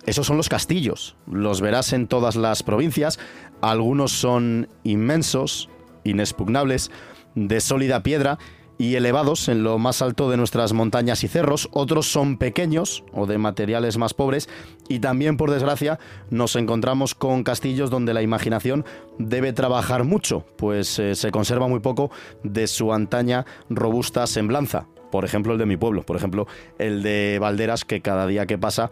esos 0.06 0.28
son 0.28 0.38
los 0.38 0.50
castillos. 0.50 1.16
Los 1.32 1.62
verás 1.62 1.94
en 1.94 2.08
todas 2.08 2.36
las 2.36 2.64
provincias. 2.64 3.20
Algunos 3.62 4.12
son 4.12 4.68
inmensos, 4.84 5.70
inexpugnables, 6.04 6.92
de 7.36 7.62
sólida 7.62 8.04
piedra 8.04 8.38
y 8.78 8.96
elevados 8.96 9.48
en 9.50 9.64
lo 9.64 9.78
más 9.78 10.02
alto 10.02 10.30
de 10.30 10.38
nuestras 10.38 10.74
montañas 10.74 11.24
y 11.24 11.28
cerros, 11.28 11.70
otros 11.72 12.12
son 12.12 12.38
pequeños 12.38 13.04
o 13.14 13.26
de 13.26 13.38
materiales 13.38 13.98
más 13.98 14.14
pobres 14.14 14.50
y 14.88 15.00
también 15.00 15.38
por 15.38 15.52
desgracia 15.52 16.00
nos 16.30 16.56
encontramos 16.56 17.16
con 17.16 17.44
castillos 17.44 17.90
donde 17.90 18.14
la 18.14 18.22
imaginación 18.22 18.86
debe 19.18 19.54
trabajar 19.54 20.04
mucho, 20.04 20.46
pues 20.58 21.00
eh, 21.00 21.16
se 21.16 21.32
conserva 21.32 21.68
muy 21.68 21.80
poco 21.80 22.12
de 22.44 22.68
su 22.68 22.94
antaña 22.94 23.46
robusta 23.70 24.28
semblanza. 24.28 24.88
Por 25.12 25.26
ejemplo, 25.26 25.54
el 25.54 25.60
de 25.60 25.68
mi 25.68 25.78
pueblo, 25.78 26.04
por 26.04 26.16
ejemplo, 26.16 26.48
el 26.80 27.04
de 27.04 27.38
Valderas, 27.40 27.86
que 27.86 28.02
cada 28.02 28.26
día 28.26 28.48
que 28.48 28.58
pasa 28.58 28.90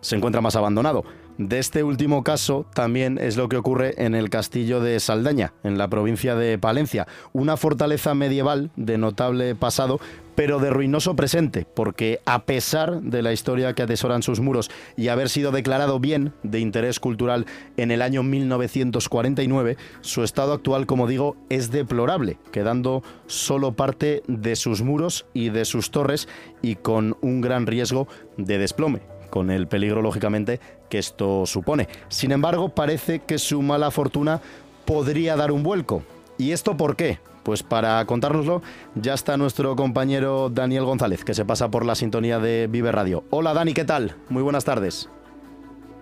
se 0.00 0.16
encuentra 0.16 0.40
más 0.40 0.54
abandonado. 0.54 1.04
De 1.36 1.58
este 1.58 1.82
último 1.82 2.22
caso 2.22 2.64
también 2.74 3.18
es 3.18 3.36
lo 3.36 3.48
que 3.48 3.56
ocurre 3.56 3.94
en 3.96 4.14
el 4.14 4.30
castillo 4.30 4.80
de 4.80 5.00
Saldaña, 5.00 5.52
en 5.64 5.78
la 5.78 5.88
provincia 5.88 6.36
de 6.36 6.58
Palencia, 6.58 7.08
una 7.32 7.56
fortaleza 7.56 8.14
medieval 8.14 8.70
de 8.76 8.98
notable 8.98 9.56
pasado, 9.56 9.98
pero 10.36 10.60
de 10.60 10.70
ruinoso 10.70 11.16
presente, 11.16 11.66
porque 11.74 12.20
a 12.24 12.44
pesar 12.44 13.02
de 13.02 13.20
la 13.20 13.32
historia 13.32 13.74
que 13.74 13.82
atesoran 13.82 14.22
sus 14.22 14.38
muros 14.38 14.70
y 14.96 15.08
haber 15.08 15.28
sido 15.28 15.50
declarado 15.50 15.98
bien 15.98 16.32
de 16.44 16.60
interés 16.60 17.00
cultural 17.00 17.46
en 17.76 17.90
el 17.90 18.00
año 18.00 18.22
1949, 18.22 19.76
su 20.02 20.22
estado 20.22 20.52
actual, 20.52 20.86
como 20.86 21.08
digo, 21.08 21.36
es 21.50 21.72
deplorable, 21.72 22.38
quedando 22.52 23.02
solo 23.26 23.72
parte 23.72 24.22
de 24.28 24.54
sus 24.54 24.82
muros 24.82 25.26
y 25.34 25.48
de 25.48 25.64
sus 25.64 25.90
torres 25.90 26.28
y 26.62 26.76
con 26.76 27.16
un 27.22 27.40
gran 27.40 27.66
riesgo 27.66 28.06
de 28.36 28.58
desplome 28.58 29.13
con 29.34 29.50
el 29.50 29.66
peligro, 29.66 30.00
lógicamente, 30.00 30.60
que 30.88 31.00
esto 31.00 31.44
supone. 31.44 31.88
Sin 32.06 32.30
embargo, 32.30 32.68
parece 32.68 33.18
que 33.18 33.38
su 33.38 33.62
mala 33.62 33.90
fortuna 33.90 34.40
podría 34.84 35.34
dar 35.34 35.50
un 35.50 35.64
vuelco. 35.64 36.04
¿Y 36.38 36.52
esto 36.52 36.76
por 36.76 36.94
qué? 36.94 37.18
Pues 37.42 37.64
para 37.64 38.04
contárnoslo 38.04 38.62
ya 38.94 39.12
está 39.12 39.36
nuestro 39.36 39.74
compañero 39.74 40.50
Daniel 40.50 40.84
González, 40.84 41.24
que 41.24 41.34
se 41.34 41.44
pasa 41.44 41.68
por 41.68 41.84
la 41.84 41.96
sintonía 41.96 42.38
de 42.38 42.68
Vive 42.70 42.92
Radio. 42.92 43.24
Hola 43.30 43.54
Dani, 43.54 43.74
¿qué 43.74 43.84
tal? 43.84 44.14
Muy 44.28 44.44
buenas 44.44 44.64
tardes. 44.64 45.10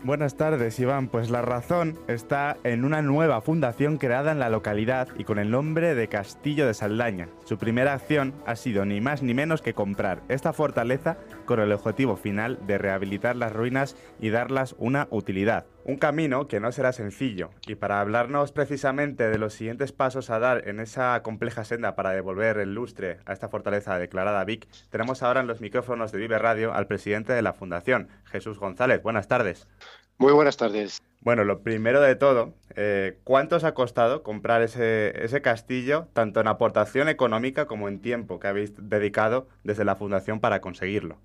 Buenas 0.04 0.34
tardes, 0.34 0.80
Iván. 0.80 1.06
Pues 1.06 1.30
la 1.30 1.42
razón 1.42 1.96
está 2.08 2.56
en 2.64 2.84
una 2.84 3.02
nueva 3.02 3.40
fundación 3.40 3.98
creada 3.98 4.32
en 4.32 4.40
la 4.40 4.50
localidad 4.50 5.06
y 5.16 5.22
con 5.22 5.38
el 5.38 5.52
nombre 5.52 5.94
de 5.94 6.08
Castillo 6.08 6.66
de 6.66 6.74
Saldaña. 6.74 7.28
Su 7.44 7.56
primera 7.56 7.92
acción 7.92 8.34
ha 8.44 8.56
sido 8.56 8.84
ni 8.84 9.00
más 9.00 9.22
ni 9.22 9.32
menos 9.32 9.62
que 9.62 9.74
comprar 9.74 10.20
esta 10.28 10.52
fortaleza 10.52 11.18
con 11.52 11.60
el 11.60 11.72
objetivo 11.72 12.16
final 12.16 12.58
de 12.66 12.78
rehabilitar 12.78 13.36
las 13.36 13.52
ruinas 13.52 13.94
y 14.18 14.30
darlas 14.30 14.74
una 14.78 15.06
utilidad. 15.10 15.66
Un 15.84 15.98
camino 15.98 16.48
que 16.48 16.60
no 16.60 16.72
será 16.72 16.94
sencillo. 16.94 17.50
Y 17.66 17.74
para 17.74 18.00
hablarnos 18.00 18.52
precisamente 18.52 19.28
de 19.28 19.36
los 19.36 19.52
siguientes 19.52 19.92
pasos 19.92 20.30
a 20.30 20.38
dar 20.38 20.66
en 20.66 20.80
esa 20.80 21.22
compleja 21.22 21.64
senda 21.64 21.94
para 21.94 22.12
devolver 22.12 22.56
el 22.56 22.74
lustre 22.74 23.18
a 23.26 23.34
esta 23.34 23.50
fortaleza 23.50 23.98
declarada 23.98 24.42
Vic, 24.46 24.66
tenemos 24.88 25.22
ahora 25.22 25.42
en 25.42 25.46
los 25.46 25.60
micrófonos 25.60 26.10
de 26.10 26.20
Vive 26.20 26.38
Radio 26.38 26.72
al 26.72 26.86
presidente 26.86 27.34
de 27.34 27.42
la 27.42 27.52
Fundación, 27.52 28.08
Jesús 28.24 28.58
González. 28.58 29.02
Buenas 29.02 29.28
tardes. 29.28 29.68
Muy 30.16 30.32
buenas 30.32 30.56
tardes. 30.56 31.02
Bueno, 31.20 31.44
lo 31.44 31.62
primero 31.62 32.00
de 32.00 32.16
todo, 32.16 32.54
eh, 32.76 33.18
¿cuánto 33.24 33.56
os 33.56 33.64
ha 33.64 33.74
costado 33.74 34.22
comprar 34.22 34.62
ese, 34.62 35.22
ese 35.22 35.42
castillo, 35.42 36.08
tanto 36.14 36.40
en 36.40 36.48
aportación 36.48 37.10
económica 37.10 37.66
como 37.66 37.88
en 37.88 38.00
tiempo 38.00 38.40
que 38.40 38.48
habéis 38.48 38.72
dedicado 38.88 39.48
desde 39.64 39.84
la 39.84 39.96
Fundación 39.96 40.40
para 40.40 40.62
conseguirlo? 40.62 41.18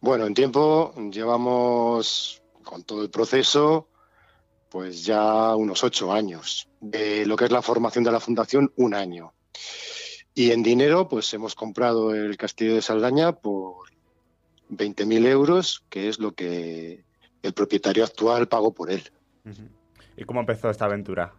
Bueno, 0.00 0.26
en 0.26 0.34
tiempo 0.34 0.94
llevamos 1.10 2.42
con 2.64 2.84
todo 2.84 3.02
el 3.02 3.10
proceso, 3.10 3.88
pues 4.70 5.04
ya 5.04 5.54
unos 5.54 5.84
ocho 5.84 6.12
años. 6.12 6.68
De 6.80 7.26
lo 7.26 7.36
que 7.36 7.44
es 7.44 7.50
la 7.50 7.60
formación 7.60 8.04
de 8.04 8.12
la 8.12 8.20
Fundación, 8.20 8.72
un 8.76 8.94
año. 8.94 9.34
Y 10.34 10.52
en 10.52 10.62
dinero, 10.62 11.08
pues 11.08 11.32
hemos 11.34 11.54
comprado 11.54 12.14
el 12.14 12.36
castillo 12.38 12.76
de 12.76 12.82
Saldaña 12.82 13.32
por 13.32 13.90
20.000 14.70 15.26
euros, 15.26 15.84
que 15.90 16.08
es 16.08 16.18
lo 16.18 16.32
que 16.32 17.04
el 17.42 17.52
propietario 17.52 18.04
actual 18.04 18.48
pagó 18.48 18.72
por 18.72 18.90
él. 18.90 19.02
¿Y 20.16 20.24
cómo 20.24 20.40
empezó 20.40 20.70
esta 20.70 20.86
aventura? 20.86 21.34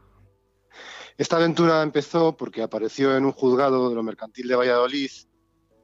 Esta 1.17 1.37
aventura 1.37 1.81
empezó 1.81 2.37
porque 2.37 2.61
apareció 2.61 3.15
en 3.17 3.25
un 3.25 3.31
juzgado 3.31 3.89
de 3.89 3.95
lo 3.95 4.03
mercantil 4.03 4.47
de 4.47 4.55
Valladolid 4.55 5.11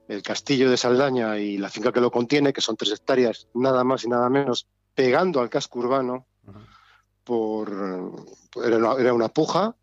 el 0.08 0.22
castillo 0.24 0.70
de 0.70 0.78
Saldaña 0.78 1.38
y 1.38 1.58
la 1.58 1.70
finca 1.70 1.92
que 1.92 2.02
lo 2.02 2.12
contiene, 2.12 2.54
que 2.54 2.62
son 2.62 2.78
tres 2.78 2.92
hectáreas, 2.92 3.48
nada 3.54 3.84
más 3.84 4.04
y 4.04 4.10
nada 4.10 4.30
menos, 4.30 4.68
pegando 4.94 5.42
al 5.42 5.50
casco 5.50 5.80
urbano, 5.80 6.26
por, 7.24 7.70
era, 8.64 9.14
una, 9.14 9.28
puja. 9.28 9.76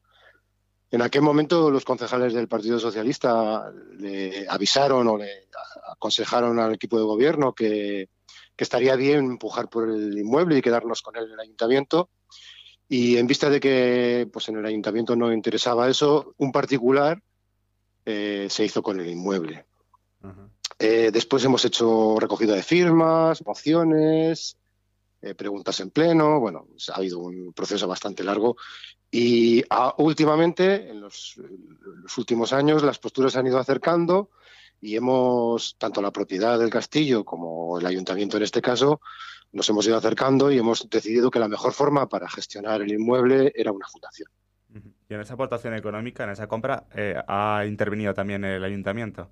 En 0.90 1.02
aquel 1.02 1.22
momento 1.22 1.70
los 1.70 1.84
concejales 1.84 2.32
del 2.32 2.48
Partido 2.48 2.78
Socialista 2.78 3.70
le 3.98 4.46
avisaron 4.48 5.06
o 5.08 5.18
le 5.18 5.48
aconsejaron 5.92 6.58
al 6.58 6.74
equipo 6.74 6.96
de 6.96 7.04
gobierno 7.04 7.52
que, 7.52 8.08
que 8.56 8.64
estaría 8.64 8.96
bien 8.96 9.26
empujar 9.26 9.68
por 9.68 9.90
el 9.90 10.16
inmueble 10.16 10.58
y 10.58 10.62
quedarnos 10.62 11.02
con 11.02 11.16
él 11.16 11.24
en 11.26 11.32
el 11.32 11.40
ayuntamiento. 11.40 12.08
Y 12.88 13.16
en 13.16 13.26
vista 13.26 13.50
de 13.50 13.60
que 13.60 14.28
pues 14.32 14.48
en 14.48 14.56
el 14.56 14.64
ayuntamiento 14.64 15.16
no 15.16 15.32
interesaba 15.32 15.88
eso, 15.88 16.34
un 16.38 16.52
particular 16.52 17.20
eh, 18.06 18.46
se 18.50 18.64
hizo 18.64 18.82
con 18.82 19.00
el 19.00 19.08
inmueble. 19.08 19.66
Eh, 20.78 21.10
después 21.12 21.44
hemos 21.44 21.64
hecho 21.64 22.16
recogida 22.18 22.54
de 22.54 22.62
firmas, 22.62 23.44
mociones, 23.46 24.56
eh, 25.22 25.34
preguntas 25.34 25.80
en 25.80 25.90
pleno. 25.90 26.40
Bueno, 26.40 26.66
ha 26.92 26.96
habido 26.96 27.20
un 27.20 27.52
proceso 27.52 27.86
bastante 27.88 28.24
largo 28.24 28.56
Y 29.10 29.62
ah, 29.70 29.94
últimamente, 29.98 30.90
en 30.90 31.00
los, 31.00 31.40
los, 32.02 32.18
últimos 32.18 32.52
años, 32.52 32.82
las 32.82 32.98
posturas 32.98 33.32
se 33.32 33.38
han 33.38 33.46
ido 33.46 33.58
acercando 33.58 34.30
y 34.80 34.96
hemos, 34.96 35.76
tanto 35.78 36.02
la 36.02 36.10
propiedad 36.10 36.58
del 36.58 36.68
castillo 36.68 37.24
como 37.24 37.78
el 37.78 37.86
ayuntamiento 37.86 38.36
en 38.36 38.42
este 38.42 38.60
caso, 38.60 39.00
nos 39.52 39.68
hemos 39.68 39.86
ido 39.86 39.96
acercando 39.96 40.50
y 40.50 40.58
hemos 40.58 40.90
decidido 40.90 41.30
que 41.30 41.38
la 41.38 41.48
mejor 41.48 41.72
forma 41.72 42.08
para 42.08 42.28
gestionar 42.28 42.82
el 42.82 42.92
inmueble 42.92 43.52
era 43.54 43.72
una 43.72 43.86
fundación. 43.86 44.28
Y 45.08 45.14
en 45.14 45.20
esa 45.20 45.34
aportación 45.34 45.74
económica, 45.74 46.24
en 46.24 46.30
esa 46.30 46.48
compra, 46.48 46.86
eh, 46.94 47.14
ha 47.28 47.64
intervenido 47.66 48.12
también 48.12 48.44
el 48.44 48.64
ayuntamiento. 48.64 49.30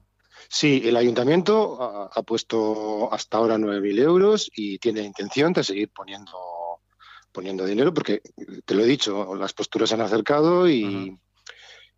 Sí, 0.48 0.82
el 0.84 0.96
ayuntamiento 0.96 2.10
ha, 2.12 2.22
puesto 2.22 3.12
hasta 3.12 3.38
ahora 3.38 3.58
9.000 3.58 3.98
euros 3.98 4.50
y 4.54 4.78
tiene 4.78 5.02
intención 5.02 5.52
de 5.52 5.64
seguir 5.64 5.90
poniendo, 5.90 6.38
poniendo 7.32 7.64
dinero 7.64 7.92
porque, 7.92 8.22
te 8.64 8.74
lo 8.74 8.82
he 8.82 8.86
dicho, 8.86 9.34
las 9.34 9.52
posturas 9.52 9.88
se 9.88 9.94
han 9.94 10.00
acercado 10.02 10.68
y, 10.68 11.18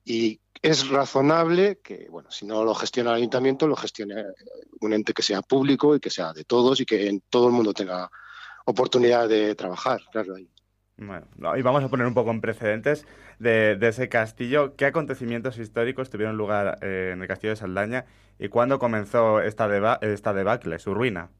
y 0.05 0.41
es 0.63 0.89
razonable 0.89 1.81
que, 1.83 2.07
bueno, 2.11 2.31
si 2.31 2.47
no 2.47 2.65
lo 2.65 2.75
gestiona 2.75 3.11
el 3.11 3.17
ayuntamiento, 3.17 3.67
lo 3.67 3.77
gestione 3.77 4.25
un 4.81 4.93
ente 4.93 5.13
que 5.13 5.23
sea 5.23 5.43
público 5.43 5.95
y 5.95 6.01
que 6.01 6.11
sea 6.11 6.33
de 6.33 6.45
todos 6.45 6.81
y 6.81 6.87
que 6.87 7.09
en 7.09 7.23
todo 7.29 7.49
el 7.49 7.53
mundo 7.53 7.75
tenga 7.75 8.11
oportunidad 8.65 9.29
de 9.29 9.55
trabajar, 9.55 10.01
claro. 10.11 10.37
Ahí. 10.37 10.49
Bueno, 10.97 11.27
y 11.57 11.63
vamos 11.63 11.83
a 11.83 11.89
poner 11.89 12.07
un 12.07 12.15
poco 12.15 12.31
en 12.31 12.41
precedentes 12.41 13.07
de, 13.39 13.77
ese 13.81 14.09
castillo. 14.09 14.77
¿Qué 14.77 14.87
acontecimientos 14.87 15.59
históricos 15.59 16.09
tuvieron 16.09 16.37
lugar 16.37 16.79
eh, 16.83 17.11
en 17.13 17.21
el 17.23 17.29
castillo 17.29 17.51
de 17.51 17.57
Saldaña 17.57 18.07
y 18.39 18.49
cuándo 18.49 18.79
comenzó 18.79 19.41
esta, 19.41 19.99
esta 20.03 20.33
debacle, 20.33 20.79
su 20.79 20.95
ruina? 20.95 21.31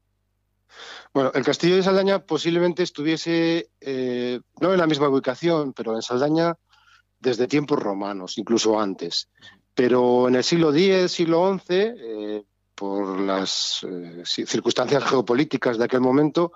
Bueno, 1.13 1.31
el 1.33 1.45
castillo 1.45 1.77
de 1.77 1.83
Saldaña 1.83 2.19
posiblemente 2.19 2.83
estuviese 2.83 3.69
eh, 3.79 4.41
no 4.59 4.73
en 4.73 4.79
la 4.79 4.87
misma 4.87 5.07
ubicación, 5.07 5.71
pero 5.71 5.95
en 5.95 6.01
Saldaña 6.01 6.55
desde 7.19 7.47
tiempos 7.47 7.79
romanos, 7.79 8.37
incluso 8.37 8.79
antes. 8.79 9.29
Pero 9.73 10.27
en 10.27 10.35
el 10.35 10.43
siglo 10.43 10.75
X, 10.75 11.11
siglo 11.11 11.57
XI, 11.57 11.73
eh, 11.73 12.43
por 12.75 13.19
las 13.21 13.85
circunstancias 14.25 15.03
geopolíticas 15.05 15.77
de 15.77 15.85
aquel 15.85 16.01
momento, 16.01 16.51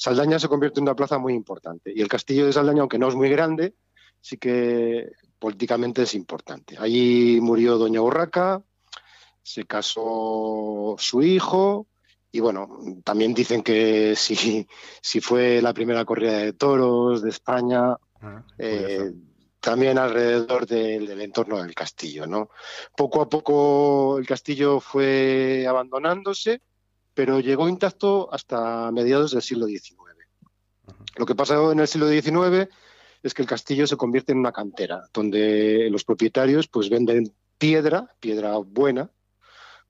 Saldaña 0.00 0.38
se 0.38 0.48
convierte 0.48 0.80
en 0.80 0.84
una 0.84 0.96
plaza 0.96 1.18
muy 1.18 1.34
importante. 1.34 1.92
Y 1.94 2.00
el 2.00 2.08
castillo 2.08 2.46
de 2.46 2.54
Saldaña, 2.54 2.80
aunque 2.80 2.98
no 2.98 3.08
es 3.08 3.14
muy 3.14 3.28
grande, 3.28 3.74
sí 4.18 4.38
que 4.38 5.10
políticamente 5.38 6.04
es 6.04 6.14
importante. 6.14 6.78
Allí 6.78 7.38
murió 7.42 7.76
Doña 7.76 8.00
Urraca, 8.00 8.62
se 9.42 9.66
casó 9.66 10.96
su 10.98 11.22
hijo, 11.22 11.86
y 12.32 12.40
bueno, 12.40 12.78
también 13.04 13.34
dicen 13.34 13.62
que 13.62 14.14
si, 14.16 14.66
si 15.02 15.20
fue 15.20 15.60
la 15.60 15.74
primera 15.74 16.06
corrida 16.06 16.38
de 16.38 16.54
toros 16.54 17.20
de 17.20 17.28
España, 17.28 17.94
ah, 18.22 18.42
eh, 18.56 19.12
también 19.60 19.98
alrededor 19.98 20.66
del, 20.66 21.08
del, 21.08 21.20
entorno 21.20 21.62
del 21.62 21.74
castillo. 21.74 22.26
¿no? 22.26 22.48
Poco 22.96 23.20
a 23.20 23.28
poco 23.28 24.16
el 24.16 24.26
castillo 24.26 24.80
fue 24.80 25.66
abandonándose 25.68 26.62
pero 27.20 27.38
llegó 27.38 27.68
intacto 27.68 28.32
hasta 28.32 28.90
mediados 28.92 29.32
del 29.32 29.42
siglo 29.42 29.66
XIX. 29.66 29.94
Lo 31.16 31.26
que 31.26 31.34
pasó 31.34 31.70
en 31.70 31.80
el 31.80 31.86
siglo 31.86 32.08
XIX 32.08 32.66
es 33.22 33.34
que 33.34 33.42
el 33.42 33.48
castillo 33.48 33.86
se 33.86 33.98
convierte 33.98 34.32
en 34.32 34.38
una 34.38 34.52
cantera, 34.52 35.02
donde 35.12 35.88
los 35.90 36.02
propietarios 36.02 36.66
pues 36.68 36.88
venden 36.88 37.30
piedra, 37.58 38.16
piedra 38.20 38.56
buena, 38.56 39.10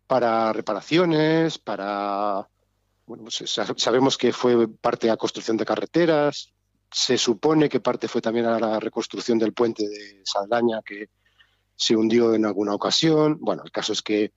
para 0.09 0.53
reparaciones, 0.53 1.57
para... 1.57 2.49
Bueno, 3.07 3.23
pues, 3.23 3.45
sabemos 3.77 4.19
que 4.19 4.33
fue 4.33 4.67
parte 4.67 5.07
de 5.07 5.13
la 5.13 5.17
construcción 5.17 5.57
de 5.57 5.65
carreteras, 5.65 6.53
se 6.91 7.17
supone 7.17 7.69
que 7.69 7.79
parte 7.79 8.09
fue 8.09 8.21
también 8.21 8.47
a 8.47 8.59
la 8.59 8.81
reconstrucción 8.81 9.39
del 9.39 9.53
puente 9.53 9.89
de 9.89 10.21
Saldaña, 10.25 10.83
que 10.85 11.11
se 11.81 11.97
hundió 11.97 12.35
en 12.35 12.45
alguna 12.45 12.75
ocasión. 12.75 13.39
Bueno, 13.41 13.63
el 13.65 13.73
caso 13.73 13.95
es 13.95 14.03
que 14.03 14.33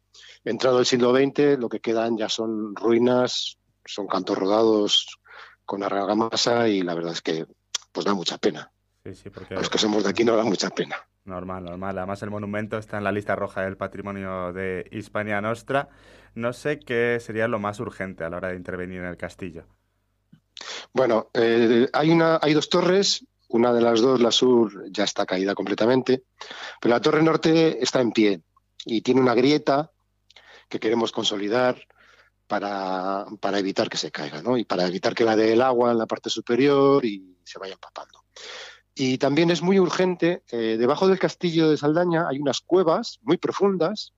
entrado 0.45 0.79
el 0.79 0.85
siglo 0.85 1.13
XX 1.13 1.59
lo 1.59 1.67
que 1.67 1.81
quedan 1.81 2.17
ya 2.17 2.29
son 2.29 2.73
ruinas, 2.73 3.57
son 3.85 4.07
cantos 4.07 4.37
rodados 4.37 5.19
con 5.65 5.83
argamasa 5.83 6.69
y 6.69 6.81
la 6.81 6.95
verdad 6.95 7.11
es 7.11 7.21
que 7.21 7.45
pues 7.91 8.05
da 8.05 8.13
mucha 8.13 8.37
pena. 8.37 8.71
Sí, 9.03 9.13
sí, 9.15 9.29
porque... 9.29 9.55
los 9.55 9.69
que 9.69 9.77
somos 9.77 10.05
de 10.05 10.09
aquí 10.09 10.23
no 10.23 10.37
da 10.37 10.45
mucha 10.45 10.69
pena. 10.69 10.95
Normal, 11.25 11.65
normal. 11.65 11.97
Además 11.97 12.23
el 12.23 12.31
monumento 12.31 12.77
está 12.77 12.97
en 12.97 13.03
la 13.03 13.11
lista 13.11 13.35
roja 13.35 13.61
del 13.61 13.75
patrimonio 13.75 14.53
de 14.53 14.87
Hispania 14.91 15.41
Nostra. 15.41 15.89
No 16.35 16.53
sé 16.53 16.79
qué 16.79 17.19
sería 17.19 17.49
lo 17.49 17.59
más 17.59 17.81
urgente 17.81 18.23
a 18.23 18.29
la 18.29 18.37
hora 18.37 18.49
de 18.49 18.55
intervenir 18.55 18.99
en 18.99 19.07
el 19.07 19.17
castillo. 19.17 19.65
Bueno, 20.93 21.29
eh, 21.33 21.89
hay, 21.91 22.09
una, 22.09 22.39
hay 22.41 22.53
dos 22.53 22.69
torres 22.69 23.25
una 23.53 23.71
de 23.71 23.81
las 23.81 24.01
dos, 24.01 24.19
la 24.19 24.31
sur, 24.31 24.85
ya 24.89 25.03
está 25.03 25.27
caída 25.27 25.53
completamente, 25.53 26.23
pero 26.81 26.95
la 26.95 27.01
torre 27.01 27.21
norte 27.21 27.81
está 27.83 28.01
en 28.01 28.11
pie 28.11 28.41
y 28.83 29.01
tiene 29.01 29.21
una 29.21 29.35
grieta 29.35 29.91
que 30.67 30.79
queremos 30.79 31.11
consolidar 31.11 31.77
para, 32.47 33.27
evitar 33.59 33.89
que 33.89 33.97
se 33.97 34.11
caiga, 34.11 34.41
¿no? 34.41 34.57
Y 34.57 34.65
para 34.65 34.87
evitar 34.87 35.13
que 35.13 35.23
la 35.23 35.35
dé 35.35 35.53
el 35.53 35.61
agua 35.61 35.91
en 35.91 35.99
la 35.99 36.07
parte 36.07 36.31
superior 36.31 37.05
y 37.05 37.37
se 37.43 37.59
vaya 37.59 37.73
empapando. 37.73 38.25
Y 38.95 39.19
también 39.19 39.51
es 39.51 39.61
muy 39.61 39.79
urgente, 39.79 40.43
eh, 40.51 40.77
debajo 40.79 41.07
del 41.07 41.19
castillo 41.19 41.69
de 41.69 41.77
Saldaña 41.77 42.27
hay 42.27 42.39
unas 42.39 42.59
cuevas 42.59 43.19
muy 43.21 43.37
profundas 43.37 44.13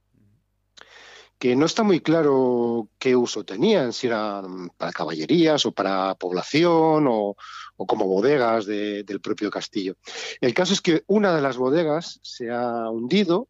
que 1.37 1.55
no 1.55 1.65
está 1.65 1.83
muy 1.83 1.99
claro 1.99 2.89
qué 2.97 3.15
uso 3.15 3.43
tenían, 3.43 3.93
si 3.93 4.07
eran 4.07 4.69
para 4.77 4.91
caballerías 4.91 5.65
o 5.65 5.71
para 5.71 6.15
población 6.15 7.05
o, 7.09 7.35
como 7.75 8.05
bodegas 8.05 8.65
del 8.65 9.19
propio 9.21 9.51
castillo. 9.51 9.95
El 10.39 10.53
caso 10.53 10.73
es 10.73 10.81
que 10.81 11.03
una 11.07 11.35
de 11.35 11.41
las 11.41 11.57
bodegas 11.57 12.19
se 12.23 12.49
ha 12.49 12.89
hundido 12.89 13.49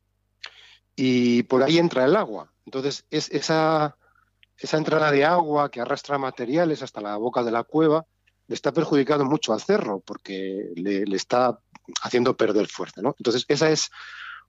y 0.95 1.43
por 1.43 1.61
ahí 1.61 1.77
entra 1.77 2.05
el 2.05 2.15
agua. 2.15 2.51
Entonces, 2.65 3.05
es 3.11 3.29
esa, 3.31 3.97
esa 4.57 4.77
entrada 4.77 5.11
de 5.11 5.25
agua 5.25 5.69
que 5.69 5.81
arrastra 5.81 6.17
materiales 6.17 6.81
hasta 6.81 7.01
la 7.01 7.17
boca 7.17 7.43
de 7.43 7.51
la 7.51 7.63
cueva 7.63 8.05
le 8.47 8.55
está 8.55 8.71
perjudicando 8.71 9.25
mucho 9.25 9.53
al 9.53 9.61
cerro 9.61 9.99
porque 9.99 10.71
le, 10.75 11.03
está 11.15 11.59
haciendo 12.01 12.35
perder 12.35 12.67
fuerza. 12.67 13.01
Entonces, 13.01 13.45
esa 13.47 13.69
es 13.69 13.91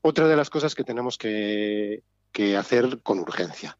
otra 0.01 0.29
de 0.29 0.37
las 0.37 0.51
cosas 0.51 0.75
que 0.75 0.85
tenemos 0.85 1.19
que, 1.19 2.03
que 2.37 2.55
hacer 2.55 3.01
con 3.03 3.19
urgencia. 3.19 3.79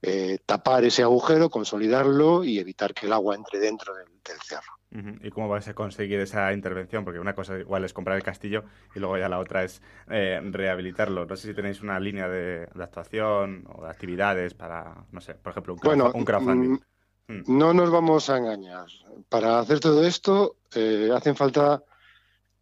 Eh, 0.00 0.38
tapar 0.46 0.84
ese 0.84 1.02
agujero, 1.02 1.50
consolidarlo 1.50 2.44
y 2.44 2.60
evitar 2.60 2.94
que 2.94 3.06
el 3.06 3.12
agua 3.12 3.34
entre 3.34 3.58
dentro 3.58 3.96
del, 3.96 4.06
cerro. 4.44 4.74
¿Y 5.22 5.30
cómo 5.30 5.48
vais 5.48 5.66
a 5.66 5.74
conseguir 5.74 6.20
esa 6.20 6.52
intervención? 6.52 7.04
Porque 7.04 7.18
una 7.18 7.34
cosa 7.34 7.58
igual 7.58 7.84
es 7.84 7.92
comprar 7.92 8.16
el 8.16 8.22
castillo 8.22 8.62
y 8.94 9.00
luego 9.00 9.18
ya 9.18 9.28
la 9.28 9.40
otra 9.40 9.64
es 9.64 9.82
eh, 10.08 10.40
rehabilitarlo. 10.40 11.26
No 11.26 11.34
sé 11.34 11.48
si 11.48 11.54
tenéis 11.54 11.82
una 11.82 11.98
línea 11.98 12.28
de, 12.28 12.68
actuación 12.80 13.64
o 13.74 13.82
de 13.82 13.90
actividades 13.90 14.54
para, 14.54 15.04
no 15.10 15.20
sé, 15.20 15.34
por 15.34 15.50
ejemplo, 15.50 15.74
un, 15.74 16.24
crowdfunding. 16.24 16.78
Mm, 17.26 17.34
mm. 17.34 17.58
No 17.58 17.74
nos 17.74 17.90
vamos 17.90 18.30
a 18.30 18.38
engañar. 18.38 18.86
Para 19.28 19.58
hacer 19.58 19.80
todo 19.80 20.06
esto 20.06 20.54
eh, 20.76 21.10
hacen 21.12 21.34
falta 21.34 21.82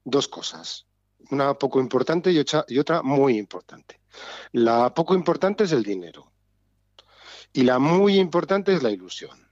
dos 0.05 0.27
cosas. 0.29 0.87
Una 1.31 1.55
poco 1.55 1.81
importante 1.81 2.31
y 2.31 2.45
y 2.69 2.79
otra 2.79 3.03
muy 3.03 3.39
importante. 3.39 4.01
La 4.53 4.93
poco 4.93 5.15
importante 5.15 5.65
es 5.65 5.73
el 5.73 5.83
dinero 5.83 6.33
y 7.55 7.63
la 7.63 7.79
muy 7.79 8.19
importante 8.19 8.75
es 8.75 8.83
la 8.83 8.91
ilusión. 8.91 9.49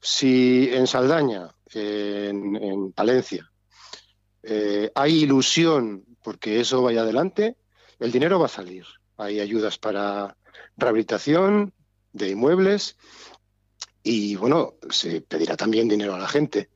Si 0.00 0.68
en 0.72 0.86
Saldaña, 0.86 1.54
en, 1.74 2.92
Palencia, 2.92 3.50
eh, 4.42 4.90
hay 4.94 5.22
ilusión 5.24 6.04
porque 6.22 6.60
eso 6.60 6.82
vaya 6.82 7.02
adelante, 7.02 7.56
el 7.98 8.12
dinero 8.12 8.38
va 8.38 8.46
a 8.46 8.48
salir. 8.48 8.84
Hay 9.16 9.40
ayudas 9.40 9.78
para 9.78 10.36
rehabilitación 10.76 11.72
de 12.12 12.30
inmuebles 12.30 12.96
y 14.02 14.36
bueno, 14.36 14.74
se 14.90 15.20
pedirá 15.22 15.56
también 15.56 15.88
dinero 15.88 16.14
a 16.14 16.18
la 16.18 16.28
gente. 16.28 16.70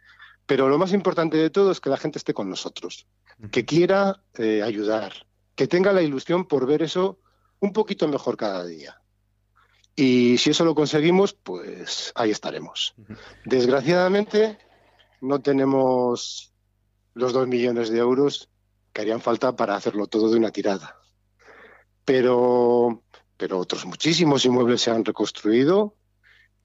Pero 0.46 0.68
lo 0.68 0.78
más 0.78 0.92
importante 0.92 1.36
de 1.36 1.50
todo 1.50 1.70
es 1.70 1.80
que 1.80 1.90
la 1.90 1.96
gente 1.96 2.18
esté 2.18 2.34
con 2.34 2.48
nosotros, 2.48 3.06
que 3.50 3.64
quiera 3.64 4.22
eh, 4.34 4.62
ayudar, 4.62 5.12
que 5.54 5.66
tenga 5.66 5.92
la 5.92 6.02
ilusión 6.02 6.46
por 6.46 6.66
ver 6.66 6.82
eso 6.82 7.18
un 7.60 7.72
poquito 7.72 8.08
mejor 8.08 8.36
cada 8.36 8.64
día. 8.64 9.00
Y 9.94 10.36
si 10.38 10.50
eso 10.50 10.64
lo 10.64 10.74
conseguimos, 10.74 11.32
pues 11.32 12.12
ahí 12.14 12.30
estaremos. 12.30 12.94
Desgraciadamente, 13.44 14.58
no 15.22 15.40
tenemos 15.40 16.52
los 17.14 17.32
dos 17.32 17.48
millones 17.48 17.88
de 17.88 17.98
euros 17.98 18.50
que 18.92 19.00
harían 19.00 19.22
falta 19.22 19.56
para 19.56 19.74
hacerlo 19.74 20.06
todo 20.06 20.30
de 20.30 20.36
una 20.36 20.50
tirada. 20.50 20.96
Pero, 22.04 23.02
pero 23.36 23.58
otros 23.58 23.86
muchísimos 23.86 24.44
inmuebles 24.44 24.82
se 24.82 24.90
han 24.90 25.04
reconstruido 25.04 25.96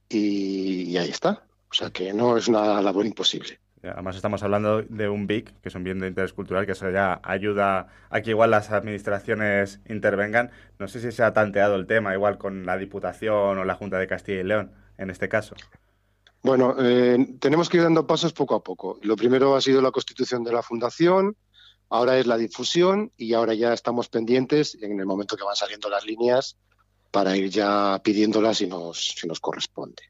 y 0.10 0.98
ahí 0.98 1.10
está. 1.10 1.48
O 1.70 1.74
sea 1.74 1.90
que 1.90 2.12
no 2.14 2.36
es 2.36 2.50
una 2.50 2.82
labor 2.82 3.06
imposible. 3.06 3.62
Además 3.84 4.16
estamos 4.16 4.44
hablando 4.44 4.82
de 4.84 5.10
un 5.10 5.28
BIC, 5.28 5.60
que 5.62 5.70
es 5.70 5.76
un 5.76 5.84
bien 5.84 6.00
de 6.00 6.08
interés 6.08 6.34
cultural, 6.34 6.66
que 6.66 6.74
eso 6.74 6.90
ya 6.92 7.20
ayuda 7.24 7.88
a 8.10 8.22
que 8.22 8.30
igual 8.30 8.52
las 8.52 8.72
administraciones 8.72 9.80
intervengan. 9.90 10.52
No 10.78 10.88
sé 10.88 11.00
si 11.00 11.12
se 11.12 11.24
ha 11.24 11.34
tanteado 11.34 11.76
el 11.76 11.88
tema 11.88 12.14
igual 12.14 12.38
con 12.38 12.66
la 12.66 12.78
Diputación 12.78 13.58
o 13.58 13.66
la 13.66 13.76
Junta 13.76 13.98
de 13.98 14.08
Castilla 14.08 14.42
y 14.42 14.44
León 14.44 14.72
en 14.98 15.10
este 15.10 15.30
caso. 15.30 15.56
Bueno, 16.44 16.76
eh, 16.80 17.36
tenemos 17.40 17.70
que 17.70 17.78
ir 17.78 17.84
dando 17.84 18.06
pasos 18.06 18.34
poco 18.34 18.56
a 18.56 18.64
poco. 18.64 19.00
Lo 19.02 19.16
primero 19.16 19.56
ha 19.56 19.62
sido 19.62 19.82
la 19.82 19.92
constitución 19.92 20.44
de 20.44 20.54
la 20.54 20.62
fundación, 20.62 21.36
Ahora 21.92 22.18
es 22.18 22.26
la 22.26 22.38
difusión 22.38 23.12
y 23.18 23.34
ahora 23.34 23.54
ya 23.54 23.74
estamos 23.74 24.08
pendientes 24.08 24.78
en 24.82 24.98
el 24.98 25.06
momento 25.06 25.36
que 25.36 25.44
van 25.44 25.58
saliendo 25.58 25.90
las 25.90 26.06
líneas 26.06 26.56
para 27.12 27.36
ir 27.36 27.50
ya 27.50 28.00
pidiéndolas 28.02 28.60
si 28.60 28.68
nos, 28.68 29.10
si 29.10 29.28
nos 29.28 29.42
corresponde. 29.42 30.02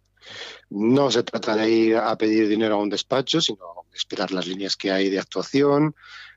No 0.70 1.12
se 1.12 1.24
trata 1.24 1.56
de 1.56 1.70
ir 1.70 1.98
a 1.98 2.18
pedir 2.18 2.48
dinero 2.48 2.76
a 2.76 2.80
un 2.80 2.90
despacho, 2.90 3.42
sino 3.42 3.86
esperar 3.94 4.32
las 4.32 4.48
líneas 4.48 4.76
que 4.76 4.92
hay 4.92 5.10
de 5.10 5.20
actuación, 5.20 5.96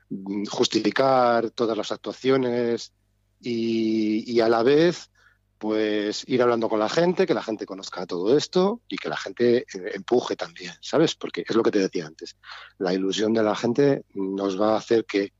mm, 0.09 0.45
justificar 0.45 1.51
todas 1.51 1.77
las 1.77 1.91
actuaciones 1.91 2.93
y, 3.41 4.29
y 4.31 4.39
a 4.41 4.49
la 4.49 4.63
vez 4.63 5.09
pues 5.57 6.23
ir 6.27 6.41
hablando 6.41 6.69
con 6.69 6.79
la 6.79 6.89
gente, 6.89 7.25
que 7.25 7.33
la 7.33 7.43
gente 7.43 7.65
conozca 7.65 8.05
todo 8.05 8.37
esto 8.37 8.81
y 8.87 8.97
que 8.97 9.09
la 9.09 9.17
gente 9.17 9.59
eh, 9.59 9.65
empuje 9.93 10.35
también, 10.35 10.73
¿sabes? 10.81 11.15
Porque 11.15 11.43
es 11.47 11.55
lo 11.55 11.63
que 11.63 11.71
te 11.71 11.79
decía 11.79 12.05
antes, 12.05 12.37
la 12.77 12.93
ilusión 12.93 13.33
de 13.33 13.43
la 13.43 13.55
gente 13.55 14.03
nos 14.13 14.59
va 14.59 14.73
a 14.73 14.77
hacer 14.77 15.05
que, 15.05 15.33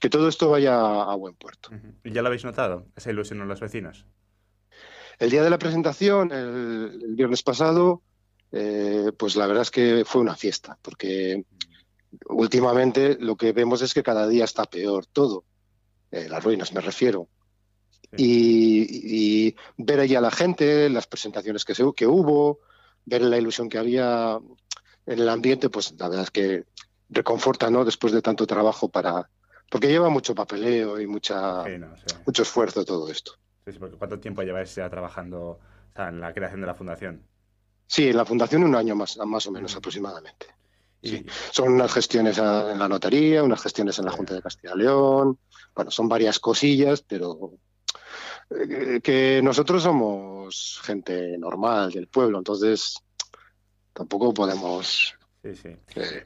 que 0.00 0.10
todo 0.10 0.28
esto 0.28 0.50
vaya 0.50 0.74
a 0.74 1.14
buen 1.14 1.34
puerto. 1.36 1.70
¿Y 2.04 2.12
ya 2.12 2.22
lo 2.22 2.28
habéis 2.28 2.44
notado, 2.44 2.86
esa 2.96 3.10
ilusión 3.10 3.40
en 3.40 3.48
los 3.48 3.60
vecinos? 3.60 4.06
El 5.22 5.30
día 5.30 5.44
de 5.44 5.50
la 5.50 5.58
presentación, 5.58 6.32
el, 6.32 7.00
el 7.00 7.14
viernes 7.14 7.44
pasado, 7.44 8.02
eh, 8.50 9.12
pues 9.16 9.36
la 9.36 9.46
verdad 9.46 9.62
es 9.62 9.70
que 9.70 10.04
fue 10.04 10.20
una 10.20 10.34
fiesta, 10.34 10.76
porque 10.82 11.44
últimamente 12.26 13.16
lo 13.20 13.36
que 13.36 13.52
vemos 13.52 13.82
es 13.82 13.94
que 13.94 14.02
cada 14.02 14.26
día 14.26 14.42
está 14.42 14.64
peor 14.64 15.06
todo, 15.06 15.44
eh, 16.10 16.26
las 16.28 16.42
ruinas 16.42 16.72
me 16.72 16.80
refiero. 16.80 17.28
Y, 18.16 19.46
y, 19.46 19.56
ver 19.76 20.00
allí 20.00 20.16
a 20.16 20.20
la 20.20 20.32
gente, 20.32 20.90
las 20.90 21.06
presentaciones 21.06 21.64
que, 21.64 21.76
se, 21.76 21.84
que 21.94 22.08
hubo, 22.08 22.58
ver 23.04 23.22
la 23.22 23.38
ilusión 23.38 23.68
que 23.68 23.78
había 23.78 24.40
en 25.06 25.18
el 25.20 25.28
ambiente, 25.28 25.70
pues 25.70 25.94
la 26.00 26.08
verdad 26.08 26.24
es 26.24 26.32
que 26.32 26.64
reconforta, 27.10 27.70
¿no? 27.70 27.84
Después 27.84 28.12
de 28.12 28.22
tanto 28.22 28.44
trabajo 28.44 28.88
para... 28.88 29.30
Porque 29.70 29.86
lleva 29.86 30.08
mucho 30.08 30.34
papeleo 30.34 31.00
y 31.00 31.06
mucha, 31.06 31.62
sí, 31.62 31.78
no, 31.78 31.96
sí. 31.96 32.16
mucho 32.26 32.42
esfuerzo 32.42 32.84
todo 32.84 33.08
esto. 33.08 33.34
Sí, 33.64 33.72
sí, 33.72 33.78
porque 33.78 33.96
¿cuánto 33.96 34.18
tiempo 34.18 34.42
lleváis 34.42 34.74
ya 34.74 34.88
trabajando 34.90 35.40
o 35.50 35.60
sea, 35.94 36.08
en 36.08 36.20
la 36.20 36.32
creación 36.32 36.60
de 36.60 36.66
la 36.66 36.74
fundación? 36.74 37.22
Sí, 37.86 38.08
en 38.08 38.16
la 38.16 38.24
fundación 38.24 38.64
un 38.64 38.74
año 38.74 38.94
más, 38.96 39.16
más 39.18 39.46
o 39.46 39.52
menos 39.52 39.76
aproximadamente. 39.76 40.46
Sí. 41.02 41.24
Son 41.50 41.72
unas 41.72 41.92
gestiones 41.92 42.38
en 42.38 42.78
la 42.78 42.88
notaría, 42.88 43.42
unas 43.42 43.60
gestiones 43.60 43.98
en 43.98 44.04
la 44.04 44.12
Junta 44.12 44.34
de 44.34 44.42
Castilla 44.42 44.74
y 44.74 44.78
León. 44.78 45.38
Bueno, 45.74 45.90
son 45.90 46.08
varias 46.08 46.38
cosillas, 46.38 47.02
pero 47.02 47.54
eh, 48.50 49.00
que 49.02 49.40
nosotros 49.42 49.82
somos 49.82 50.80
gente 50.82 51.36
normal 51.38 51.90
del 51.90 52.06
pueblo, 52.08 52.38
entonces 52.38 52.94
tampoco 53.92 54.32
podemos. 54.32 55.14
Sí, 55.42 55.56
sí. 55.56 55.68
Eh, 55.96 56.22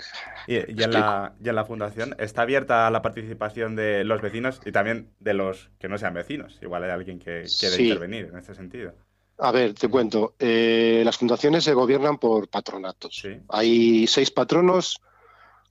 y, 0.47 0.55
y, 0.79 0.83
en 0.83 0.93
la, 0.93 1.35
y, 1.43 1.49
en 1.49 1.55
la, 1.55 1.65
fundación 1.65 2.15
está 2.19 2.43
abierta 2.43 2.91
la 2.91 3.01
participación 3.01 3.75
de 3.75 4.05
los 4.05 4.21
vecinos 4.21 4.61
y 4.65 4.73
también 4.73 5.11
de 5.21 5.33
los 5.33 5.71
que 5.79 5.89
no 5.89 5.97
sean 5.97 6.13
vecinos. 6.13 6.59
Igual 6.61 6.85
hay 6.85 6.91
alguien 6.91 7.19
que 7.19 7.45
quiere 7.59 7.77
sí. 7.77 7.85
intervenir 7.85 8.27
en 8.27 8.39
este 8.39 8.55
sentido. 8.55 8.93
A 9.39 9.53
ver, 9.53 9.73
te 9.75 9.89
cuento. 9.89 10.35
Eh, 10.39 11.03
las 11.05 11.17
fundaciones 11.17 11.65
se 11.65 11.73
gobiernan 11.73 12.19
por 12.19 12.49
patronatos. 12.49 13.17
Sí. 13.23 13.41
Hay 13.49 14.07
seis 14.07 14.31
patronos 14.31 15.01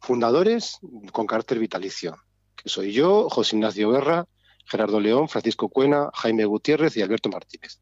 fundadores 0.02 0.80
con 1.12 1.28
carácter 1.28 1.60
vitalicio, 1.60 2.18
que 2.56 2.70
soy 2.70 2.94
yo, 2.94 3.30
José 3.30 3.56
Ignacio 3.56 3.92
Guerra, 3.92 4.26
Gerardo 4.66 5.00
León, 5.00 5.30
Francisco 5.30 5.70
Cuena, 5.70 6.10
Jaime 6.14 6.46
Gutiérrez 6.46 6.98
y 6.98 7.02
Alberto 7.02 7.30
Martínez. 7.30 7.80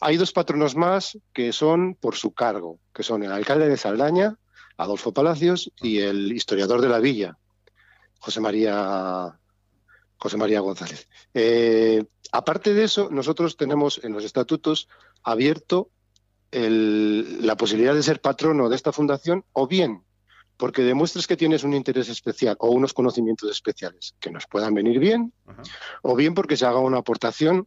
Hay 0.00 0.16
dos 0.16 0.32
patronos 0.32 0.76
más 0.76 1.18
que 1.32 1.52
son 1.52 1.96
por 1.96 2.14
su 2.14 2.32
cargo, 2.32 2.78
que 2.94 3.02
son 3.02 3.22
el 3.24 3.32
alcalde 3.32 3.68
de 3.68 3.76
Saldaña, 3.76 4.36
Adolfo 4.82 5.12
Palacios, 5.12 5.70
y 5.82 5.98
el 5.98 6.32
historiador 6.32 6.80
de 6.80 6.88
la 6.88 6.98
villa, 6.98 7.38
José 8.18 8.40
María, 8.40 9.38
José 10.16 10.36
María 10.36 10.60
González. 10.60 11.08
Eh, 11.34 12.04
aparte 12.32 12.72
de 12.72 12.84
eso, 12.84 13.08
nosotros 13.10 13.56
tenemos 13.56 14.00
en 14.02 14.12
los 14.12 14.24
estatutos 14.24 14.88
abierto 15.22 15.90
el, 16.50 17.46
la 17.46 17.56
posibilidad 17.56 17.94
de 17.94 18.02
ser 18.02 18.20
patrono 18.20 18.68
de 18.68 18.76
esta 18.76 18.92
fundación 18.92 19.44
o 19.52 19.66
bien 19.66 20.02
porque 20.60 20.82
demuestres 20.82 21.26
que 21.26 21.38
tienes 21.38 21.64
un 21.64 21.72
interés 21.72 22.10
especial 22.10 22.54
o 22.60 22.70
unos 22.70 22.92
conocimientos 22.92 23.50
especiales 23.50 24.14
que 24.20 24.30
nos 24.30 24.46
puedan 24.46 24.74
venir 24.74 24.98
bien, 24.98 25.32
o 26.02 26.14
bien 26.14 26.34
porque 26.34 26.58
se 26.58 26.66
haga 26.66 26.80
una 26.80 26.98
aportación, 26.98 27.66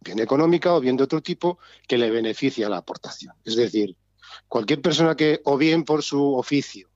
bien 0.00 0.18
económica 0.18 0.74
o 0.74 0.80
bien 0.80 0.96
de 0.96 1.04
otro 1.04 1.20
tipo, 1.20 1.58
que 1.86 1.98
le 1.98 2.10
beneficie 2.10 2.64
a 2.64 2.70
la 2.70 2.78
aportación. 2.78 3.34
Es 3.44 3.54
decir, 3.54 3.96
cualquier 4.48 4.80
persona 4.80 5.16
que, 5.16 5.40
o 5.44 5.56
bien 5.56 5.84
por 5.84 6.02
su 6.02 6.34
oficio, 6.34 6.88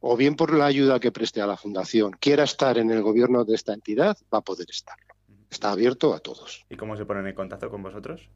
o 0.00 0.16
bien 0.16 0.36
por 0.36 0.54
la 0.54 0.66
ayuda 0.66 1.00
que 1.00 1.12
preste 1.12 1.40
a 1.40 1.46
la 1.46 1.56
fundación, 1.56 2.12
quiera 2.20 2.44
estar 2.44 2.78
en 2.78 2.90
el 2.90 3.02
gobierno 3.02 3.44
de 3.44 3.54
esta 3.54 3.74
entidad, 3.74 4.16
va 4.32 4.38
a 4.38 4.42
poder 4.42 4.68
estarlo. 4.70 5.14
Está 5.50 5.72
abierto 5.72 6.14
a 6.14 6.20
todos. 6.20 6.64
¿Y 6.68 6.76
cómo 6.76 6.96
se 6.96 7.06
ponen 7.06 7.26
en 7.26 7.34
contacto 7.34 7.70
con 7.70 7.82
vosotros? 7.82 8.28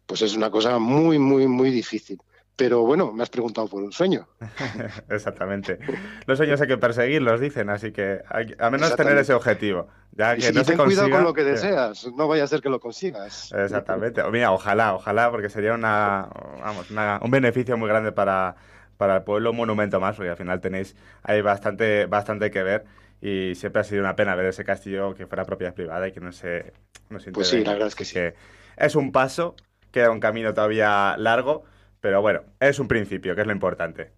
pues 0.04 0.20
es 0.20 0.34
una 0.34 0.50
cosa 0.50 0.78
muy, 0.78 1.18
muy, 1.18 1.46
muy 1.46 1.70
difícil. 1.70 2.18
Pero 2.56 2.82
bueno, 2.82 3.12
me 3.12 3.22
has 3.24 3.30
preguntado 3.30 3.66
por 3.66 3.82
un 3.82 3.90
sueño. 3.92 4.28
Exactamente. 5.08 5.78
Los 6.26 6.38
sueños 6.38 6.60
hay 6.60 6.68
que 6.68 6.78
perseguirlos, 6.78 7.40
dicen, 7.40 7.68
así 7.68 7.90
que 7.90 8.22
hay, 8.28 8.54
a 8.58 8.70
menos 8.70 8.94
tener 8.94 9.18
ese 9.18 9.34
objetivo. 9.34 9.88
Ya 10.12 10.36
que 10.36 10.48
y, 10.48 10.52
no 10.52 10.60
y 10.60 10.64
se 10.64 10.70
ten 10.70 10.76
consiga, 10.76 11.02
cuidado 11.02 11.10
con 11.10 11.24
lo 11.24 11.34
que 11.34 11.42
deseas, 11.42 12.06
no 12.16 12.28
vaya 12.28 12.44
a 12.44 12.46
ser 12.46 12.60
que 12.60 12.68
lo 12.68 12.78
consigas. 12.78 13.52
Exactamente. 13.52 14.22
Mira, 14.30 14.52
ojalá, 14.52 14.94
ojalá, 14.94 15.32
porque 15.32 15.48
sería 15.48 15.74
una, 15.74 16.28
vamos, 16.60 16.90
una, 16.92 17.18
un 17.20 17.30
beneficio 17.32 17.76
muy 17.76 17.88
grande 17.88 18.12
para, 18.12 18.54
para 18.96 19.16
el 19.16 19.22
pueblo, 19.24 19.50
un 19.50 19.56
monumento 19.56 19.98
más, 19.98 20.14
porque 20.14 20.30
al 20.30 20.36
final 20.36 20.60
tenéis 20.60 20.94
ahí 21.24 21.42
bastante, 21.42 22.06
bastante 22.06 22.52
que 22.52 22.62
ver 22.62 22.84
y 23.20 23.54
siempre 23.54 23.80
ha 23.80 23.84
sido 23.84 24.02
una 24.02 24.14
pena 24.14 24.34
ver 24.34 24.46
ese 24.46 24.64
castillo 24.64 25.14
que 25.14 25.26
fuera 25.26 25.44
propiedad 25.44 25.74
privada 25.74 26.06
y 26.06 26.12
que 26.12 26.20
no 26.20 26.30
se, 26.30 26.72
no 27.08 27.18
se 27.18 27.32
Pues 27.32 27.48
sí, 27.48 27.64
la 27.64 27.72
verdad 27.72 27.88
es 27.88 27.94
que 27.94 28.04
sí. 28.04 28.14
Que 28.14 28.34
es 28.76 28.94
un 28.94 29.12
paso, 29.12 29.56
queda 29.90 30.10
un 30.10 30.20
camino 30.20 30.52
todavía 30.54 31.16
largo, 31.16 31.64
pero 32.04 32.20
bueno, 32.20 32.42
es 32.60 32.78
un 32.78 32.86
principio, 32.86 33.34
que 33.34 33.40
es 33.40 33.46
lo 33.46 33.54
importante. 33.54 34.12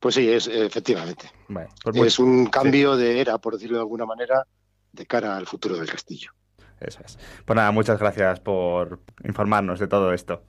Pues 0.00 0.16
sí, 0.16 0.28
es 0.28 0.48
efectivamente. 0.48 1.30
Bueno, 1.46 1.70
pues 1.84 1.94
muy, 1.94 2.08
es 2.08 2.18
un 2.18 2.46
cambio 2.46 2.96
sí. 2.96 3.02
de 3.02 3.20
era, 3.20 3.38
por 3.38 3.54
decirlo 3.54 3.76
de 3.76 3.82
alguna 3.82 4.04
manera, 4.04 4.44
de 4.90 5.06
cara 5.06 5.36
al 5.36 5.46
futuro 5.46 5.76
del 5.76 5.88
castillo. 5.88 6.32
Eso 6.80 7.02
es. 7.06 7.20
Pues 7.44 7.54
nada, 7.54 7.70
muchas 7.70 8.00
gracias 8.00 8.40
por 8.40 8.98
informarnos 9.22 9.78
de 9.78 9.86
todo 9.86 10.12
esto. 10.12 10.42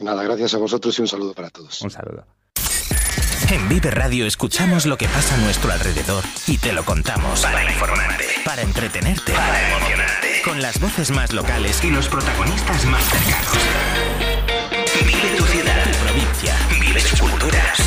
Nada, 0.00 0.24
gracias 0.24 0.54
a 0.54 0.58
vosotros 0.58 0.98
y 0.98 1.02
un 1.02 1.08
saludo 1.08 1.34
para 1.34 1.50
todos. 1.50 1.82
Un 1.82 1.90
saludo. 1.90 2.26
En 3.52 3.68
Vive 3.68 3.92
Radio 3.92 4.26
escuchamos 4.26 4.86
lo 4.86 4.96
que 4.98 5.06
pasa 5.06 5.36
a 5.36 5.38
nuestro 5.38 5.70
alrededor 5.70 6.24
y 6.48 6.58
te 6.58 6.72
lo 6.72 6.84
contamos. 6.84 7.42
Para 7.42 7.62
informarte, 7.62 8.24
para 8.44 8.62
entretenerte, 8.62 9.34
para 9.34 9.70
emocionarte. 9.70 10.42
Con 10.44 10.60
las 10.60 10.80
voces 10.80 11.12
más 11.12 11.32
locales 11.32 11.84
y 11.84 11.92
los 11.92 12.08
protagonistas 12.08 12.84
más 12.86 13.04
cercanos. 13.04 14.07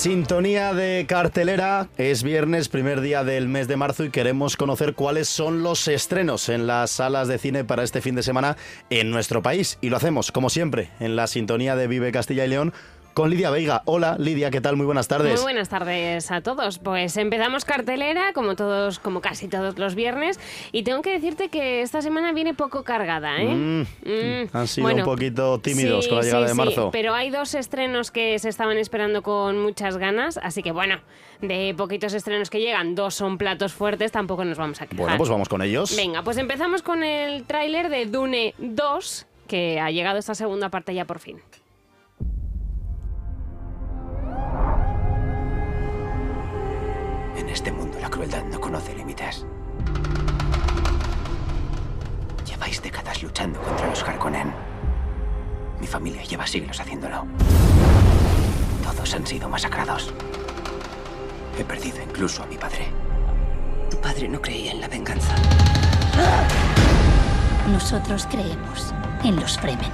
Sintonía 0.00 0.72
de 0.72 1.04
cartelera, 1.06 1.90
es 1.98 2.22
viernes, 2.22 2.70
primer 2.70 3.02
día 3.02 3.22
del 3.22 3.48
mes 3.48 3.68
de 3.68 3.76
marzo 3.76 4.02
y 4.02 4.08
queremos 4.08 4.56
conocer 4.56 4.94
cuáles 4.94 5.28
son 5.28 5.62
los 5.62 5.86
estrenos 5.88 6.48
en 6.48 6.66
las 6.66 6.92
salas 6.92 7.28
de 7.28 7.36
cine 7.36 7.64
para 7.64 7.82
este 7.82 8.00
fin 8.00 8.14
de 8.14 8.22
semana 8.22 8.56
en 8.88 9.10
nuestro 9.10 9.42
país. 9.42 9.76
Y 9.82 9.90
lo 9.90 9.98
hacemos, 9.98 10.32
como 10.32 10.48
siempre, 10.48 10.88
en 11.00 11.16
la 11.16 11.26
sintonía 11.26 11.76
de 11.76 11.86
Vive 11.86 12.12
Castilla 12.12 12.46
y 12.46 12.48
León 12.48 12.72
con 13.20 13.28
Lidia 13.28 13.50
Veiga. 13.50 13.82
Hola 13.84 14.16
Lidia, 14.18 14.50
¿qué 14.50 14.62
tal? 14.62 14.76
Muy 14.76 14.86
buenas 14.86 15.06
tardes. 15.06 15.34
Muy 15.34 15.42
buenas 15.42 15.68
tardes 15.68 16.30
a 16.30 16.40
todos. 16.40 16.78
Pues 16.78 17.18
empezamos 17.18 17.66
cartelera, 17.66 18.32
como 18.32 18.56
todos, 18.56 18.98
como 18.98 19.20
casi 19.20 19.46
todos 19.46 19.78
los 19.78 19.94
viernes, 19.94 20.40
y 20.72 20.84
tengo 20.84 21.02
que 21.02 21.10
decirte 21.10 21.50
que 21.50 21.82
esta 21.82 22.00
semana 22.00 22.32
viene 22.32 22.54
poco 22.54 22.82
cargada, 22.82 23.36
¿eh? 23.42 23.54
Mm, 23.54 23.80
Mm. 24.04 24.48
han 24.54 24.66
sido 24.66 24.86
Bueno, 24.86 25.00
un 25.00 25.04
poquito 25.04 25.58
tímidos 25.58 26.04
sí, 26.04 26.08
con 26.08 26.18
la 26.20 26.24
llegada 26.24 26.46
sí, 26.46 26.48
de 26.48 26.52
sí, 26.52 26.56
marzo. 26.56 26.88
pero 26.92 27.12
hay 27.12 27.28
dos 27.28 27.54
estrenos 27.54 28.10
que 28.10 28.38
se 28.38 28.48
estaban 28.48 28.78
esperando 28.78 29.20
con 29.22 29.58
muchas 29.60 29.98
ganas, 29.98 30.38
así 30.42 30.62
que 30.62 30.72
bueno, 30.72 30.96
de 31.42 31.74
poquitos 31.76 32.14
estrenos 32.14 32.48
que 32.48 32.60
llegan, 32.60 32.94
dos 32.94 33.14
son 33.16 33.36
platos 33.36 33.74
fuertes, 33.74 34.12
tampoco 34.12 34.46
nos 34.46 34.56
vamos 34.56 34.80
a 34.80 34.86
quejar. 34.86 34.96
Bueno, 35.04 35.18
pues 35.18 35.28
vamos 35.28 35.50
con 35.50 35.60
ellos. 35.60 35.94
Venga, 35.94 36.22
pues 36.22 36.38
empezamos 36.38 36.80
con 36.80 37.02
el 37.02 37.44
tráiler 37.44 37.90
de 37.90 38.06
Dune 38.06 38.54
2, 38.56 39.26
que 39.46 39.78
ha 39.78 39.90
llegado 39.90 40.18
esta 40.18 40.34
segunda 40.34 40.70
parte 40.70 40.94
ya 40.94 41.04
por 41.04 41.18
fin. 41.18 41.38
Este 47.52 47.72
mundo 47.72 47.98
la 48.00 48.08
crueldad 48.08 48.44
no 48.44 48.60
conoce 48.60 48.94
límites. 48.94 49.44
Lleváis 52.46 52.82
décadas 52.82 53.22
luchando 53.22 53.60
contra 53.60 53.88
los 53.88 54.02
Harkonnen. 54.02 54.52
Mi 55.80 55.86
familia 55.86 56.22
lleva 56.22 56.46
siglos 56.46 56.78
haciéndolo. 56.80 57.26
Todos 58.84 59.14
han 59.14 59.26
sido 59.26 59.48
masacrados. 59.48 60.12
He 61.58 61.64
perdido 61.64 62.02
incluso 62.02 62.42
a 62.42 62.46
mi 62.46 62.56
padre. 62.56 62.88
Tu 63.90 63.96
padre 63.98 64.28
no 64.28 64.40
creía 64.40 64.72
en 64.72 64.80
la 64.80 64.88
venganza. 64.88 65.34
Nosotros 67.72 68.26
creemos 68.30 68.94
en 69.24 69.36
los 69.36 69.58
Fremen. 69.58 69.90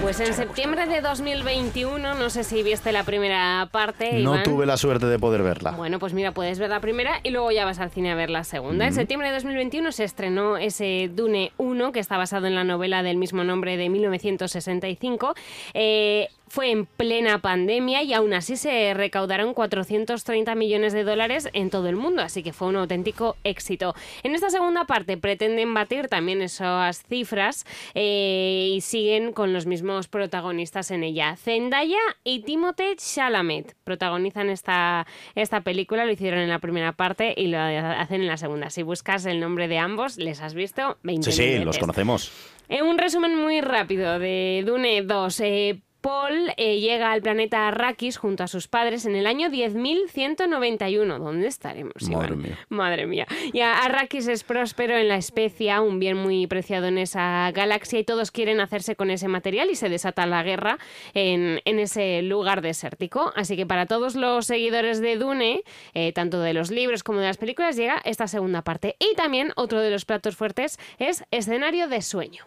Pues 0.00 0.20
en 0.20 0.34
septiembre 0.34 0.86
de 0.86 1.00
2021, 1.00 2.14
no 2.14 2.30
sé 2.30 2.44
si 2.44 2.62
viste 2.62 2.92
la 2.92 3.04
primera 3.04 3.68
parte. 3.72 4.20
No 4.20 4.34
Iván. 4.34 4.42
tuve 4.42 4.66
la 4.66 4.76
suerte 4.76 5.06
de 5.06 5.18
poder 5.18 5.42
verla. 5.42 5.72
Bueno, 5.72 5.98
pues 5.98 6.12
mira, 6.12 6.32
puedes 6.32 6.58
ver 6.58 6.70
la 6.70 6.80
primera 6.80 7.20
y 7.22 7.30
luego 7.30 7.50
ya 7.50 7.64
vas 7.64 7.80
al 7.80 7.90
cine 7.90 8.12
a 8.12 8.14
ver 8.14 8.30
la 8.30 8.44
segunda. 8.44 8.86
En 8.86 8.94
septiembre 8.94 9.28
de 9.28 9.34
2021 9.34 9.92
se 9.92 10.04
estrenó 10.04 10.56
ese 10.56 11.10
Dune 11.12 11.52
1, 11.58 11.92
que 11.92 12.00
está 12.00 12.16
basado 12.16 12.46
en 12.46 12.54
la 12.54 12.64
novela 12.64 13.02
del 13.02 13.16
mismo 13.16 13.42
nombre 13.44 13.76
de 13.76 13.88
1965. 13.88 15.34
Eh, 15.74 16.28
fue 16.54 16.70
en 16.70 16.86
plena 16.86 17.40
pandemia 17.40 18.04
y 18.04 18.12
aún 18.12 18.32
así 18.32 18.54
se 18.56 18.94
recaudaron 18.94 19.54
430 19.54 20.54
millones 20.54 20.92
de 20.92 21.02
dólares 21.02 21.48
en 21.52 21.68
todo 21.68 21.88
el 21.88 21.96
mundo, 21.96 22.22
así 22.22 22.44
que 22.44 22.52
fue 22.52 22.68
un 22.68 22.76
auténtico 22.76 23.36
éxito. 23.42 23.92
En 24.22 24.36
esta 24.36 24.50
segunda 24.50 24.84
parte 24.84 25.16
pretenden 25.16 25.74
batir 25.74 26.06
también 26.06 26.42
esas 26.42 27.02
cifras 27.08 27.66
eh, 27.94 28.70
y 28.72 28.80
siguen 28.82 29.32
con 29.32 29.52
los 29.52 29.66
mismos 29.66 30.06
protagonistas 30.06 30.92
en 30.92 31.02
ella. 31.02 31.34
Zendaya 31.34 31.98
y 32.22 32.42
Timothée 32.44 32.94
Chalamet 32.94 33.74
protagonizan 33.82 34.48
esta, 34.48 35.08
esta 35.34 35.62
película, 35.62 36.04
lo 36.04 36.12
hicieron 36.12 36.38
en 36.38 36.50
la 36.50 36.60
primera 36.60 36.92
parte 36.92 37.34
y 37.36 37.48
lo 37.48 37.58
hacen 37.58 38.20
en 38.20 38.28
la 38.28 38.36
segunda. 38.36 38.70
Si 38.70 38.84
buscas 38.84 39.26
el 39.26 39.40
nombre 39.40 39.66
de 39.66 39.78
ambos, 39.78 40.18
les 40.18 40.40
has 40.40 40.54
visto 40.54 40.98
20 41.02 41.32
Sí, 41.32 41.36
sí, 41.36 41.48
veces. 41.48 41.64
los 41.64 41.78
conocemos. 41.78 42.30
Eh, 42.68 42.80
un 42.82 42.96
resumen 42.96 43.36
muy 43.36 43.60
rápido 43.60 44.20
de 44.20 44.62
Dune 44.64 45.02
2. 45.02 45.40
Eh, 45.40 45.80
Paul 46.04 46.52
eh, 46.58 46.80
llega 46.80 47.12
al 47.12 47.22
planeta 47.22 47.66
Arrakis 47.66 48.18
junto 48.18 48.44
a 48.44 48.46
sus 48.46 48.68
padres 48.68 49.06
en 49.06 49.16
el 49.16 49.26
año 49.26 49.48
10.191. 49.48 51.18
¿Dónde 51.18 51.46
estaremos? 51.46 51.94
Iván? 52.02 52.20
Madre 52.20 52.36
mía. 52.36 52.58
Madre 52.68 53.06
mía. 53.06 53.26
Y 53.54 53.60
Arrakis 53.60 54.28
es 54.28 54.44
próspero 54.44 54.98
en 54.98 55.08
la 55.08 55.16
especia, 55.16 55.80
un 55.80 55.98
bien 55.98 56.18
muy 56.18 56.46
preciado 56.46 56.88
en 56.88 56.98
esa 56.98 57.50
galaxia 57.52 58.00
y 58.00 58.04
todos 58.04 58.30
quieren 58.30 58.60
hacerse 58.60 58.96
con 58.96 59.10
ese 59.10 59.28
material 59.28 59.70
y 59.70 59.76
se 59.76 59.88
desata 59.88 60.26
la 60.26 60.42
guerra 60.42 60.76
en, 61.14 61.62
en 61.64 61.78
ese 61.78 62.20
lugar 62.20 62.60
desértico. 62.60 63.32
Así 63.34 63.56
que 63.56 63.64
para 63.64 63.86
todos 63.86 64.14
los 64.14 64.44
seguidores 64.44 65.00
de 65.00 65.16
Dune, 65.16 65.62
eh, 65.94 66.12
tanto 66.12 66.40
de 66.40 66.52
los 66.52 66.70
libros 66.70 67.02
como 67.02 67.20
de 67.20 67.28
las 67.28 67.38
películas, 67.38 67.76
llega 67.76 68.02
esta 68.04 68.28
segunda 68.28 68.60
parte. 68.60 68.94
Y 68.98 69.14
también 69.14 69.52
otro 69.56 69.80
de 69.80 69.90
los 69.90 70.04
platos 70.04 70.36
fuertes 70.36 70.78
es 70.98 71.24
escenario 71.30 71.88
de 71.88 72.02
sueño. 72.02 72.44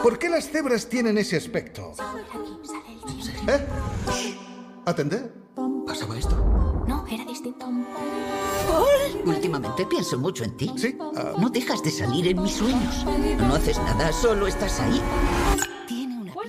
¿Por 0.00 0.18
qué 0.18 0.28
las 0.28 0.48
cebras 0.48 0.88
tienen 0.88 1.18
ese 1.18 1.36
aspecto? 1.36 1.92
¿Eh? 3.48 3.66
¿Atender? 4.86 5.32
¿Pasaba 5.86 6.18
esto? 6.18 6.36
No, 6.86 7.04
era 7.08 7.24
distinto. 7.24 7.66
Últimamente 9.24 9.86
pienso 9.86 10.18
mucho 10.18 10.44
en 10.44 10.56
ti. 10.56 10.72
Sí. 10.76 10.96
No 11.38 11.48
dejas 11.50 11.82
de 11.82 11.90
salir 11.90 12.28
en 12.28 12.42
mis 12.42 12.52
sueños. 12.52 13.04
No 13.38 13.54
haces 13.54 13.78
nada, 13.78 14.12
solo 14.12 14.46
estás 14.46 14.80
ahí. 14.80 15.00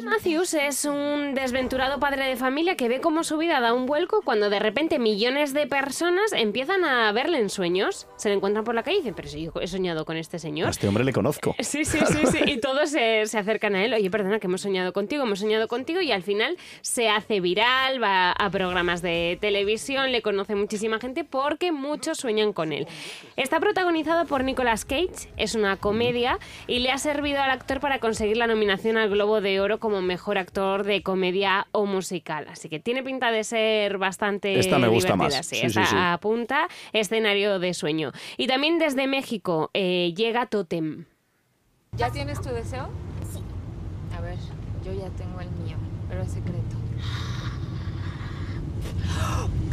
Matthews 0.06 0.54
es 0.54 0.84
un 0.86 1.34
desventurado 1.34 2.00
padre 2.00 2.26
de 2.26 2.36
familia 2.36 2.76
que 2.76 2.90
ve 2.90 3.00
cómo 3.00 3.24
su 3.24 3.38
vida 3.38 3.60
da 3.62 3.74
un 3.74 3.86
vuelco 3.86 4.22
cuando 4.24 4.50
de 4.50 4.60
repente 4.60 5.00
millones 5.00 5.54
de 5.54 5.66
personas 5.66 6.34
empiezan 6.34 6.84
a 6.84 7.12
verle 7.14 7.40
en 7.40 7.50
sueños. 7.50 8.08
Se 8.18 8.28
le 8.30 8.36
encuentran 8.36 8.66
por 8.66 8.76
la 8.76 8.84
calle 8.84 8.98
y 8.98 9.00
dicen, 9.00 9.14
pero 9.16 9.30
si 9.30 9.44
yo 9.46 9.54
he 9.62 9.68
soñado 9.68 10.04
con 10.04 10.18
este 10.18 10.38
A 10.38 10.40
señor. 10.40 10.70
este 10.70 10.88
hombre 10.88 11.04
le 11.06 11.14
conozco. 11.14 11.56
Sí, 11.60 11.86
sí, 11.86 12.00
sí, 12.06 12.26
sí. 12.32 12.40
Y 12.48 12.58
todos 12.62 12.90
se, 12.90 13.26
se 13.28 13.38
acercan 13.38 13.76
a 13.76 13.86
él. 13.86 13.94
Oye, 13.94 14.10
perdona, 14.10 14.40
que 14.40 14.48
hemos 14.48 14.62
soñado 14.62 14.92
contigo, 14.92 15.24
hemos 15.24 15.40
soñado 15.40 15.68
contigo. 15.68 16.02
Y 16.02 16.12
al 16.12 16.24
final 16.24 16.58
se 16.82 17.10
hace 17.10 17.40
viral, 17.40 18.02
va 18.04 18.32
a 18.32 18.50
programas 18.50 19.02
de 19.02 19.38
televisión, 19.40 20.12
le 20.12 20.22
conoce 20.22 20.56
muchísima 20.56 21.00
gente 21.00 21.24
porque 21.24 21.72
muchos 21.72 22.18
sueñan 22.18 22.52
con 22.52 22.74
él. 22.74 22.88
Está 23.38 23.60
protagonizado 23.60 24.26
por 24.26 24.44
Nicolas 24.44 24.84
Cage, 24.86 25.30
es 25.38 25.56
una 25.56 25.78
comedia 25.78 26.40
y 26.68 26.80
le 26.80 26.92
ha 26.92 26.98
servido 26.98 27.42
al 27.42 27.52
actor 27.52 27.80
para 27.80 28.00
conseguir 28.00 28.38
la 28.38 28.48
nominación 28.48 28.98
al 28.98 29.10
Globo 29.10 29.40
de 29.40 29.62
Oro 29.62 29.80
como 29.80 29.93
mejor 30.02 30.38
actor 30.38 30.84
de 30.84 31.04
comedia 31.04 31.68
o 31.72 31.86
musical. 31.86 32.46
Así 32.50 32.70
que 32.70 32.80
tiene 32.80 33.04
pinta 33.04 33.32
de 33.32 33.44
ser 33.44 33.98
bastante. 33.98 34.58
Esta 34.60 34.78
me 34.80 34.88
gusta 34.88 35.14
divertida, 35.14 35.38
más. 35.40 35.46
sí, 35.48 35.56
Sí, 35.56 35.62
sí, 35.62 35.68
esta 35.68 35.86
sí. 35.86 35.96
apunta 35.98 36.68
escenario 36.94 37.60
de 37.60 37.74
sueño. 37.74 38.12
Y 38.38 38.48
también 38.48 38.80
desde 38.80 39.08
México 39.08 39.70
eh, 39.74 40.14
llega 40.16 40.46
Totem. 40.48 41.06
¿Ya 41.98 42.12
tienes 42.12 42.42
tu 42.42 42.50
deseo? 42.50 42.90
Sí. 43.32 43.40
A 44.18 44.22
ver, 44.22 44.38
yo 44.84 44.94
ya 44.94 45.10
tengo 45.12 45.40
el 45.42 45.50
mío, 45.64 45.78
pero 46.10 46.24
es 46.24 46.32
secreto. 46.32 46.64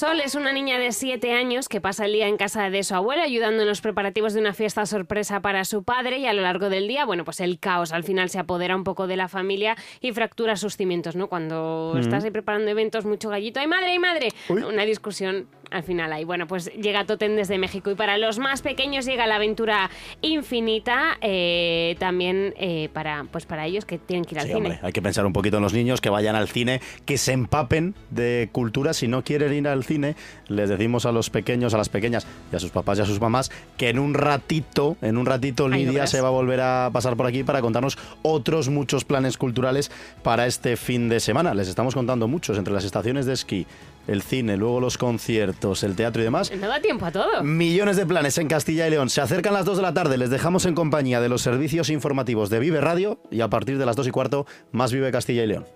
Sol 0.00 0.18
es 0.22 0.34
una 0.34 0.50
niña 0.50 0.78
de 0.78 0.92
7 0.92 1.34
años 1.34 1.68
que 1.68 1.82
pasa 1.82 2.06
el 2.06 2.14
día 2.14 2.26
en 2.26 2.38
casa 2.38 2.70
de 2.70 2.82
su 2.84 2.94
abuela 2.94 3.22
ayudando 3.24 3.60
en 3.60 3.68
los 3.68 3.82
preparativos 3.82 4.32
de 4.32 4.40
una 4.40 4.54
fiesta 4.54 4.86
sorpresa 4.86 5.40
para 5.42 5.66
su 5.66 5.82
padre 5.82 6.16
y 6.16 6.26
a 6.26 6.32
lo 6.32 6.40
largo 6.40 6.70
del 6.70 6.88
día, 6.88 7.04
bueno, 7.04 7.26
pues 7.26 7.38
el 7.40 7.58
caos 7.58 7.92
al 7.92 8.02
final 8.02 8.30
se 8.30 8.38
apodera 8.38 8.74
un 8.76 8.82
poco 8.82 9.06
de 9.06 9.18
la 9.18 9.28
familia 9.28 9.76
y 10.00 10.12
fractura 10.12 10.56
sus 10.56 10.78
cimientos, 10.78 11.16
¿no? 11.16 11.26
Cuando 11.28 11.92
Mm. 11.96 11.98
estás 11.98 12.24
ahí 12.24 12.30
preparando 12.30 12.70
eventos, 12.70 13.04
mucho 13.04 13.28
gallito, 13.28 13.60
¡ay 13.60 13.66
madre, 13.66 13.90
ay 13.90 13.98
madre! 13.98 14.28
Una 14.48 14.86
discusión 14.86 15.46
al 15.70 15.82
final 15.82 16.12
hay. 16.12 16.24
Bueno, 16.24 16.46
pues 16.46 16.72
llega 16.74 17.04
Totem 17.04 17.36
desde 17.36 17.58
México 17.58 17.90
y 17.90 17.94
para 17.94 18.18
los 18.18 18.38
más 18.38 18.62
pequeños 18.62 19.04
llega 19.06 19.26
la 19.26 19.36
aventura 19.36 19.90
infinita, 20.22 21.18
eh, 21.20 21.96
también 21.98 22.54
eh, 22.56 22.88
para, 22.92 23.24
pues 23.30 23.46
para 23.46 23.66
ellos 23.66 23.84
que 23.84 23.98
tienen 23.98 24.24
que 24.24 24.34
ir 24.34 24.38
al 24.40 24.46
Sí, 24.46 24.52
cine. 24.54 24.60
hombre, 24.68 24.80
hay 24.82 24.92
que 24.92 25.02
pensar 25.02 25.26
un 25.26 25.32
poquito 25.32 25.58
en 25.58 25.62
los 25.62 25.72
niños 25.72 26.00
que 26.00 26.08
vayan 26.10 26.34
al 26.36 26.48
cine, 26.48 26.80
que 27.04 27.18
se 27.18 27.32
empapen 27.32 27.94
de 28.10 28.48
cultura. 28.52 28.92
Si 28.94 29.08
no 29.08 29.22
quieren 29.22 29.52
ir 29.52 29.68
al 29.68 29.84
cine, 29.84 30.16
les 30.48 30.68
decimos 30.68 31.06
a 31.06 31.12
los 31.12 31.30
pequeños, 31.30 31.74
a 31.74 31.78
las 31.78 31.88
pequeñas 31.88 32.26
y 32.52 32.56
a 32.56 32.58
sus 32.58 32.70
papás 32.70 32.98
y 32.98 33.02
a 33.02 33.04
sus 33.06 33.20
mamás 33.20 33.50
que 33.76 33.88
en 33.88 33.98
un 33.98 34.14
ratito, 34.14 34.96
en 35.02 35.16
un 35.18 35.26
ratito 35.26 35.68
Lidia 35.68 36.06
se 36.06 36.20
va 36.20 36.28
a 36.28 36.32
volver 36.32 36.60
a 36.60 36.90
pasar 36.92 37.16
por 37.16 37.26
aquí 37.26 37.44
para 37.44 37.60
contarnos 37.60 37.98
otros 38.22 38.68
muchos 38.68 39.04
planes 39.04 39.36
culturales 39.36 39.90
para 40.22 40.46
este 40.46 40.76
fin 40.76 41.08
de 41.08 41.20
semana. 41.20 41.54
Les 41.54 41.68
estamos 41.68 41.94
contando 41.94 42.28
muchos 42.28 42.58
entre 42.58 42.72
las 42.72 42.84
estaciones 42.84 43.26
de 43.26 43.34
esquí, 43.34 43.66
el 44.06 44.22
cine, 44.22 44.56
luego 44.56 44.80
los 44.80 44.98
conciertos, 44.98 45.82
el 45.82 45.96
teatro 45.96 46.22
y 46.22 46.24
demás. 46.24 46.52
No 46.54 46.68
da 46.68 46.80
tiempo 46.80 47.06
a 47.06 47.12
todo. 47.12 47.42
Millones 47.42 47.96
de 47.96 48.06
planes 48.06 48.38
en 48.38 48.48
Castilla 48.48 48.86
y 48.86 48.90
León. 48.90 49.10
Se 49.10 49.20
acercan 49.20 49.54
las 49.54 49.64
2 49.64 49.76
de 49.76 49.82
la 49.82 49.94
tarde. 49.94 50.18
Les 50.18 50.30
dejamos 50.30 50.66
en 50.66 50.74
compañía 50.74 51.20
de 51.20 51.28
los 51.28 51.42
servicios 51.42 51.90
informativos 51.90 52.50
de 52.50 52.58
Vive 52.58 52.80
Radio 52.80 53.20
y 53.30 53.40
a 53.40 53.48
partir 53.48 53.78
de 53.78 53.86
las 53.86 53.96
2 53.96 54.08
y 54.08 54.10
cuarto, 54.10 54.46
más 54.72 54.92
Vive 54.92 55.12
Castilla 55.12 55.44
y 55.44 55.46
León. 55.46 55.66